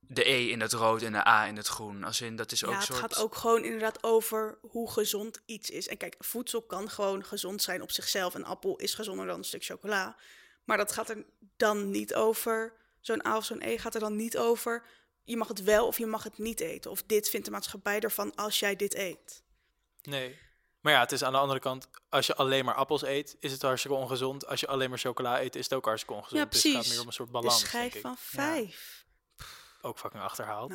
de 0.00 0.28
E 0.30 0.48
in 0.48 0.60
het 0.60 0.72
rood 0.72 1.02
en 1.02 1.12
de 1.12 1.26
A 1.28 1.46
in 1.46 1.56
het 1.56 1.66
groen. 1.66 2.04
Als 2.04 2.20
in, 2.20 2.36
dat 2.36 2.52
is 2.52 2.64
ook 2.64 2.70
Ja, 2.70 2.76
het 2.76 2.86
soort... 2.86 2.98
gaat 2.98 3.16
ook 3.18 3.34
gewoon 3.34 3.64
inderdaad 3.64 4.02
over 4.02 4.58
hoe 4.60 4.90
gezond 4.90 5.42
iets 5.46 5.70
is. 5.70 5.88
En 5.88 5.96
kijk, 5.96 6.14
voedsel 6.18 6.62
kan 6.62 6.90
gewoon 6.90 7.24
gezond 7.24 7.62
zijn 7.62 7.82
op 7.82 7.90
zichzelf. 7.90 8.34
Een 8.34 8.44
appel 8.44 8.76
is 8.76 8.94
gezonder 8.94 9.26
dan 9.26 9.38
een 9.38 9.44
stuk 9.44 9.64
chocola. 9.64 10.16
Maar 10.64 10.76
dat 10.76 10.92
gaat 10.92 11.08
er 11.10 11.24
dan 11.56 11.90
niet 11.90 12.14
over. 12.14 12.72
Zo'n 13.00 13.26
A 13.26 13.36
of 13.36 13.44
zo'n 13.44 13.62
E 13.62 13.78
gaat 13.78 13.94
er 13.94 14.00
dan 14.00 14.16
niet 14.16 14.38
over. 14.38 14.86
Je 15.26 15.36
mag 15.36 15.48
het 15.48 15.62
wel 15.62 15.86
of 15.86 15.98
je 15.98 16.06
mag 16.06 16.22
het 16.22 16.38
niet 16.38 16.60
eten. 16.60 16.90
Of 16.90 17.02
dit 17.06 17.28
vindt 17.28 17.46
de 17.46 17.52
maatschappij 17.52 18.00
ervan 18.00 18.34
als 18.34 18.58
jij 18.58 18.76
dit 18.76 18.94
eet. 18.94 19.42
Nee. 20.02 20.38
Maar 20.80 20.92
ja, 20.92 21.00
het 21.00 21.12
is 21.12 21.24
aan 21.24 21.32
de 21.32 21.38
andere 21.38 21.60
kant, 21.60 21.88
als 22.08 22.26
je 22.26 22.34
alleen 22.34 22.64
maar 22.64 22.74
appels 22.74 23.02
eet, 23.02 23.36
is 23.40 23.52
het 23.52 23.62
hartstikke 23.62 23.96
ongezond. 23.96 24.46
Als 24.46 24.60
je 24.60 24.66
alleen 24.66 24.90
maar 24.90 24.98
chocola 24.98 25.40
eet, 25.40 25.56
is 25.56 25.64
het 25.64 25.72
ook 25.74 25.84
hartstikke 25.84 26.14
ongezond. 26.18 26.42
Ja, 26.42 26.48
Dus 26.48 26.62
het 26.62 26.64
gaat 26.64 26.72
precies. 26.72 26.92
meer 26.92 27.00
om 27.00 27.06
een 27.06 27.12
soort 27.12 27.28
De 27.28 27.34
balans, 27.34 27.60
schijf 27.60 27.92
denk 27.92 27.94
ik. 27.94 28.00
van 28.00 28.10
Ja, 28.10 28.16
vijf. 28.42 29.04
ook 29.80 29.98
fucking 29.98 30.22
achterhaald. 30.22 30.68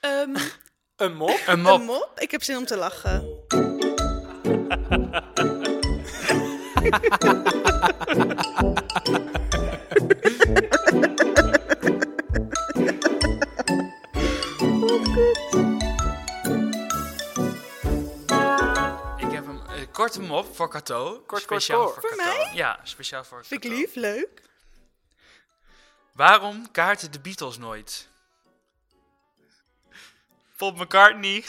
Ehm, 0.00 0.36
Een 0.96 1.14
mop? 1.16 1.40
Een 1.46 1.60
mop. 1.60 1.80
Een 1.80 1.84
mop? 1.86 2.12
Ik 2.20 2.30
heb 2.30 2.42
zin 2.42 2.56
om 2.56 2.64
te 2.64 2.76
lachen. 2.76 3.44
een 20.16 20.22
eh, 20.22 20.28
korte 20.30 20.46
mop 20.48 20.56
voor 20.56 20.70
Cato. 20.70 21.10
Kort, 21.12 21.26
kort, 21.26 21.42
speciaal 21.42 21.84
kort. 21.84 22.00
voor, 22.00 22.08
Voor 22.08 22.18
Cato. 22.18 22.36
mij? 22.36 22.50
Ja, 22.54 22.80
speciaal 22.82 23.24
voor 23.24 23.44
Vind 23.46 23.64
ik 23.64 23.70
lief, 23.70 23.94
leuk. 23.94 24.42
Waarom 26.12 26.70
kaarten 26.70 27.12
de 27.12 27.20
Beatles 27.20 27.58
nooit? 27.58 28.08
Paul 30.56 30.72
McCartney. 30.72 31.44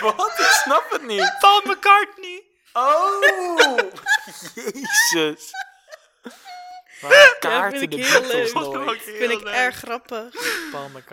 Wat? 0.00 0.38
Ik 0.38 0.60
snap 0.64 0.90
het 0.90 1.02
niet. 1.02 1.36
Paul 1.40 1.60
McCartney. 1.64 2.44
Oh! 2.72 3.78
Jezus. 5.10 5.50
Kaarten 7.40 7.78
vind 7.78 7.90
de 7.92 7.98
ik 7.98 8.04
heel 8.04 8.22
heel 8.22 8.96
Vind 8.98 9.30
ik 9.32 9.42
erg 9.42 9.76
grappig. 9.76 10.34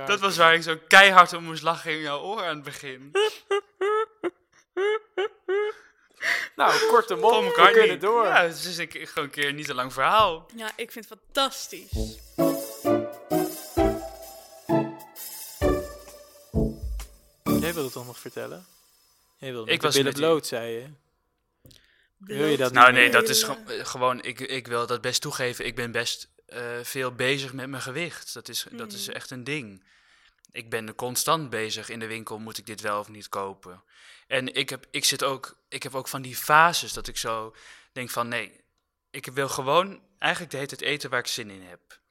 Dat 0.06 0.20
was 0.20 0.38
waar 0.38 0.54
ik 0.54 0.64
zo 0.64 0.78
keihard 0.88 1.34
om 1.34 1.44
moest 1.44 1.64
lachen 1.64 1.92
in 1.92 2.00
jouw 2.00 2.20
oor 2.20 2.42
aan 2.44 2.56
het 2.56 2.64
begin. 2.64 3.12
Nou, 6.56 6.88
korte. 6.88 7.16
Paul 7.16 7.44
We 7.44 7.72
kunnen 7.72 8.00
door. 8.00 8.26
Ja, 8.26 8.44
het 8.44 8.56
is 8.66 8.78
een, 8.78 8.88
keer- 8.88 9.08
gewoon 9.08 9.24
een 9.24 9.30
keer 9.30 9.48
een 9.48 9.56
niet 9.56 9.66
te 9.66 9.74
lang 9.74 9.94
verhaal. 9.94 10.46
Ja, 10.56 10.72
ik 10.76 10.92
vind 10.92 11.10
het 11.10 11.20
fantastisch. 11.34 12.18
Jij 17.44 17.74
wilde 17.74 17.82
het 17.84 17.92
toch 17.92 18.06
nog 18.06 18.20
vertellen? 18.20 18.66
Jij 19.38 19.52
wilde 19.52 19.72
Ik 19.72 19.82
was 19.82 19.96
billen 19.96 20.14
die- 20.14 20.22
bloot, 20.24 20.48
zei 20.48 20.72
je. 20.72 20.86
Wil 22.26 22.46
je 22.48 22.58
dat 22.58 22.72
Nou 22.74 22.86
niet 22.86 22.96
nee, 22.96 23.04
meer? 23.04 23.14
dat 23.20 23.30
is 23.30 23.44
ge- 23.44 23.64
eh, 23.78 23.86
gewoon, 23.86 24.22
ik, 24.24 24.40
ik 24.40 24.68
wil 24.68 24.88
dat 24.88 25.02
best 25.02 25.22
toegeven. 25.22 25.66
Ik 25.66 25.76
ben 25.76 25.92
best 25.92 26.30
eh, 26.46 26.62
veel 26.84 27.12
bezig 27.12 27.54
met 27.54 27.70
mijn 27.70 27.82
gewicht. 27.82 28.34
Dat 28.34 28.50
is, 28.50 28.66
dat 28.72 28.92
is 28.94 29.08
Mm. 29.08 29.14
echt 29.14 29.32
een 29.32 29.44
ding. 29.44 29.84
Ik 30.52 30.70
ben 30.70 30.96
constant 30.96 31.50
bezig 31.50 31.90
in 31.90 32.00
de 32.00 32.08
winkel, 32.08 32.40
moet 32.40 32.58
ik 32.58 32.66
dit 32.66 32.82
wel 32.82 33.00
of 33.00 33.08
niet 33.10 33.30
kopen? 33.30 33.84
En 34.28 34.54
ik 34.54 34.70
heb, 34.70 34.86
ik 34.92 35.06
zit 35.06 35.24
ook, 35.24 35.58
ik 35.70 35.84
heb 35.84 35.96
ook 35.96 36.08
van 36.08 36.22
die 36.22 36.36
fases 36.36 36.94
dat 36.94 37.08
ik 37.08 37.18
zo 37.18 37.56
denk 37.92 38.10
van 38.10 38.28
nee, 38.28 38.62
ik 39.12 39.26
wil 39.26 39.50
gewoon 39.50 40.02
eigenlijk 40.20 40.52
de 40.52 40.58
hele 40.58 40.70
tijd 40.70 40.82
eten 40.82 41.10
waar 41.10 41.20
ik 41.20 41.28
zin 41.28 41.50
in 41.50 41.62
heb. 41.62 42.02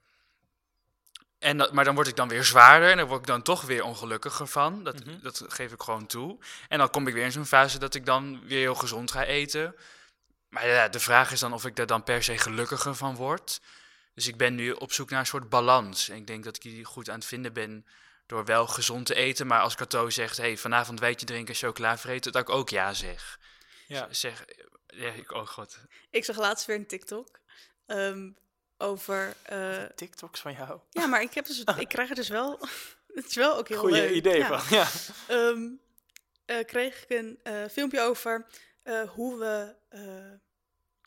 En 1.38 1.56
dat, 1.58 1.72
maar 1.72 1.84
dan 1.84 1.94
word 1.94 2.06
ik 2.06 2.16
dan 2.16 2.28
weer 2.28 2.44
zwaarder 2.44 2.90
en 2.90 2.96
daar 2.96 3.06
word 3.06 3.20
ik 3.20 3.26
dan 3.26 3.42
toch 3.42 3.62
weer 3.62 3.82
ongelukkiger 3.84 4.46
van. 4.46 4.84
Dat, 4.84 5.04
Mhm. 5.04 5.18
dat 5.22 5.44
geef 5.48 5.72
ik 5.72 5.82
gewoon 5.82 6.06
toe. 6.06 6.38
En 6.68 6.78
dan 6.78 6.90
kom 6.90 7.06
ik 7.06 7.14
weer 7.14 7.24
in 7.24 7.32
zo'n 7.32 7.46
fase 7.46 7.78
dat 7.78 7.94
ik 7.94 8.06
dan 8.06 8.40
weer 8.46 8.58
heel 8.58 8.74
gezond 8.74 9.10
ga 9.10 9.24
eten. 9.24 9.74
Maar 10.52 10.66
ja, 10.66 10.88
de 10.88 11.00
vraag 11.00 11.32
is 11.32 11.40
dan 11.40 11.52
of 11.52 11.66
ik 11.66 11.76
daar 11.76 11.86
dan 11.86 12.02
per 12.02 12.22
se 12.22 12.38
gelukkiger 12.38 12.94
van 12.94 13.16
word. 13.16 13.60
Dus 14.14 14.26
ik 14.26 14.36
ben 14.36 14.54
nu 14.54 14.72
op 14.72 14.92
zoek 14.92 15.10
naar 15.10 15.20
een 15.20 15.26
soort 15.26 15.48
balans. 15.48 16.08
En 16.08 16.16
ik 16.16 16.26
denk 16.26 16.44
dat 16.44 16.56
ik 16.56 16.62
die 16.62 16.84
goed 16.84 17.08
aan 17.08 17.18
het 17.18 17.24
vinden 17.24 17.52
ben 17.52 17.86
door 18.26 18.44
wel 18.44 18.66
gezond 18.66 19.06
te 19.06 19.14
eten. 19.14 19.46
Maar 19.46 19.60
als 19.60 19.74
Cato 19.74 20.10
zegt, 20.10 20.36
hey, 20.36 20.56
vanavond 20.56 21.00
wijtje 21.00 21.26
drinken, 21.26 21.54
chocola 21.54 21.98
vreten, 21.98 22.32
dat 22.32 22.42
ik 22.42 22.50
ook 22.50 22.68
ja 22.68 22.92
zeg. 22.92 23.38
Ja. 23.86 24.08
Zeg, 24.10 24.44
ja, 24.86 25.10
ik, 25.10 25.32
oh 25.32 25.46
god. 25.46 25.78
Ik 26.10 26.24
zag 26.24 26.36
laatst 26.36 26.66
weer 26.66 26.76
een 26.76 26.86
TikTok 26.86 27.38
ehm, 27.86 28.30
over... 28.78 29.36
eh, 29.42 29.84
TikToks 29.94 30.40
van 30.40 30.52
jou. 30.52 30.80
ja, 30.90 31.06
maar 31.06 31.22
ik, 31.22 31.34
heb 31.34 31.46
dus, 31.46 31.64
ik 31.76 31.88
krijg 31.88 32.08
er 32.08 32.14
dus 32.14 32.28
wel... 32.28 32.58
het 33.14 33.26
is 33.26 33.34
wel 33.34 33.56
ook 33.56 33.68
heel 33.68 33.78
Goeie 33.78 33.94
leuk. 33.94 34.14
idee 34.14 34.38
ja. 34.38 34.58
van. 34.58 34.78
Ja. 34.78 34.88
Ehm, 35.28 35.68
eh, 36.44 36.64
kreeg 36.66 37.02
ik 37.02 37.18
een 37.18 37.38
eh, 37.42 37.68
filmpje 37.70 38.00
over 38.00 38.46
eh, 38.82 39.10
hoe, 39.10 39.38
we, 39.38 39.76
eh, 39.88 40.32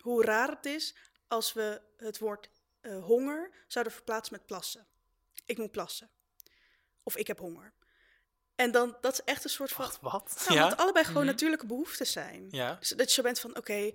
hoe 0.01 0.23
raar 0.23 0.49
het 0.49 0.65
is 0.65 0.95
als 1.27 1.53
we 1.53 1.81
het 1.97 2.17
woord 2.17 2.49
eh, 2.81 3.03
honger 3.03 3.51
zouden 3.67 3.93
verplaatsen 3.93 4.33
met 4.33 4.45
plassen. 4.45 4.87
Ik 5.45 5.57
moet 5.57 5.71
plassen. 5.71 6.09
Of 7.03 7.15
ik 7.17 7.27
heb 7.27 7.39
honger. 7.39 7.73
En 8.55 8.71
dan, 8.71 8.97
dat 9.01 9.13
is 9.13 9.21
echt 9.23 9.43
een 9.43 9.49
soort 9.49 9.71
van... 9.71 9.85
Wacht, 9.85 10.01
wat? 10.01 10.43
Nou, 10.45 10.53
ja? 10.57 10.63
Omdat 10.63 10.79
allebei 10.79 11.05
gewoon 11.05 11.21
Mhm. 11.23 11.31
natuurlijke 11.31 11.65
behoeften 11.65 12.07
zijn. 12.07 12.47
Ja. 12.51 12.75
Dus 12.79 12.89
dat 12.89 13.07
je 13.07 13.13
zo 13.13 13.21
bent 13.21 13.39
van, 13.39 13.57
oké, 13.57 13.91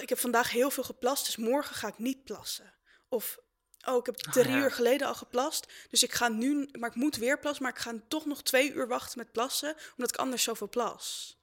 ik 0.00 0.08
heb 0.08 0.18
vandaag 0.18 0.50
heel 0.50 0.70
veel 0.70 0.82
geplast, 0.84 1.24
dus 1.24 1.36
morgen 1.36 1.74
ga 1.76 1.88
ik 1.88 1.98
niet 1.98 2.24
plassen. 2.24 2.74
Of, 3.08 3.38
oh, 3.84 3.96
ik 3.96 4.06
heb 4.06 4.16
drie 4.16 4.48
ja. 4.48 4.56
uur 4.56 4.70
geleden 4.70 5.06
al 5.06 5.14
geplast, 5.14 5.72
dus 5.88 6.02
ik 6.02 6.12
ga 6.12 6.28
nu, 6.28 6.68
maar 6.72 6.90
ik 6.90 6.96
moet 6.96 7.16
weer 7.16 7.38
plassen, 7.38 7.62
maar 7.62 7.72
ik 7.72 7.78
ga 7.78 7.94
toch 8.08 8.24
nog 8.26 8.42
twee 8.42 8.72
uur 8.72 8.88
wachten 8.88 9.18
met 9.18 9.32
plassen, 9.32 9.76
omdat 9.96 10.10
ik 10.10 10.16
anders 10.16 10.42
zoveel 10.42 10.68
plas. 10.68 11.36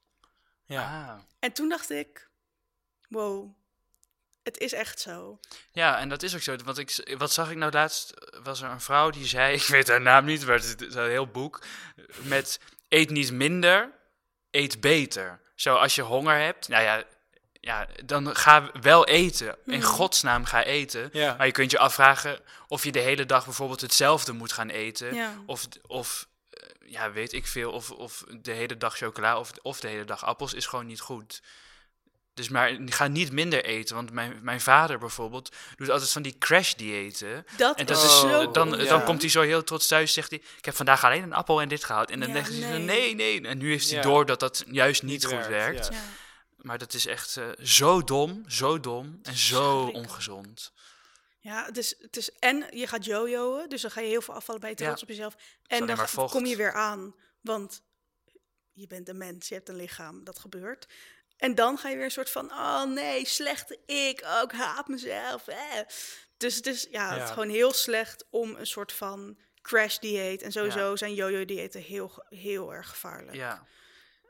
Ja. 0.65 1.07
Ah. 1.09 1.19
En 1.39 1.51
toen 1.51 1.69
dacht 1.69 1.89
ik, 1.91 2.27
wow, 3.09 3.55
het 4.43 4.57
is 4.57 4.73
echt 4.73 4.99
zo. 4.99 5.39
Ja, 5.71 5.99
en 5.99 6.09
dat 6.09 6.23
is 6.23 6.35
ook 6.35 6.41
zo. 6.41 6.55
Want 6.63 6.77
ik, 6.77 7.15
wat 7.17 7.31
zag 7.33 7.51
ik 7.51 7.57
nou 7.57 7.71
laatst? 7.71 8.13
Was 8.43 8.61
er 8.61 8.69
een 8.69 8.81
vrouw 8.81 9.09
die 9.09 9.25
zei, 9.25 9.53
ik 9.61 9.63
weet 9.63 9.87
haar 9.87 10.01
naam 10.01 10.25
niet, 10.25 10.45
maar 10.45 10.55
het 10.55 10.81
is 10.81 10.95
een 10.95 11.09
heel 11.09 11.27
boek, 11.27 11.63
met 12.21 12.59
eet 12.89 13.09
niet 13.09 13.31
minder, 13.31 13.91
eet 14.51 14.81
beter. 14.81 15.39
Zo, 15.55 15.75
als 15.75 15.95
je 15.95 16.01
honger 16.01 16.37
hebt, 16.37 16.67
nou 16.67 16.83
ja, 16.83 17.03
ja 17.59 17.87
dan 18.05 18.35
ga 18.35 18.71
wel 18.81 19.05
eten. 19.05 19.55
In 19.65 19.77
Mhm. 19.79 19.87
godsnaam 19.87 20.45
ga 20.45 20.63
eten. 20.63 21.09
Ja. 21.13 21.35
Maar 21.37 21.45
je 21.45 21.51
kunt 21.51 21.71
je 21.71 21.79
afvragen 21.79 22.39
of 22.67 22.83
je 22.83 22.91
de 22.91 22.99
hele 22.99 23.25
dag 23.25 23.45
bijvoorbeeld 23.45 23.81
hetzelfde 23.81 24.31
moet 24.33 24.51
gaan 24.51 24.69
eten. 24.69 25.13
Ja. 25.15 25.33
Of, 25.45 25.67
of 25.87 26.27
ja, 26.85 27.11
weet 27.11 27.33
ik 27.33 27.47
veel, 27.47 27.71
of, 27.71 27.91
of 27.91 28.23
de 28.41 28.51
hele 28.51 28.77
dag 28.77 28.97
chocola 28.97 29.39
of, 29.39 29.51
of 29.61 29.79
de 29.79 29.87
hele 29.87 30.05
dag 30.05 30.25
appels 30.25 30.53
is 30.53 30.65
gewoon 30.65 30.85
niet 30.85 30.99
goed. 30.99 31.41
Dus 32.33 32.49
maar 32.49 32.77
ga 32.85 33.07
niet 33.07 33.31
minder 33.31 33.63
eten, 33.65 33.95
want 33.95 34.11
mijn, 34.11 34.39
mijn 34.41 34.61
vader 34.61 34.97
bijvoorbeeld 34.99 35.55
doet 35.75 35.89
altijd 35.89 36.11
van 36.11 36.21
die 36.21 36.37
crash-diëten. 36.37 37.45
Dat, 37.57 37.77
En 37.77 37.85
dat 37.85 37.97
is 37.97 38.03
is, 38.03 38.19
zo 38.19 38.51
dan, 38.51 38.69
ja. 38.69 38.83
dan 38.85 39.03
komt 39.03 39.21
hij 39.21 39.29
zo 39.29 39.41
heel 39.41 39.63
trots 39.63 39.87
thuis, 39.87 40.13
zegt 40.13 40.29
hij, 40.29 40.41
ik 40.57 40.65
heb 40.65 40.75
vandaag 40.75 41.03
alleen 41.03 41.23
een 41.23 41.33
appel 41.33 41.61
en 41.61 41.67
dit 41.67 41.83
gehaald. 41.83 42.09
En 42.09 42.19
dan 42.19 42.29
Ja, 42.29 42.35
zegt 42.35 42.49
hij, 42.49 42.59
nee. 42.59 42.79
nee, 42.79 43.15
nee. 43.15 43.47
En 43.47 43.57
nu 43.57 43.69
heeft 43.69 43.87
hij 43.89 43.97
Ja. 43.97 44.03
door 44.03 44.25
dat 44.25 44.39
dat 44.39 44.63
juist 44.71 45.03
niet, 45.03 45.11
Niet 45.11 45.25
goed 45.25 45.47
werkt, 45.47 45.49
werkt. 45.49 45.87
ja. 45.87 45.93
Ja. 45.93 46.01
Maar 46.57 46.77
dat 46.77 46.93
is 46.93 47.05
echt 47.07 47.37
eh, 47.37 47.45
zo 47.65 48.03
dom, 48.03 48.43
zo 48.47 48.79
dom 48.79 49.19
en 49.23 49.37
zo 49.37 49.85
ongezond. 49.85 50.72
Ja, 51.43 51.65
het 51.65 51.77
is, 51.77 51.95
het 51.99 52.17
is 52.17 52.31
en 52.31 52.65
je 52.69 52.87
gaat 52.87 53.05
jojoen, 53.05 53.69
dus 53.69 53.81
dan 53.81 53.91
ga 53.91 54.01
je 54.01 54.07
heel 54.07 54.21
veel 54.21 54.33
afvallen, 54.33 54.61
ben 54.61 54.69
je 54.69 54.75
trots 54.75 54.99
Ja. 54.99 55.01
op 55.01 55.09
jezelf. 55.09 55.35
En 55.67 55.85
dan 55.85 56.07
kom 56.29 56.45
je 56.45 56.55
weer 56.55 56.73
aan, 56.73 57.15
want 57.41 57.81
je 58.71 58.87
bent 58.87 59.09
een 59.09 59.17
mens, 59.17 59.47
je 59.47 59.53
hebt 59.55 59.69
een 59.69 59.75
lichaam, 59.75 60.23
dat 60.23 60.39
gebeurt. 60.39 60.87
En 61.37 61.55
dan 61.55 61.77
ga 61.77 61.89
je 61.89 61.95
weer 61.95 62.05
een 62.05 62.11
soort 62.11 62.29
van, 62.29 62.51
oh 62.51 62.83
nee, 62.83 63.25
slechte 63.25 63.79
ik, 63.85 64.21
oh, 64.23 64.41
ik 64.43 64.51
haat 64.51 64.87
mezelf. 64.87 65.47
Eh. 65.47 65.79
Dus 66.37 66.55
het 66.55 66.67
is, 66.67 66.87
ja, 66.91 67.13
het 67.13 67.23
is 67.23 67.29
gewoon 67.29 67.49
heel 67.49 67.73
slecht 67.73 68.25
om 68.29 68.55
een 68.55 68.67
soort 68.67 68.91
van 68.93 69.37
crash 69.61 69.97
dieet. 69.97 70.41
En 70.41 70.51
sowieso 70.51 70.95
zijn 70.95 71.13
jojo 71.13 71.45
diëten 71.45 71.81
heel, 71.81 72.25
heel 72.29 72.73
erg 72.73 72.89
gevaarlijk. 72.89 73.35
Ja, 73.35 73.65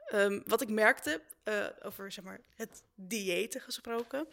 Ehm, 0.04 0.42
wat 0.46 0.62
ik 0.62 0.70
merkte, 0.70 1.22
eh, 1.44 1.66
over 1.82 2.12
zeg 2.12 2.24
maar, 2.24 2.40
het 2.56 2.84
diëten 2.96 3.62
gesproken, 3.62 4.28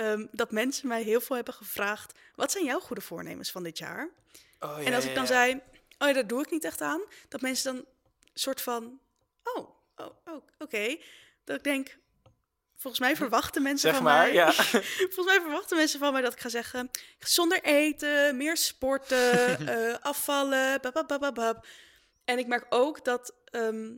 ehm, 0.00 0.26
dat 0.30 0.50
mensen 0.50 0.88
mij 0.88 1.02
heel 1.02 1.20
veel 1.20 1.36
hebben 1.36 1.54
gevraagd: 1.54 2.18
wat 2.34 2.52
zijn 2.52 2.64
jouw 2.64 2.80
goede 2.80 3.02
voornemens 3.02 3.50
van 3.50 3.62
dit 3.62 3.78
jaar? 3.78 4.08
Oh, 4.60 4.78
en 4.78 4.84
ja, 4.84 4.94
als 4.94 5.04
ja, 5.04 5.10
ik 5.10 5.16
dan 5.16 5.24
ja. 5.24 5.30
zei: 5.30 5.62
oh 5.98 6.08
ja, 6.08 6.12
daar 6.12 6.26
doe 6.26 6.40
ik 6.42 6.50
niet 6.50 6.64
echt 6.64 6.80
aan, 6.80 7.00
dat 7.28 7.40
mensen 7.40 7.74
dan 7.74 7.84
soort 8.34 8.60
van: 8.60 9.00
oh, 9.42 9.68
oh, 9.96 10.10
oh 10.24 10.42
oké. 10.58 10.96
Dat 11.44 11.56
ik 11.56 11.64
denk. 11.64 11.98
Volgens 12.76 13.02
mij 13.02 13.16
verwachten 13.16 13.62
mensen 13.62 13.88
Zeg 13.88 13.94
van 13.94 14.04
maar, 14.04 14.26
mij. 14.26 14.34
ja. 14.34 14.52
Volgens 15.12 15.26
mij 15.26 15.40
verwachten 15.40 15.76
mensen 15.76 15.98
van 15.98 16.12
mij 16.12 16.22
dat 16.22 16.32
ik 16.32 16.40
ga 16.40 16.48
zeggen: 16.48 16.90
gezonder 17.18 17.62
eten, 17.62 18.36
meer 18.36 18.56
sporten, 18.56 19.58
eh, 19.68 19.94
afvallen. 20.00 20.80
bababababab. 20.80 21.66
En 22.24 22.38
ik 22.38 22.46
merk 22.46 22.66
ook 22.68 23.04
dat 23.04 23.34
ehm, 23.44 23.90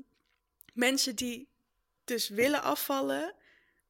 mensen 0.72 1.16
die 1.16 1.48
dus 2.04 2.28
willen 2.28 2.62
afvallen, 2.62 3.34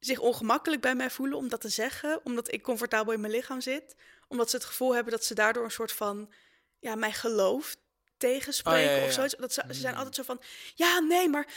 zich 0.05 0.19
ongemakkelijk 0.19 0.81
bij 0.81 0.95
mij 0.95 1.09
voelen 1.09 1.37
om 1.37 1.49
dat 1.49 1.61
te 1.61 1.69
zeggen, 1.69 2.19
omdat 2.23 2.53
ik 2.53 2.61
comfortabel 2.61 3.13
in 3.13 3.19
mijn 3.19 3.33
lichaam 3.33 3.61
zit, 3.61 3.95
omdat 4.27 4.49
ze 4.49 4.55
het 4.55 4.65
gevoel 4.65 4.93
hebben 4.95 5.13
dat 5.13 5.25
ze 5.25 5.33
daardoor 5.33 5.63
een 5.63 5.71
soort 5.71 5.91
van 5.91 6.33
ja, 6.79 6.95
mijn 6.95 7.13
geloof 7.13 7.75
tegenspreken 8.17 8.89
Oh, 8.89 8.95
ja, 8.95 9.01
ja, 9.01 9.05
of 9.05 9.13
zoiets. 9.13 9.35
Dat 9.37 9.53
ze, 9.53 9.63
ze 9.67 9.73
zijn 9.73 9.93
Mm. 9.93 9.97
altijd 9.97 10.15
zo 10.15 10.23
van: 10.23 10.41
ja, 10.75 10.99
nee, 10.99 11.29
maar 11.29 11.47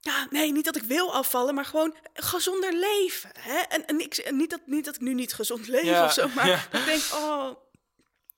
ja, 0.00 0.26
nee, 0.30 0.52
niet 0.52 0.64
dat 0.64 0.76
ik 0.76 0.82
wil 0.82 1.14
afvallen, 1.14 1.54
maar 1.54 1.64
gewoon 1.64 1.96
gezonder 2.14 2.72
leven. 2.72 3.30
Hè? 3.38 3.58
En, 3.58 3.86
en, 3.86 4.00
ik, 4.00 4.16
en 4.16 4.36
niet, 4.36 4.50
dat, 4.50 4.60
niet 4.64 4.84
dat 4.84 4.94
ik 4.94 5.00
nu 5.00 5.14
niet 5.14 5.34
gezond 5.34 5.68
leef 5.68 5.84
Ja, 5.84 6.04
of 6.04 6.12
zo, 6.12 6.28
maar 6.28 6.46
ja. 6.46 6.66
ik 6.78 6.84
denk, 6.84 7.02
oh, 7.12 7.56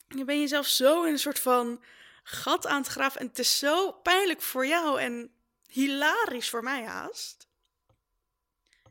je 0.08 0.24
bent 0.24 0.40
jezelf 0.40 0.66
zo 0.66 1.02
in 1.02 1.12
een 1.12 1.18
soort 1.18 1.38
van 1.38 1.82
gat 2.22 2.66
aan 2.66 2.80
het 2.80 2.90
graven. 2.90 3.20
En 3.20 3.26
het 3.26 3.38
is 3.38 3.58
zo 3.58 3.92
pijnlijk 3.92 4.42
voor 4.42 4.66
jou 4.66 5.00
en 5.00 5.32
hilarisch 5.66 6.50
voor 6.50 6.62
mij 6.62 6.84
haast. 6.84 7.47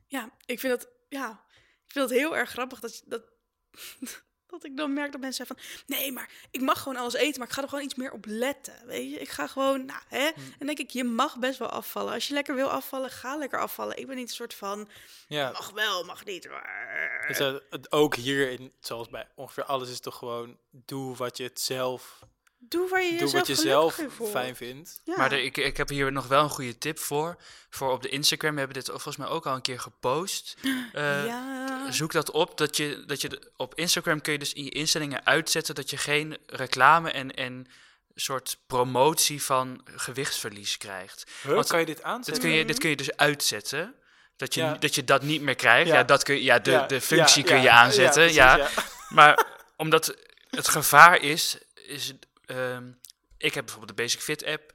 Ja, 0.08 0.30
ik 0.46 0.60
vind 0.60 0.80
dat, 0.80 0.90
ja, 1.10 1.30
ik 1.86 1.92
vind 1.92 2.10
dat 2.10 2.18
heel 2.18 2.38
erg 2.38 2.50
grappig 2.50 2.80
dat, 2.80 3.04
dat, 3.06 3.24
dat 4.48 4.64
ik 4.64 4.78
dan 4.78 4.94
merk 4.94 5.12
dat 5.12 5.22
mensen 5.22 5.46
zeggen 5.46 5.66
van... 5.66 5.98
Nee, 5.98 6.12
maar 6.12 6.32
ik 6.52 6.62
mag 6.62 6.82
gewoon 6.82 6.98
alles 6.98 7.14
eten, 7.14 7.40
maar 7.40 7.48
ik 7.48 7.54
ga 7.54 7.62
er 7.62 7.70
gewoon 7.70 7.84
iets 7.84 7.96
meer 7.96 8.12
op 8.12 8.26
letten, 8.28 8.86
weet 8.86 9.12
je. 9.12 9.20
Ik 9.20 9.30
ga 9.30 9.48
gewoon, 9.48 9.86
nou, 9.86 10.02
hè. 10.08 10.26
En 10.28 10.56
dan 10.58 10.68
denk 10.68 10.80
ik, 10.80 10.90
je 10.90 11.04
mag 11.04 11.38
best 11.38 11.60
wel 11.60 11.70
afvallen. 11.70 12.14
Als 12.14 12.28
je 12.28 12.34
lekker 12.34 12.56
wil 12.56 12.70
afvallen, 12.70 13.10
ga 13.10 13.38
lekker 13.38 13.60
afvallen. 13.60 13.98
Ik 13.98 14.08
ben 14.08 14.16
niet 14.16 14.30
een 14.30 14.36
soort 14.36 14.54
van, 14.54 14.90
ja. 15.28 15.52
mag 15.52 15.70
wel, 15.70 16.04
mag 16.04 16.26
niet. 16.26 16.50
maar- 16.50 17.66
het 17.70 17.92
ook 17.92 18.16
hierin, 18.16 18.74
zoals 18.80 19.10
bij 19.10 19.28
ongeveer 19.36 19.64
alles, 19.64 19.90
is 19.90 20.00
toch 20.00 20.18
gewoon 20.18 20.58
doe 20.70 21.16
wat 21.16 21.38
je 21.38 21.44
het 21.44 21.62
zelf, 21.62 22.20
Doe 22.60 22.90
waar 22.90 23.04
je 23.04 23.10
doe 23.10 23.20
jezelf 23.20 23.34
wat 23.34 23.48
je 23.48 23.56
zelf 23.56 24.00
fijn 24.32 24.56
vindt. 24.56 25.02
Ja. 25.04 25.18
Maar 25.18 25.32
er- 25.32 25.44
ik, 25.44 25.58
ik 25.58 25.78
heb 25.78 25.90
hier 25.90 26.12
nog 26.12 26.28
wel 26.28 26.44
een 26.44 26.50
goede 26.50 26.78
tip 26.78 27.00
voor. 27.00 27.38
Voor 27.70 27.92
op 27.92 28.02
de 28.02 28.10
Instagram 28.10 28.52
we 28.54 28.58
hebben 28.60 28.78
dit 28.78 28.88
volgens 28.90 29.18
mij 29.18 29.28
ook 29.28 29.46
al 29.46 29.56
een 29.56 29.62
keer 29.62 29.80
gepost. 29.80 30.56
Eh, 30.94 31.26
ja. 31.26 31.92
Zoek 31.92 32.12
dat 32.12 32.32
op. 32.32 32.58
Dat 32.58 32.78
je, 32.78 33.04
dat 33.06 33.22
je 33.22 33.30
de- 33.30 33.52
op 33.56 33.76
Instagram 33.76 34.22
kun 34.22 34.34
je 34.34 34.40
dus 34.40 34.54
in 34.54 34.64
je 34.64 34.70
instellingen 34.70 35.26
uitzetten 35.26 35.76
dat 35.76 35.90
je 35.90 35.98
geen 35.98 36.38
reclame 36.46 37.12
en, 37.12 37.34
en 37.36 37.68
soort 38.16 38.58
promotie 38.68 39.44
van 39.44 39.82
gewichtsverlies 39.96 40.78
krijgt. 40.78 41.26
Huh, 41.42 41.54
Want 41.54 41.68
kan 41.68 41.80
je 41.80 41.86
dit 41.86 41.96
Dit 41.96 42.06
aanzetten? 42.06 42.44
kun 42.44 42.52
je, 42.52 42.66
dit 42.66 42.80
kun 42.80 42.90
je 42.90 42.96
dus 42.96 43.16
uitzetten. 43.18 43.96
Dat 44.38 44.54
je, 44.54 44.62
Ja. 44.62 44.74
dat 44.74 44.96
je 44.96 45.04
dat 45.04 45.22
niet 45.22 45.42
meer 45.42 45.56
krijgt. 45.56 45.88
Ja, 45.90 45.96
Ja. 45.96 46.04
dat 46.04 46.24
kun 46.24 46.36
je, 46.36 46.44
ja, 46.44 46.60
de, 46.60 46.72
Ja, 46.72 46.86
de 46.86 47.02
functie 47.02 47.44
ja, 47.44 47.50
kun 47.52 47.62
je 47.62 47.70
aanzetten. 47.72 48.34
ja, 48.34 48.70
Maar 49.10 49.46
omdat 49.76 50.16
het 50.50 50.68
gevaar 50.68 51.22
is, 51.22 51.58
is 51.88 52.14
ehm, 52.48 52.92
ik 53.38 53.54
heb 53.54 53.66
bijvoorbeeld 53.66 53.98
de 53.98 54.04
Basic 54.04 54.20
Fit 54.22 54.46
app. 54.46 54.72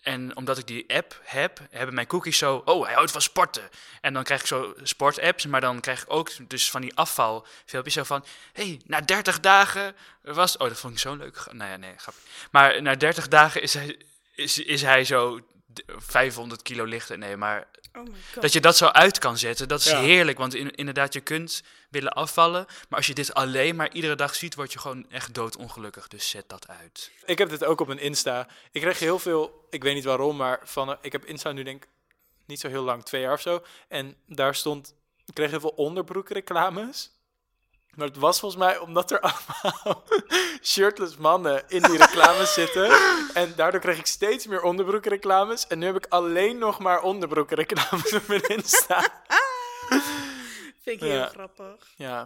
En 0.00 0.36
omdat 0.36 0.58
ik 0.58 0.66
die 0.66 0.94
app 0.94 1.20
heb, 1.24 1.60
hebben 1.70 1.94
mijn 1.94 2.06
cookies 2.06 2.38
zo, 2.38 2.62
oh, 2.64 2.84
hij 2.84 2.94
houdt 2.94 3.10
van 3.10 3.22
sporten. 3.22 3.68
En 4.00 4.12
dan 4.12 4.24
krijg 4.24 4.40
ik 4.40 4.46
zo 4.46 4.74
sportapps, 4.82 5.46
maar 5.46 5.60
dan 5.60 5.80
krijg 5.80 6.02
ik 6.02 6.12
ook 6.12 6.48
dus 6.48 6.70
van 6.70 6.80
die 6.80 6.94
afvalfilmpjes 6.96 7.94
zo 7.94 8.04
van, 8.04 8.24
hey, 8.52 8.80
na 8.84 9.00
30 9.00 9.40
dagen 9.40 9.96
was, 10.22 10.56
oh, 10.56 10.68
dat 10.68 10.78
vond 10.78 10.92
ik 10.92 10.98
zo 10.98 11.14
leuk. 11.14 11.46
Nou 11.52 11.70
ja, 11.70 11.76
nee. 11.76 11.94
Maar 12.50 12.82
na 12.82 12.94
30 12.94 13.28
dagen 13.28 13.62
is 13.62 13.74
hij, 13.74 13.98
is, 14.34 14.58
is 14.58 14.82
hij 14.82 15.04
zo 15.04 15.40
d- 15.72 15.82
500 15.86 16.62
kilo 16.62 16.84
lichter. 16.84 17.18
Nee, 17.18 17.36
maar 17.36 17.66
Oh 17.94 18.02
my 18.02 18.10
god. 18.32 18.42
dat 18.42 18.52
je 18.52 18.60
dat 18.60 18.76
zo 18.76 18.86
uit 18.86 19.18
kan 19.18 19.38
zetten, 19.38 19.68
dat 19.68 19.80
is 19.80 19.86
Ja. 19.90 20.00
heerlijk. 20.00 20.38
Want 20.38 20.54
in- 20.54 20.70
inderdaad, 20.74 21.12
je 21.12 21.20
kunt 21.20 21.62
willen 21.90 22.12
afvallen. 22.12 22.66
Maar 22.88 22.98
als 22.98 23.06
je 23.06 23.14
dit 23.14 23.34
alleen 23.34 23.76
maar 23.76 23.92
iedere 23.92 24.14
dag 24.14 24.34
ziet, 24.34 24.54
word 24.54 24.72
je 24.72 24.78
gewoon 24.78 25.10
echt 25.10 25.34
doodongelukkig. 25.34 26.08
Dus 26.08 26.28
zet 26.30 26.48
dat 26.48 26.68
uit. 26.68 27.10
Ik 27.24 27.38
heb 27.38 27.48
dit 27.48 27.64
ook 27.64 27.80
op 27.80 27.86
mijn 27.86 27.98
Insta. 27.98 28.48
Ik 28.72 28.80
kreeg 28.80 28.98
heel 28.98 29.18
veel, 29.18 29.66
ik 29.70 29.82
weet 29.82 29.94
niet 29.94 30.04
waarom, 30.04 30.36
maar 30.36 30.60
van, 30.64 30.90
eh, 30.90 30.96
ik 31.00 31.12
heb 31.12 31.24
Insta 31.24 31.52
nu 31.52 31.62
denk 31.62 31.82
ik 31.84 31.88
niet 32.46 32.60
zo 32.60 32.68
heel 32.68 32.82
lang, 32.82 33.04
twee 33.04 33.20
jaar 33.20 33.32
of 33.32 33.40
zo. 33.40 33.62
En 33.88 34.16
daar 34.26 34.54
stond, 34.54 34.94
ik 35.26 35.34
kreeg 35.34 35.50
heel 35.50 35.60
veel 35.60 35.74
onderbroekreclames. 35.76 37.10
Maar 37.94 38.06
het 38.06 38.16
was 38.16 38.40
volgens 38.40 38.62
mij 38.62 38.78
omdat 38.78 39.10
er 39.10 39.20
allemaal 39.30 40.04
shirtless 40.62 41.16
mannen 41.16 41.64
in 41.68 41.82
die 41.82 41.96
reclames 41.96 42.52
zitten. 42.54 42.90
En 43.34 43.52
daardoor 43.56 43.80
kreeg 43.80 43.98
ik 43.98 44.06
steeds 44.06 44.46
meer 44.46 44.62
onderbroekreclames. 44.62 45.66
En 45.66 45.78
nu 45.78 45.86
heb 45.86 45.96
ik 45.96 46.06
alleen 46.08 46.58
nog 46.58 46.78
maar 46.78 47.02
onderbroekreclames 47.02 48.12
op 48.18 48.26
mijn 48.26 48.42
Insta. 48.42 49.22
Vind 50.82 50.96
ik 50.96 51.00
heel 51.00 51.12
Ja. 51.14 51.26
grappig. 51.26 51.76
Ja, 51.96 52.24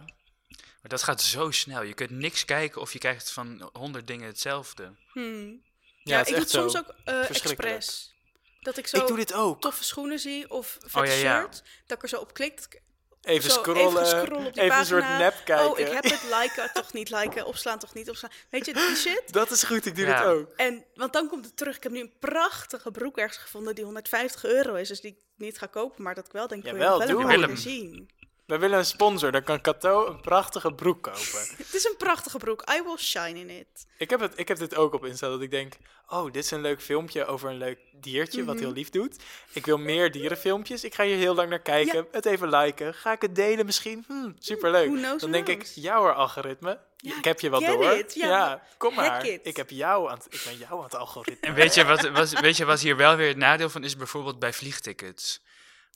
Maar 0.81 0.89
dat 0.93 1.03
gaat 1.03 1.21
zo 1.21 1.51
snel. 1.51 1.81
Je 1.81 1.93
kunt 1.93 2.09
niks 2.09 2.45
kijken 2.45 2.81
of 2.81 2.93
je 2.93 2.99
krijgt 2.99 3.31
van 3.31 3.69
honderd 3.73 4.07
dingen 4.07 4.27
hetzelfde. 4.27 4.91
Hmm. 5.11 5.61
ja, 6.03 6.13
Ja, 6.13 6.17
het 6.17 6.29
ik 6.29 6.35
doe 6.35 6.47
soms 6.47 6.77
ook 6.77 6.87
eh 7.03 7.23
Verschrikkelijk. 7.23 7.61
expres. 7.75 8.13
Dat 8.61 8.77
ik 8.77 8.87
zo 8.87 8.97
Ik 8.97 9.07
doe 9.07 9.17
dit 9.17 9.33
ook. 9.33 9.61
toffe 9.61 9.83
schoenen 9.83 10.19
zie 10.19 10.49
of 10.49 10.77
vet 10.81 10.95
Oh, 11.01 11.05
ja, 11.05 11.13
ja. 11.13 11.39
shirt. 11.41 11.63
Dat 11.85 11.97
ik 11.97 12.03
er 12.03 12.09
zo 12.09 12.17
op 12.17 12.33
klik. 12.33 12.81
Dat 13.25 13.33
Even 13.35 13.51
zo 13.51 13.59
scrollen, 13.59 14.03
even 14.03 14.07
scrollen 14.07 14.45
op 14.47 14.53
die 14.53 14.63
even 14.63 14.77
een 14.77 14.85
soort 14.85 15.17
nep 15.17 15.41
kijken. 15.43 15.69
Oh, 15.71 15.79
ik 15.79 15.87
heb 15.87 16.03
het 16.03 16.23
liken, 16.41 16.69
toch 16.73 16.93
niet 16.93 17.09
liken. 17.09 17.45
Opslaan, 17.51 17.79
toch 17.79 17.93
niet 17.93 18.09
opslaan. 18.09 18.31
Weet 18.49 18.65
je, 18.65 18.73
die 18.73 18.95
shit. 18.95 19.33
Dat 19.33 19.51
is 19.51 19.63
goed, 19.63 19.85
ik 19.85 19.95
doe 19.95 20.05
Ja. 20.05 20.17
dit 20.19 20.27
ook. 20.27 20.51
En, 20.55 20.85
want 20.95 21.13
dan 21.13 21.27
komt 21.29 21.45
het 21.45 21.57
terug. 21.57 21.75
Ik 21.75 21.83
heb 21.83 21.91
nu 21.91 21.99
een 21.99 22.13
prachtige 22.19 22.91
broek 22.91 23.17
ergens 23.17 23.37
gevonden 23.37 23.75
die 23.75 23.83
150 23.83 24.45
euro 24.45 24.73
is. 24.73 24.87
Dus 24.87 25.01
die 25.01 25.11
ik 25.11 25.17
niet 25.37 25.57
ga 25.57 25.65
kopen, 25.65 26.03
maar 26.03 26.15
dat 26.15 26.25
ik 26.25 26.31
wel 26.31 26.47
denk, 26.47 26.63
ik 26.65 26.71
wil 26.71 26.79
je 26.81 26.87
Jawel, 26.87 26.99
nog 26.99 27.07
wel 27.07 27.27
doe 27.27 27.33
een 27.33 27.47
paar 27.47 27.57
zien. 27.57 28.09
We 28.45 28.57
willen 28.57 28.77
een 28.77 28.85
sponsor, 28.85 29.31
dan 29.31 29.43
kan 29.43 29.61
Cato 29.61 30.07
een 30.07 30.21
prachtige 30.21 30.73
broek 30.73 31.03
kopen. 31.03 31.21
Het 31.57 31.73
is 31.73 31.85
een 31.85 31.95
prachtige 31.97 32.37
broek. 32.37 32.63
I 32.77 32.81
will 32.83 32.97
shine 32.97 33.39
in 33.39 33.49
it. 33.49 33.87
ik, 33.97 34.09
heb 34.09 34.19
het, 34.19 34.33
ik 34.35 34.47
heb 34.47 34.57
dit 34.57 34.75
ook 34.75 34.93
op 34.93 35.05
Insta, 35.05 35.27
dat 35.27 35.41
ik 35.41 35.51
denk... 35.51 35.73
Oh, 36.09 36.23
dit 36.31 36.43
is 36.43 36.51
een 36.51 36.61
leuk 36.61 36.81
filmpje 36.81 37.25
over 37.25 37.49
een 37.49 37.57
leuk 37.57 37.79
diertje, 37.93 38.43
wat 38.45 38.55
Mhm. 38.55 38.63
heel 38.63 38.73
lief 38.73 38.89
doet. 38.89 39.23
Ik 39.51 39.65
wil 39.65 39.77
meer 39.77 40.11
dierenfilmpjes. 40.11 40.83
Ik 40.83 40.95
ga 40.95 41.03
hier 41.03 41.15
heel 41.17 41.35
lang 41.35 41.49
naar 41.49 41.59
kijken. 41.61 42.07
Het 42.11 42.25
even 42.25 42.49
liken. 42.49 42.93
Ga 42.93 43.11
ik 43.11 43.21
het 43.21 43.35
delen 43.35 43.65
misschien? 43.65 44.03
Hm, 44.07 44.31
superleuk. 44.39 44.91
Knows, 44.91 45.21
dan 45.21 45.31
denk 45.31 45.47
ik, 45.47 45.63
jouw 45.75 46.09
algoritme. 46.11 46.79
Ja, 46.97 47.17
ik 47.17 47.23
heb 47.23 47.39
je 47.39 47.49
wel 47.49 47.59
get 47.59 47.73
door. 47.73 47.91
it. 47.91 48.13
Ja, 48.13 48.61
kom 48.77 48.93
maar. 48.93 49.25
it. 49.25 49.39
Ik, 49.43 49.55
heb 49.57 49.69
jou 49.69 50.09
aan 50.09 50.17
het, 50.17 50.27
ik 50.29 50.41
ben 50.45 50.57
jou 50.57 50.77
aan 50.77 50.83
het 50.83 50.95
algoritme. 50.95 51.47
En 51.47 51.53
weet 51.53 51.73
je 51.73 51.85
wat, 51.85 52.09
wat, 52.09 52.29
weet 52.39 52.57
je 52.57 52.65
wat 52.65 52.79
hier 52.79 52.97
wel 52.97 53.15
weer 53.15 53.27
het 53.27 53.37
nadeel 53.37 53.69
van 53.69 53.83
is? 53.83 53.95
Bijvoorbeeld 53.95 54.39
bij 54.39 54.53
vliegtickets. 54.53 55.41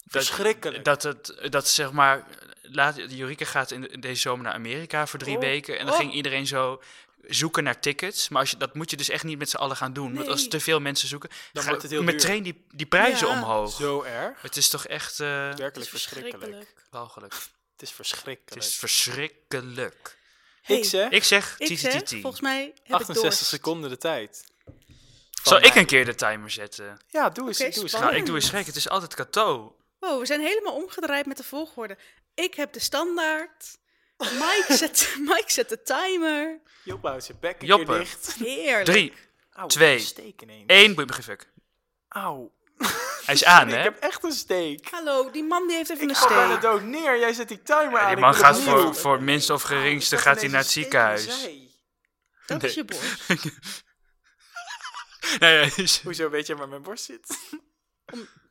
Verschrikkelijk. 0.10 0.84
Dat 0.84 1.04
het, 1.04 1.34
dat 1.50 1.68
zeg 1.68 1.92
maar, 1.92 2.26
laat, 2.62 2.96
Jurike 3.08 3.46
gaat 3.46 3.72
in, 3.72 3.92
in 3.92 4.00
deze 4.00 4.22
zomer 4.22 4.44
naar 4.44 4.54
Amerika 4.54 5.08
voor 5.08 5.20
drie 5.20 5.36
Oh, 5.36 5.42
weken. 5.42 5.80
En 5.80 5.86
dan 5.86 5.94
oh. 5.94 6.00
ging 6.00 6.14
iedereen 6.14 6.48
zo 6.48 6.82
zoeken 7.28 7.64
naar 7.64 7.80
tickets. 7.80 8.30
Maar 8.30 8.42
als 8.42 8.50
je, 8.52 8.58
dat 8.58 8.74
moet 8.76 8.90
je 8.90 8.98
dus 8.98 9.10
echt 9.10 9.24
niet 9.24 9.38
met 9.38 9.50
z'n 9.50 9.58
allen 9.58 9.76
gaan 9.76 9.94
doen. 9.94 10.16
Want 10.16 10.28
als 10.28 10.48
te 10.48 10.60
veel 10.60 10.80
mensen 10.80 11.08
zoeken, 11.08 11.30
Dan 11.54 11.64
ga- 11.64 11.70
wordt 11.70 11.84
het 11.84 11.92
heel 11.92 12.04
meteen 12.04 12.44
die, 12.44 12.66
die 12.72 12.86
prijzen 12.86 13.28
Ja. 13.28 13.34
omhoog. 13.34 13.72
Zo 13.76 14.02
erg. 14.04 14.42
Het 14.42 14.58
is 14.58 14.70
toch 14.70 14.86
echt 14.88 15.20
eh 15.20 15.28
Het 15.48 15.58
Werkelijk 15.60 15.76
is 15.78 15.90
verschrikkelijk. 15.90 16.74
walgelijk. 16.90 17.34
Het 17.34 17.42
is 17.82 17.88
Het 17.88 17.92
verschrikkelijk. 17.96 18.64
is 18.66 18.76
verschrikkelijk. 18.76 20.18
Hey, 20.62 20.78
ik 20.78 20.84
zeg, 20.86 21.10
Ik 21.10 21.24
zeg 21.24 21.56
ik 21.58 21.78
zeg, 21.80 21.94
titi 21.94 22.22
volgens 22.22 22.42
mij 22.42 22.62
heb 22.62 22.74
ik 22.86 22.92
68 22.94 23.22
dorst. 23.24 23.46
seconden 23.46 23.90
de 23.90 23.98
tijd. 23.98 24.44
Zal 25.44 25.62
ik 25.62 25.76
een 25.76 25.86
keer 25.86 26.06
de 26.06 26.16
timer 26.16 26.50
zetten? 26.52 27.00
Ja, 27.08 27.30
doe 27.30 27.48
eens. 27.48 27.58
Doe 27.58 27.68
eens. 27.84 27.92
Nou, 27.92 28.16
ik 28.16 28.26
doe 28.26 28.36
eens 28.36 28.50
gek. 28.50 28.66
Het 28.66 28.76
is 28.76 28.90
altijd 28.90 29.16
Cato. 29.16 29.76
Wow, 30.00 30.20
we 30.20 30.26
zijn 30.26 30.42
helemaal 30.42 30.74
omgedraaid 30.74 31.26
met 31.26 31.38
de 31.38 31.44
volgorde. 31.44 31.98
Ik 32.34 32.54
heb 32.54 32.74
de 32.74 32.80
standaard. 32.80 33.78
Mike 34.18 34.66
zet, 34.70 35.16
Mike 35.30 35.52
zet 35.52 35.70
de 35.70 35.82
timer. 35.82 36.60
Joppe, 36.84 37.08
houd 37.08 37.28
je 37.28 37.36
bek 37.40 37.62
een 37.62 37.68
Joppe. 37.68 37.86
keer 37.86 37.98
dicht. 37.98 38.34
Heerlijk. 38.34 38.86
Drie, 38.86 39.14
Auw, 39.52 39.68
Twee. 39.68 40.00
steek 40.00 40.42
één, 40.68 40.96
fuck. 41.24 41.52
Auw. 42.08 42.52
Hij 43.26 43.34
is 43.36 43.44
aan, 43.46 43.68
Ik 43.68 43.74
hè? 43.74 43.80
heb 43.82 43.98
echt 44.00 44.24
een 44.24 44.32
steek. 44.32 44.90
Hallo, 44.90 45.32
die 45.32 45.44
man 45.44 45.68
die 45.68 45.76
heeft 45.76 45.90
even 45.90 46.04
Ik 46.04 46.10
een 46.10 46.16
ga 46.16 46.28
bijna 46.28 46.50
steek. 46.50 46.62
dood 46.62 46.82
neer. 46.82 47.20
Jij 47.20 47.34
zet 47.34 47.48
die 47.48 47.62
timer 47.62 48.00
aan. 48.00 48.06
Die 48.08 48.16
ik 48.16 48.22
man 48.22 48.34
gaat 48.36 48.58
opnieuw. 48.58 48.82
voor, 48.82 48.96
voor 48.96 49.14
het 49.14 49.22
minste 49.22 49.54
of 49.54 49.62
geringste 49.62 50.16
Ik 50.16 50.22
gaat 50.22 50.40
hij 50.40 50.50
naar 50.50 50.60
het 50.62 50.70
steek 50.70 50.84
ziekenhuis. 50.84 51.26
Dat 52.46 52.62
Nee. 52.62 52.70
is 52.70 52.76
je 52.76 52.86
borst. 52.86 53.28
Nee, 55.40 55.54
ja, 55.54 55.70
is- 55.76 56.02
Hoezo 56.02 56.30
weet 56.30 56.48
je 56.48 56.56
waar 56.56 56.68
mijn 56.70 56.82
borst 56.82 57.04
zit? 57.06 57.38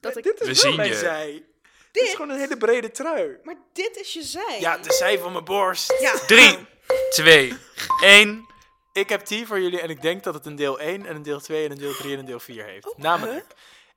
Dat 0.00 0.16
ik... 0.16 0.24
Dit 0.24 0.34
is 0.34 0.46
We 0.46 0.46
wel 0.46 0.54
zien 0.54 0.76
mijn 0.76 0.88
je. 0.88 0.94
zij. 0.96 1.44
Dit 1.92 2.02
is 2.02 2.10
gewoon 2.14 2.30
een 2.30 2.38
hele 2.38 2.56
brede 2.56 2.90
trui. 2.90 3.36
Maar 3.42 3.56
dit 3.72 3.96
is 3.96 4.12
je 4.12 4.22
zij. 4.22 4.56
Ja, 4.60 4.78
de 4.78 4.92
zij 4.92 5.18
van 5.18 5.32
mijn 5.32 5.44
borst. 5.44 5.94
Ja. 6.00 6.18
3, 6.26 6.58
2, 7.10 7.54
1. 8.02 8.46
Ik 8.92 9.08
heb 9.08 9.26
die 9.26 9.46
voor 9.46 9.60
jullie 9.60 9.80
en 9.80 9.90
ik 9.90 10.02
denk 10.02 10.22
dat 10.24 10.34
het 10.34 10.46
een 10.46 10.56
deel 10.56 10.80
1 10.80 11.06
en 11.06 11.16
een 11.16 11.22
deel 11.22 11.40
2 11.40 11.64
en 11.64 11.70
een 11.70 11.78
deel 11.78 11.92
3 11.94 12.12
en 12.12 12.18
een 12.18 12.24
deel 12.24 12.40
4 12.40 12.64
heeft. 12.64 12.86
Oh, 12.92 12.98
Namelijk, 12.98 13.44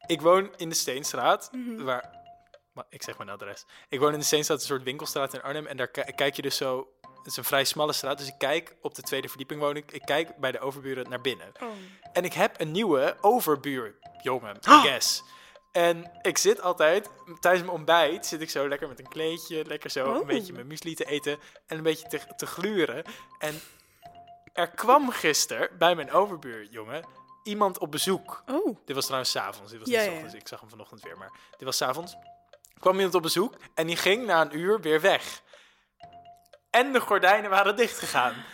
ik 0.06 0.22
woon 0.22 0.54
in 0.58 0.70
de 0.70 0.76
Steenstraat, 0.76 1.49
Mhm. 1.52 1.84
waar... 1.84 2.20
maar 2.74 2.86
Ik 2.89 3.04
zeg 3.04 3.18
mijn 3.18 3.30
adres. 3.30 3.66
Ik 3.89 3.99
woon 3.99 4.14
in 4.14 4.20
de 4.20 4.26
Steenstraat, 4.26 4.60
een 4.60 4.66
soort 4.66 4.84
winkelstraat 4.84 5.34
in 5.34 5.41
Arnhem. 5.41 5.66
En 5.66 5.78
daar 5.78 5.88
ki- 5.88 6.12
kijk 6.16 6.36
je 6.36 6.41
dus 6.41 6.58
zo... 6.58 6.88
Het 7.18 7.32
is 7.32 7.38
een 7.38 7.43
vrij 7.43 7.64
smalle 7.64 7.93
straat, 7.93 8.18
dus 8.18 8.28
ik 8.28 8.38
kijk 8.38 8.76
op 8.82 8.95
de 8.95 9.02
tweede 9.02 9.28
verdieping 9.28 9.60
woon 9.60 9.76
ik. 9.76 9.91
Ik 9.91 10.02
kijk 10.06 10.38
bij 10.38 10.52
de 10.52 10.60
overburen 10.60 11.10
naar 11.10 11.22
binnen. 11.22 11.52
Oh. 11.62 11.68
En 12.14 12.24
ik 12.24 12.34
heb 12.34 12.60
een 12.60 12.72
nieuwe 12.72 13.16
overbuur, 13.22 13.95
jongen, 14.24 14.56
I 14.56 14.60
guess. 14.88 15.24
En 15.72 16.12
ik 16.22 16.38
zit 16.38 16.62
altijd, 16.62 17.10
tijdens 17.40 17.64
mijn 17.64 17.76
ontbijt, 17.78 18.26
zit 18.26 18.42
ik 18.42 18.50
zo 18.50 18.68
lekker 18.68 18.88
met 18.88 19.00
een 19.00 19.08
kleedje, 19.08 19.66
lekker 19.66 19.90
zo 19.90 20.10
Oh. 20.10 20.16
een 20.16 20.26
beetje 20.26 20.54
mijn 20.54 20.68
muesli 20.68 20.96
te 20.96 21.06
eten 21.06 21.40
en 21.68 21.78
een 21.78 21.84
beetje 21.84 22.08
te, 22.08 22.20
te 22.36 22.46
gluren. 22.46 23.04
En 23.40 23.62
er 24.54 24.70
kwam 24.70 25.10
gisteren 25.12 25.70
bij 25.78 25.96
mijn 25.96 26.12
overbuur, 26.12 26.66
jongen, 26.70 27.06
iemand 27.44 27.78
op 27.78 27.92
bezoek. 27.92 28.44
Oh. 28.48 28.78
Dit 28.86 28.96
was 28.96 29.06
trouwens 29.06 29.36
avonds, 29.38 29.72
dit 29.72 29.80
was 29.80 29.90
Ja, 29.90 29.96
niet 29.96 30.04
's 30.04 30.08
ja, 30.08 30.14
ochtends, 30.14 30.34
ja. 30.34 30.40
ik 30.40 30.48
zag 30.48 30.60
hem 30.60 30.70
vanochtend 30.70 31.02
weer, 31.02 31.18
maar 31.18 31.32
dit 31.52 31.62
was 31.64 31.82
avonds. 31.82 32.16
kwam 32.80 32.96
iemand 32.96 33.16
op 33.16 33.22
bezoek 33.22 33.54
en 33.74 33.88
die 33.88 33.96
ging 33.98 34.26
na 34.26 34.42
een 34.42 34.58
uur 34.58 34.80
weer 34.82 35.02
weg. 35.02 35.42
En 36.70 36.92
de 36.94 37.00
gordijnen 37.00 37.50
waren 37.50 37.76
dichtgegaan. 37.76 38.46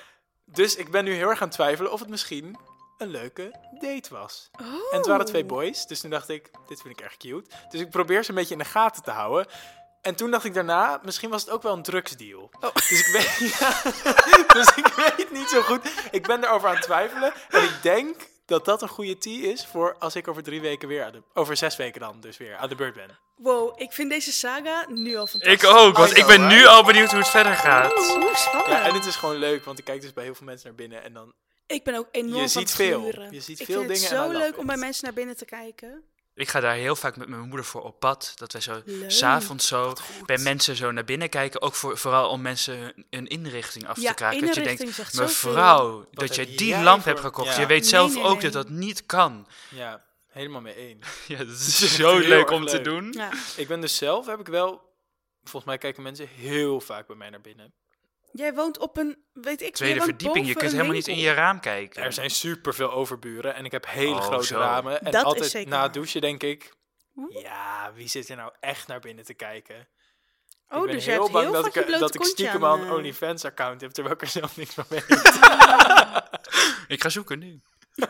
Dus 0.46 0.76
ik 0.76 0.92
ben 0.92 1.04
nu 1.04 1.14
heel 1.14 1.30
erg 1.30 1.42
aan 1.42 1.48
het 1.48 1.56
twijfelen 1.56 1.92
of 1.92 2.00
het 2.00 2.10
misschien 2.10 2.58
een 2.98 3.08
leuke 3.08 3.52
date 3.80 4.10
was. 4.10 4.50
Oh. 4.62 4.66
En 4.66 4.98
het 4.98 5.08
waren 5.08 5.26
twee 5.26 5.46
boys, 5.46 5.86
dus 5.86 6.00
toen 6.00 6.10
dacht 6.10 6.30
ik, 6.30 6.50
dit 6.68 6.82
vind 6.82 7.00
ik 7.00 7.06
erg 7.06 7.18
cute. 7.18 7.50
Dus 7.70 7.82
ik 7.82 7.90
probeer 7.90 8.24
ze 8.24 8.30
een 8.30 8.36
beetje 8.36 8.54
in 8.54 8.60
de 8.60 8.66
gaten 8.66 9.04
te 9.04 9.12
houden. 9.12 9.48
En 10.02 10.16
toen 10.16 10.32
dacht 10.32 10.46
ik 10.46 10.54
daarna, 10.54 11.00
misschien 11.04 11.30
was 11.30 11.42
het 11.42 11.50
ook 11.50 11.64
wel 11.64 11.74
een 11.74 11.84
drugsdeal. 11.84 12.50
Oh. 12.60 12.74
Dus, 12.90 13.08
ik 13.08 13.14
weet, 13.14 13.58
ja, 13.60 13.82
dus 14.60 14.76
ik 14.76 14.88
weet 14.88 15.32
niet 15.32 15.50
zo 15.50 15.62
goed. 15.62 15.92
Ik 16.12 16.28
ben 16.28 16.44
erover 16.44 16.70
aan 16.70 16.76
het 16.76 16.84
twijfelen. 16.84 17.34
En 17.50 17.64
ik 17.64 17.80
denk 17.82 18.30
dat 18.46 18.66
dat 18.66 18.82
een 18.82 18.88
goede 18.88 19.18
tea 19.18 19.52
is 19.52 19.66
voor 19.66 19.96
als 20.00 20.16
ik 20.16 20.28
over 20.28 20.44
drie 20.44 20.62
weken 20.62 20.88
weer, 20.88 21.04
aan 21.04 21.12
de, 21.12 21.22
over 21.34 21.58
zes 21.58 21.76
weken 21.76 22.02
dan 22.02 22.20
dus 22.20 22.38
weer 22.38 22.58
aan 22.58 22.70
de 22.70 22.76
beurt 22.76 22.94
ben. 22.94 23.18
Wow, 23.36 23.82
ik 23.82 23.94
vind 23.94 24.10
deze 24.10 24.32
saga 24.32 24.86
nu 24.90 25.16
al 25.16 25.28
fantastisch. 25.28 25.64
Ik 25.64 25.70
ook, 25.70 25.98
want 25.98 26.18
ik 26.18 26.26
ben 26.26 26.42
right? 26.42 26.56
nu 26.56 26.66
al 26.66 26.84
benieuwd 26.84 27.10
hoe 27.10 27.20
het 27.20 27.30
verder 27.30 27.56
gaat. 27.56 27.92
Oeh, 27.92 28.36
spannend. 28.36 28.68
Ja, 28.68 28.84
en 28.84 28.94
het 28.94 29.06
is 29.06 29.16
gewoon 29.16 29.36
leuk, 29.36 29.66
want 29.66 29.80
ik 29.80 29.86
kijk 29.86 30.02
dus 30.02 30.14
bij 30.14 30.24
heel 30.24 30.36
veel 30.36 30.46
mensen 30.46 30.68
naar 30.68 30.78
binnen 30.78 31.04
en 31.04 31.14
dan... 31.14 31.34
Ik 31.68 31.84
ben 31.84 31.96
ook 31.96 32.08
enorm 32.12 32.34
Je 32.34 32.40
van 32.40 32.50
ziet 32.50 32.62
het 32.62 32.72
veel. 32.72 33.32
Je 33.32 33.42
ziet 33.42 33.60
ik 33.60 33.66
veel 33.66 33.76
vind 33.82 33.94
dingen 33.94 34.10
het 34.10 34.18
zo 34.20 34.32
leuk 34.32 34.58
om 34.58 34.66
bij 34.66 34.78
mensen 34.78 35.04
naar 35.06 35.14
binnen 35.14 35.38
te 35.38 35.46
kijken. 35.46 36.04
Ik 36.34 36.48
ga 36.50 36.60
daar 36.60 36.76
heel 36.76 36.96
vaak 36.96 37.18
met 37.18 37.28
mijn 37.28 37.42
moeder 37.42 37.66
voor 37.66 37.84
op 37.84 38.00
pad. 38.00 38.32
Dat 38.36 38.52
wij 38.52 38.62
zo 38.62 38.82
s'avonds 39.08 39.68
zo 39.68 39.94
bij 40.26 40.38
mensen 40.38 40.76
zo 40.76 40.92
naar 40.92 41.04
binnen 41.04 41.30
kijken. 41.30 41.62
Ook 41.62 41.76
voor, 41.76 41.98
vooral 41.98 42.30
om 42.30 42.42
mensen 42.42 42.78
hun- 42.78 43.06
een 43.10 43.28
inrichting 43.28 43.88
af 43.88 44.00
Ja, 44.02 44.10
te 44.10 44.16
kraken. 44.16 44.46
Dat 44.46 44.56
je 44.56 44.62
denkt, 44.62 45.14
mevrouw, 45.14 46.08
dat 46.12 46.36
je 46.36 46.46
die 46.46 46.68
jij 46.68 46.84
lamp 46.84 47.02
voor- 47.02 47.12
hebt 47.12 47.24
gekocht. 47.24 47.56
Ja. 47.56 47.62
Je 47.62 47.68
weet 47.68 47.82
Nee, 47.82 47.90
zelf 47.90 48.14
nee, 48.14 48.24
ook 48.24 48.42
nee. 48.42 48.52
dat 48.52 48.54
dat 48.54 48.70
niet 48.70 49.06
kan. 49.06 49.48
Ja, 49.70 50.04
helemaal 50.28 50.62
mee 50.62 50.76
eens. 50.76 51.08
Ja, 51.28 51.38
dat 51.38 51.48
is 51.48 51.96
zo 51.96 52.18
leuk 52.18 52.50
om 52.50 52.66
te 52.66 52.82
doen. 52.82 53.12
Ja. 53.12 53.30
Ik 53.56 53.68
ben 53.68 53.82
dus 53.82 53.98
zelf, 53.98 54.26
heb 54.26 54.40
ik 54.40 54.48
wel... 54.48 54.86
Volgens 55.44 55.66
mij 55.66 55.78
kijken 55.78 56.04
mensen 56.04 56.28
heel 56.28 56.80
vaak 56.82 57.08
bij 57.08 57.16
mij 57.16 57.30
naar 57.30 57.42
binnen. 57.42 57.74
Jij 58.38 58.54
woont 58.54 58.80
op 58.80 58.98
een, 58.98 59.18
weet 59.34 59.62
ik, 59.62 59.74
Tweede 59.76 60.02
verdieping, 60.02 60.48
je 60.48 60.54
kunt 60.54 60.72
helemaal 60.72 60.94
niet 60.94 61.08
in 61.08 61.18
je 61.18 61.34
raam 61.34 61.60
kijken. 61.60 62.04
Er 62.04 62.14
zijn 62.14 62.30
superveel 62.30 62.92
overburen 62.92 63.56
en 63.56 63.66
ik 63.66 63.72
heb 63.72 63.86
hele 63.88 64.16
Oh, 64.16 64.22
grote 64.22 64.46
zo. 64.46 64.58
ramen. 64.58 65.00
En 65.00 65.12
Dat 65.12 65.14
is 65.14 65.24
altijd 65.24 65.46
zeker 65.52 65.70
na 65.70 65.84
het 65.84 65.94
douchen 65.94 66.22
denk 66.22 66.44
ik... 66.44 66.76
Ja, 67.30 67.92
wie 67.96 68.08
zit 68.08 68.30
er 68.30 68.36
nou 68.36 68.52
echt 68.60 68.88
naar 68.88 69.00
binnen 69.00 69.26
te 69.26 69.34
kijken? 69.34 69.88
Oh, 70.70 70.80
ik 70.80 70.86
ben 70.86 70.96
dus 70.96 71.06
je 71.06 71.12
heel 71.12 71.22
hebt 71.22 71.34
bang 71.34 71.46
heel 71.46 71.54
dat 71.54 71.76
ik, 71.76 71.86
je 71.86 71.98
dat 72.00 72.16
ik 72.16 72.24
stiekem 72.24 72.66
aan, 72.66 72.72
al 72.72 72.78
een 72.80 72.88
eh. 72.88 72.94
OnlyFans 72.94 73.46
account 73.46 73.82
heb, 73.82 73.92
terwijl 73.92 74.16
ik 74.16 74.22
er 74.22 74.28
zelf 74.28 74.58
niks 74.58 74.74
van 74.74 74.86
weet. 74.90 75.06
Ik 76.96 77.02
ga 77.02 77.10
zoeken 77.10 77.40
nu. 77.40 77.62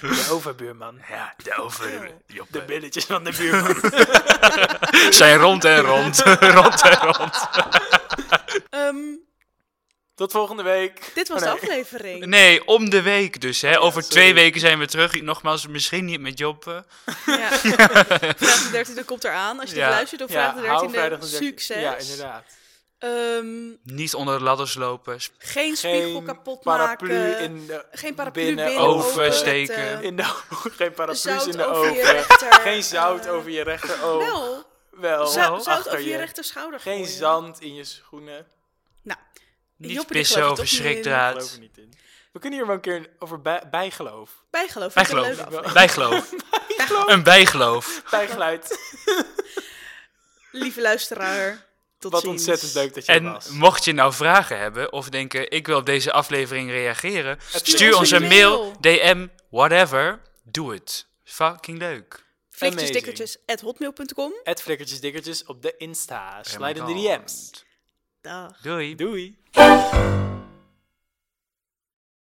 De 0.00 0.26
overbuurman. 0.30 1.00
Ja, 1.08 1.34
de 1.36 1.54
over... 1.54 2.10
De 2.50 2.62
billetjes 2.62 3.04
van 3.04 3.24
de 3.24 3.32
buurman. 3.36 3.76
zijn 5.14 5.38
rond 5.38 5.64
en 5.64 5.80
rond. 5.80 6.18
rond 6.40 6.82
en 6.82 6.96
rond. 6.98 7.48
Ehm, 8.70 8.96
Tot 10.14 10.32
volgende 10.32 10.62
week. 10.62 11.10
dit 11.14 11.28
was 11.28 11.42
Oh, 11.42 11.44
de 11.52 11.58
nee. 11.60 11.62
aflevering. 11.62 12.26
Nee, 12.26 12.64
om 12.66 12.90
de 12.90 13.02
week 13.02 13.40
dus. 13.40 13.60
Hè. 13.62 13.80
Over 13.80 14.02
sorry. 14.02 14.16
twee 14.16 14.34
weken 14.34 14.60
zijn 14.60 14.78
we 14.78 14.86
terug. 14.86 15.22
Nogmaals, 15.22 15.66
misschien 15.66 16.04
niet 16.04 16.20
met 16.20 16.38
Job. 16.38 16.66
eh. 16.66 16.78
Ja. 17.38 17.48
Vrijdag 17.58 18.86
de 18.94 19.02
13e 19.02 19.04
komt 19.04 19.24
eraan. 19.24 19.60
Als 19.60 19.70
je 19.70 19.76
Ja. 19.76 19.86
dit 19.86 19.94
luistert 19.94 20.22
op 20.22 20.30
vrijdag 20.30 20.66
hou 20.66 20.86
de 20.86 20.92
vrijdag 20.92 21.18
13e, 21.18 21.22
de 21.22 21.26
13e. 21.26 21.36
succes. 21.44 21.80
Ja, 21.82 21.96
inderdaad. 21.96 22.44
Ehm, 22.98 23.68
Niet 23.82 24.14
onder 24.14 24.38
de 24.38 24.44
ladders 24.44 24.74
lopen. 24.74 25.18
geen 25.38 25.76
spiegel 25.76 26.22
kapot 26.22 26.60
paraplu 26.60 27.08
maken. 27.18 27.38
in 27.40 27.66
de, 27.66 27.84
geen 27.92 28.14
paraplu 28.14 28.44
binnen, 28.44 28.64
binnen, 28.64 28.82
oven 28.84 29.10
open 29.22 29.32
steken. 29.34 29.74
zetten. 29.74 30.02
in 30.02 30.16
de 30.16 30.22
Geen 30.78 30.92
paraplu's 30.92 31.22
Zout 31.22 31.46
in 31.46 31.56
de 31.56 31.64
oven. 31.66 31.94
rechter. 31.94 32.52
Geen 32.52 32.82
zout 32.82 33.26
eh, 33.26 33.32
over 33.34 33.50
je 33.50 33.62
rechteroog. 33.62 34.24
Wel, 34.28 34.64
Wel. 34.90 35.26
Zou- 35.26 35.60
zout 35.60 35.86
over 35.88 36.00
je 36.00 36.16
rechter 36.16 36.44
schouder 36.44 36.80
Geen 36.80 36.92
gooien. 37.04 37.08
zand 37.18 37.60
in 37.60 37.74
je 37.74 37.84
schoenen. 37.84 38.46
Nou, 39.02 39.18
Niet 39.76 39.92
Joppe, 39.92 40.12
pissen 40.12 40.42
over 40.44 40.58
er. 40.58 40.62
Ik 40.64 40.68
geloof 40.68 40.86
schrikdraad. 40.86 41.52
er 41.52 41.58
niet 41.60 41.78
in. 41.78 41.92
We 42.32 42.38
kunnen 42.38 42.58
hier 42.58 42.66
wel 42.68 42.76
een 42.76 42.82
keer 42.82 43.10
over 43.18 43.42
bij, 43.42 43.62
bijgeloof. 43.70 44.30
Bijgeloof. 44.50 44.86
een 44.96 45.02
Bijgeloof. 45.02 45.50
leuke 45.50 45.72
Bijgeloof. 45.82 46.32
Een 47.06 47.22
bijgeloof. 47.22 48.02
Bijgeluid. 48.10 48.78
Lieve 50.52 50.80
luisteraar, 50.80 51.66
tot 51.98 52.12
Wat 52.12 52.20
ziens. 52.20 52.32
ontzettend 52.32 52.74
leuk 52.74 52.94
dat 52.94 53.06
je 53.06 53.12
er 53.12 53.18
En 53.18 53.32
was. 53.32 53.48
mocht 53.48 53.84
je 53.84 53.92
nou 53.92 54.12
vragen 54.12 54.58
hebben 54.58 54.92
of 54.92 55.08
denken, 55.08 55.50
ik 55.50 55.66
wil 55.66 55.76
op 55.78 55.86
deze 55.86 56.12
aflevering 56.12 56.70
reageren, 56.70 57.38
Stuur 57.40 57.74
stuur 57.76 57.96
ons 57.96 58.10
een 58.10 58.22
mail. 58.28 58.72
DM, 58.80 59.26
whatever. 59.50 60.20
Doe 60.44 60.72
het. 60.72 61.06
Fucking 61.24 61.78
leuk. 61.78 62.26
Flikkersdikkertjes 62.50 63.38
at 63.46 63.60
hotmail.com. 63.60 64.32
Het 64.44 64.62
flikkertjes 64.62 65.00
dikkertjes 65.00 65.44
op 65.44 65.62
de 65.62 65.74
Insta. 65.76 66.42
Slide 66.42 66.80
in 66.80 66.86
de 66.86 66.92
DM's. 66.94 67.50
Dag. 68.20 68.60
Doei. 68.62 68.94
Doei. 68.94 69.38